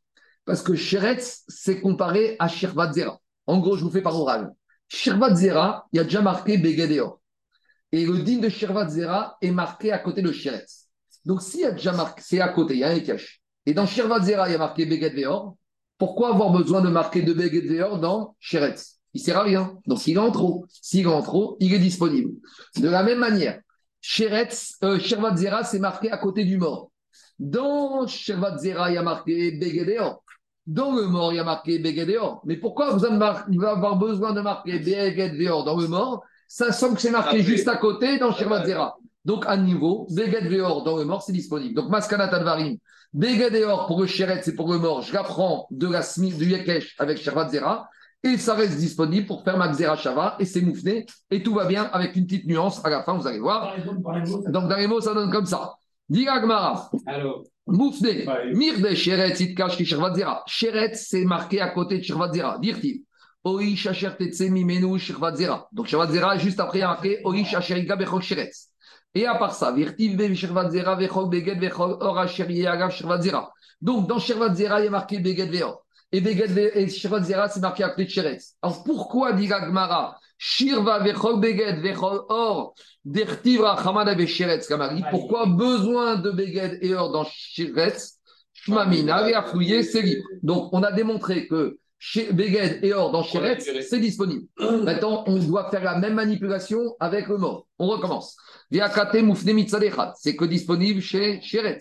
[0.46, 3.20] Parce que Sheretz, c'est comparé à Shirvat Zera.
[3.46, 4.52] En gros, je vous fais par oral.
[4.88, 6.92] Shirvat Zera, il y a déjà marqué Beged
[7.92, 10.88] et le din de Shirvat Zera est marqué à côté de Sheretz.
[11.26, 13.42] Donc, s'il y a déjà marqué, c'est à côté, il y a un cache.
[13.66, 15.56] Et dans Shirvat Zera, il y a marqué Beged et Or.
[15.98, 19.01] Pourquoi avoir besoin de marquer de Beged et Or dans Sheretz?
[19.14, 19.78] Il ne sert à rien.
[19.88, 20.66] Donc, il est en trop.
[20.70, 22.32] S'il est en trop, il est disponible.
[22.78, 23.60] De la même manière,
[24.00, 26.92] Sheretz, euh, Zera, c'est marqué à côté du mort.
[27.38, 30.24] Dans Shirvat Zera, il y a marqué Begedéor.
[30.66, 32.42] Dans le mort, il y a marqué Begedéor.
[32.46, 33.18] Mais pourquoi vous allez
[33.66, 36.24] avoir besoin de marquer Begedéor dans le mort?
[36.48, 37.44] Ça semble que c'est marqué Après.
[37.44, 38.98] juste à côté dans Shirvat Zera.
[39.26, 41.74] Donc, à niveau, Begedéor dans le mort, c'est disponible.
[41.76, 42.78] Donc, Maskanat Advarim,
[43.14, 46.96] Begedéor pour le Sheretz et pour le mort, je l'apprends de la Smi, du Yekesh
[46.98, 47.90] avec Shirvat Zera.
[48.24, 51.84] Et ça reste disponible pour faire ma Shava et c'est moufné et tout va bien
[51.92, 53.76] avec une petite nuance à la fin, vous allez voir.
[54.48, 55.74] Donc dans les mots, ça donne comme ça.
[56.08, 56.92] Diragmara.
[57.68, 60.44] Moufne, Mirde, Sheret, Itkash, Shirvadzera.
[60.46, 62.58] Sheret, c'est marqué à côté de Shirvadzera.
[62.60, 63.02] Dirtiv.
[63.44, 65.68] Oish, Asher, Tetse, Mimenu, Shirvadzera.
[65.72, 68.52] Donc Shirvadzera, juste après, il y a marqué Oish, Asheriga, Bechok, Sheret.
[69.16, 73.52] Et à part ça, Virtiv, Shirvadzera, Bechok, Beged, Bechok, Or, Asheri, Agav, Shirvadzera.
[73.82, 75.81] Donc dans Shirvadzera, il y a marqué Beged, Veor.
[76.14, 78.40] Et Beged, et Shirvadzera, c'est marqué de Sheret.
[78.62, 82.74] Alors pourquoi, dit Gmara, Shirva, Bechok, Beged, Bechok, Or,
[83.06, 85.04] Dertiv, Rachamad, Ave, Sheret, Kamari.
[85.10, 87.96] Pourquoi besoin de Beged et Or dans Sheret
[88.54, 90.26] Shmamina, et Afouye, c'est libre.
[90.44, 94.48] Donc on a démontré que chez Beged et Or dans Sheret, c'est disponible.
[94.60, 97.68] Maintenant, on doit faire la même manipulation avec le mort.
[97.80, 98.36] On recommence.
[98.70, 101.80] Viakate Moufne Mitzadechat, c'est que disponible chez Sheret.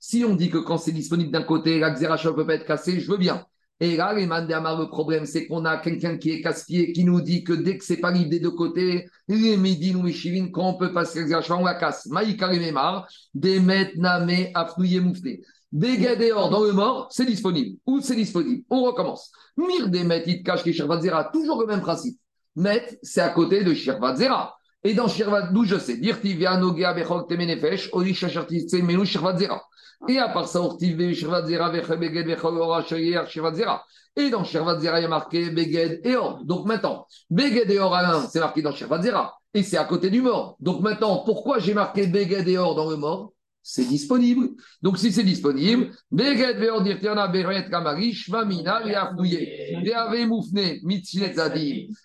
[0.00, 2.98] Si on dit que quand c'est disponible d'un côté, la xéracha peut pas être cassée,
[3.00, 3.46] je veux bien.
[3.78, 7.20] Et là, les mandamar, le problème, c'est qu'on a quelqu'un qui est casse-pied, qui nous
[7.20, 10.50] dit que dès que c'est pas libre des deux côtés, les médines ou les chivines,
[10.50, 12.06] quand on peut passer xéracha, on la casse.
[12.06, 15.42] Maïka les mémar, des name, affouillé, moufté.
[15.72, 17.78] Des dehors dans le mort, c'est disponible.
[17.86, 19.30] Où c'est disponible On recommence.
[19.58, 22.18] Mir des met, it cache, Shirvat toujours le même principe.
[22.54, 24.55] Met, c'est à côté de Shirvat Zera.
[24.86, 29.36] Et dans Shirvat, d'où je sais, Dirti via Nogia Bechok Temenefesh, Orisha Shartitse Menu Shirvat
[29.36, 29.60] Zera.
[30.08, 33.84] Et à part ça, Ortiv Shirvat Zera, Vechebeged, Bechok Ora Shirvat Zera.
[34.14, 36.44] Et dans Shirvat Zera, il y a marqué Beged et Or.
[36.44, 39.34] Donc maintenant, Beged et Or à l'un, c'est marqué dans Shirvat Zera.
[39.54, 40.56] Et c'est à côté du mort.
[40.60, 43.32] Donc maintenant, pourquoi j'ai marqué Beged et Or dans le mort?
[43.64, 44.50] C'est disponible.
[44.80, 45.90] Donc, si c'est disponible.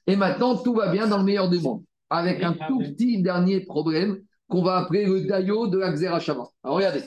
[0.08, 1.84] Et maintenant, tout va bien dans le meilleur des mondes.
[2.12, 6.44] Avec un tout petit dernier problème qu'on va appeler le Dayo de la Xerashava.
[6.64, 7.04] Alors, regardez,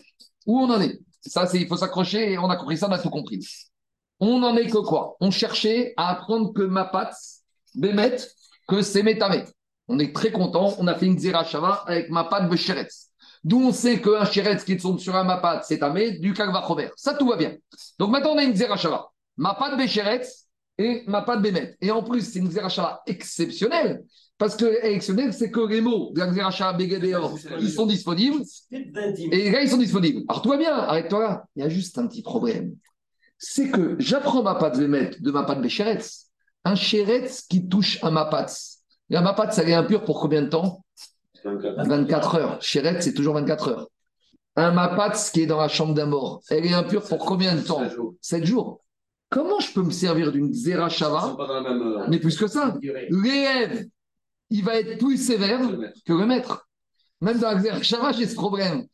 [0.46, 0.98] où on en est?
[1.20, 3.46] Ça, c'est, il faut s'accrocher et on a compris ça, on a tout compris.
[4.18, 5.16] On en est que quoi?
[5.20, 7.14] On cherchait à apprendre que ma patte,
[7.74, 8.16] Bémet,
[8.66, 9.44] que c'est Métamé.
[9.88, 13.10] On est très content, on a fait une Xerashava avec ma patte Becheretz.
[13.44, 16.88] D'où on sait qu'un chéretz qui tombe sur un mapat, c'est tamé, du kalvachomer.
[16.96, 17.54] Ça, tout va bien.
[17.98, 19.10] Donc maintenant, on a une zerachava.
[19.36, 20.46] Mapat béchéretz
[20.78, 21.76] et mapat bémet.
[21.82, 24.02] Et en plus, c'est une zerachava exceptionnelle.
[24.36, 28.42] Parce que exceptionnelle, c'est que les mots de la zerachava bégédéor, ils sont disponibles.
[28.70, 30.22] Et là, ils sont disponibles.
[30.28, 31.44] Alors, va bien, arrête-toi là.
[31.54, 32.74] Il y a juste un petit problème.
[33.38, 36.30] C'est que j'apprends mapat bémet de mapat béchéretz.
[36.64, 38.46] Un chéretz qui touche un mapat.
[39.08, 40.84] La mapat, ça est impur pour combien de temps?
[41.44, 42.62] 24 heures.
[42.62, 43.88] Chéret, c'est toujours 24 heures.
[44.56, 47.60] Un mapatz qui est dans la chambre d'un mort, elle est impure pour combien de
[47.60, 47.82] temps?
[48.20, 48.80] 7 jours.
[49.28, 51.36] Comment je peux me servir d'une Zera Shava
[52.08, 52.76] Mais plus que ça.
[53.10, 53.86] L'élève,
[54.50, 55.60] il va être plus sévère
[56.06, 56.68] que le maître.
[57.20, 58.86] Même dans Shava, j'ai ce problème.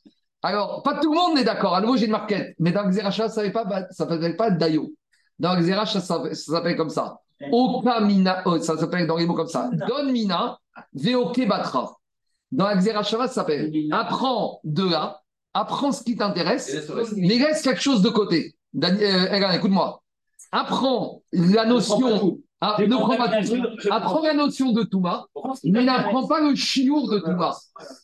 [0.42, 1.74] Alors, pas tout le monde est d'accord.
[1.74, 2.54] À nouveau, j'ai une marquette.
[2.58, 4.92] Mais dans Shava, ça ne s'appelle pas Dayo.
[5.38, 7.18] Dans la Zera ça, s'appelle comme ça.
[7.50, 9.70] Okamina, oh, ça s'appelle dans les mots comme ça.
[9.88, 10.58] Don Mina,
[10.92, 11.96] Veoke Batra.
[12.52, 15.22] Dans la Xerashava, ça s'appelle apprends de là,
[15.54, 16.76] apprends ce qui t'intéresse,
[17.16, 18.54] mais laisse quelque chose de côté.
[18.82, 20.02] Euh, écoute-moi.
[20.52, 22.38] Apprends la notion.
[22.60, 23.30] Ah, ne prends pas
[23.90, 25.26] Apprends la notion de Touma,
[25.64, 27.56] mais n'apprends pas le chiour de Touma.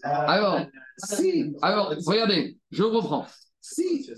[0.02, 0.60] Alors,
[0.96, 3.26] si, alors, regardez, je reprends.
[3.60, 4.10] Si,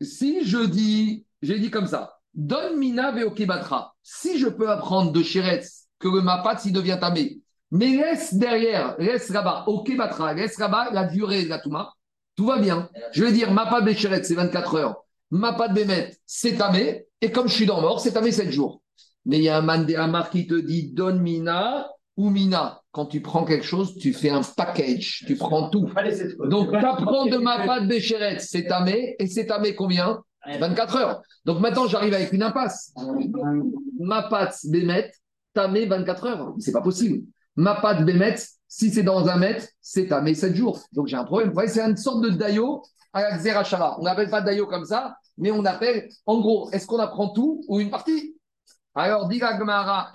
[0.00, 3.94] si je dis, j'ai dit comme ça, donne Mina Veokebatra.
[4.02, 7.38] Si je peux apprendre de Sheretz que le Mapat, s'il devient tamé,
[7.70, 11.92] mais laisse derrière, laisse là-bas, au Kebatra, laisse là-bas la durée de la Touma.
[12.36, 12.88] Tout va bien.
[13.12, 14.96] Je vais dire, ma pas Bécheret, c'est 24 heures.
[15.30, 17.06] Ma pas de Bémet, c'est tamé.
[17.20, 18.82] Et comme je suis dans mort, c'est tamé 7 jours.
[19.26, 22.80] Mais il y a un Mandéamar qui te dit, donne Mina ou Mina.
[22.92, 25.24] Quand tu prends quelque chose, tu fais un package.
[25.26, 25.90] Tu prends tout.
[26.48, 29.16] Donc, tu apprends de ma pas de Bécheret, c'est tamé.
[29.18, 31.22] Et c'est tamé combien 24 heures.
[31.44, 32.94] Donc maintenant, j'arrive avec une impasse.
[33.98, 35.10] Ma patte Bémet,
[35.54, 36.54] tamé 24 heures.
[36.58, 37.26] C'est pas possible.
[37.56, 38.36] Ma patte Bémet,
[38.68, 40.80] si c'est dans un mètre, c'est mes 7 jours.
[40.92, 41.48] Donc j'ai un problème.
[41.48, 42.82] Vous voyez, c'est une sorte de dayo
[43.12, 43.98] à la Xerashara.
[44.00, 47.62] On n'appelle pas dayo comme ça, mais on appelle, en gros, est-ce qu'on apprend tout
[47.68, 48.33] ou une partie
[48.94, 50.12] alors, dit Gmara,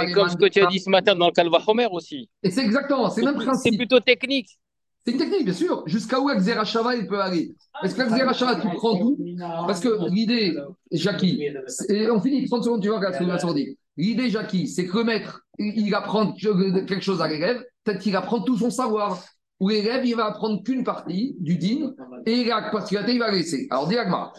[0.00, 2.28] Mais comme ce que tu as dit ce matin dans le Calva Homer aussi.
[2.42, 3.72] Et c'est exactement, c'est le même principe.
[3.72, 4.58] C'est plutôt technique.
[5.04, 5.82] C'est une technique, bien sûr.
[5.86, 7.54] Jusqu'à où Xerashava il peut aller?
[7.82, 9.18] Est-ce que Xerashava, tu prends tout?
[9.66, 10.56] Parce que l'idée,
[10.92, 11.42] Jackie,
[11.88, 13.74] et on finit 30 secondes, tu vois, ce que va dire.
[13.96, 18.40] L'idée, Jackie, c'est que le maître, il apprend quelque chose à l'élève, peut-être qu'il apprend
[18.42, 19.22] tout son savoir.
[19.60, 21.92] Ou l'élève, il va apprendre qu'une partie du din,
[22.24, 23.68] et la particularité, il va laisser.
[23.70, 24.32] Alors, diagma.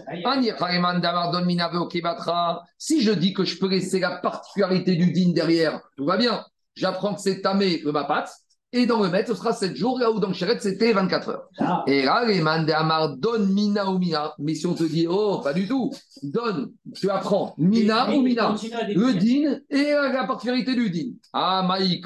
[2.77, 6.43] Si je dis que je peux laisser la particularité du din derrière, tout va bien.
[6.75, 8.25] J'apprends que c'est tamé le mapat,
[8.73, 11.29] Et dans le maître, ce sera 7 jours, là où dans le chéret, c'était 24
[11.29, 11.43] heures.
[11.59, 14.33] Ah, Et là, les man de Amar donne Mina ou Mina.
[14.39, 15.91] Mais si on te dit, oh, pas du tout,
[16.23, 18.55] donne, tu apprends Mina ou Mina.
[18.95, 21.11] Le din et la particularité du din.
[21.33, 22.01] Ah, Maï.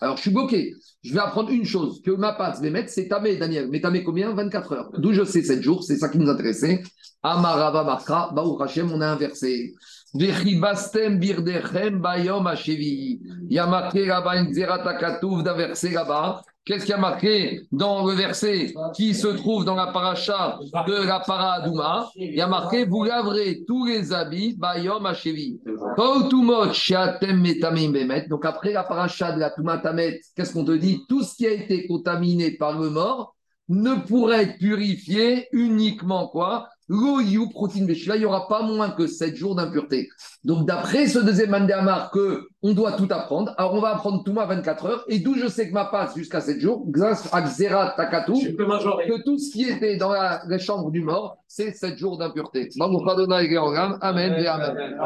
[0.00, 0.74] Alors, je suis bloqué.
[1.02, 3.68] Je vais apprendre une chose que ma passe vais mettre, c'est Tamé, Daniel.
[3.70, 4.34] Mais Tamé combien?
[4.34, 4.90] 24 heures.
[4.98, 6.82] D'où je sais 7 jours, c'est ça qui nous intéressait.
[7.22, 9.74] Amarava Markra, Baou on a inversé.
[10.14, 10.24] Il
[13.50, 16.42] y a marqué là-bas une Xeratakatouf d'un verset là-bas.
[16.64, 21.06] Qu'est-ce qu'il y a marqué dans le verset qui se trouve dans la paracha de
[21.06, 22.10] la paradouma?
[22.14, 25.02] Il y a marqué Vous laverez tous les habits, bayom
[27.92, 28.26] bemet.
[28.28, 31.00] Donc après la paracha de la Toumatamet, qu'est-ce qu'on te dit?
[31.08, 33.34] Tout ce qui a été contaminé par le mort
[33.68, 36.68] ne pourrait être purifié uniquement quoi?
[36.88, 40.08] L'oyou protéine Là, il n'y aura pas moins que 7 jours d'impureté.
[40.44, 44.38] Donc, d'après ce deuxième mandamar que on doit tout apprendre, alors on va apprendre tout
[44.38, 47.42] à 24 heures, et d'où je sais que ma passe jusqu'à 7 jours, grâce à
[47.42, 47.94] Xera
[48.66, 49.06] majorer.
[49.08, 52.68] que tout ce qui était dans la, la chambre du mort, c'est 7 jours d'impureté.
[54.00, 54.32] Amen.
[54.76, 54.96] Amen.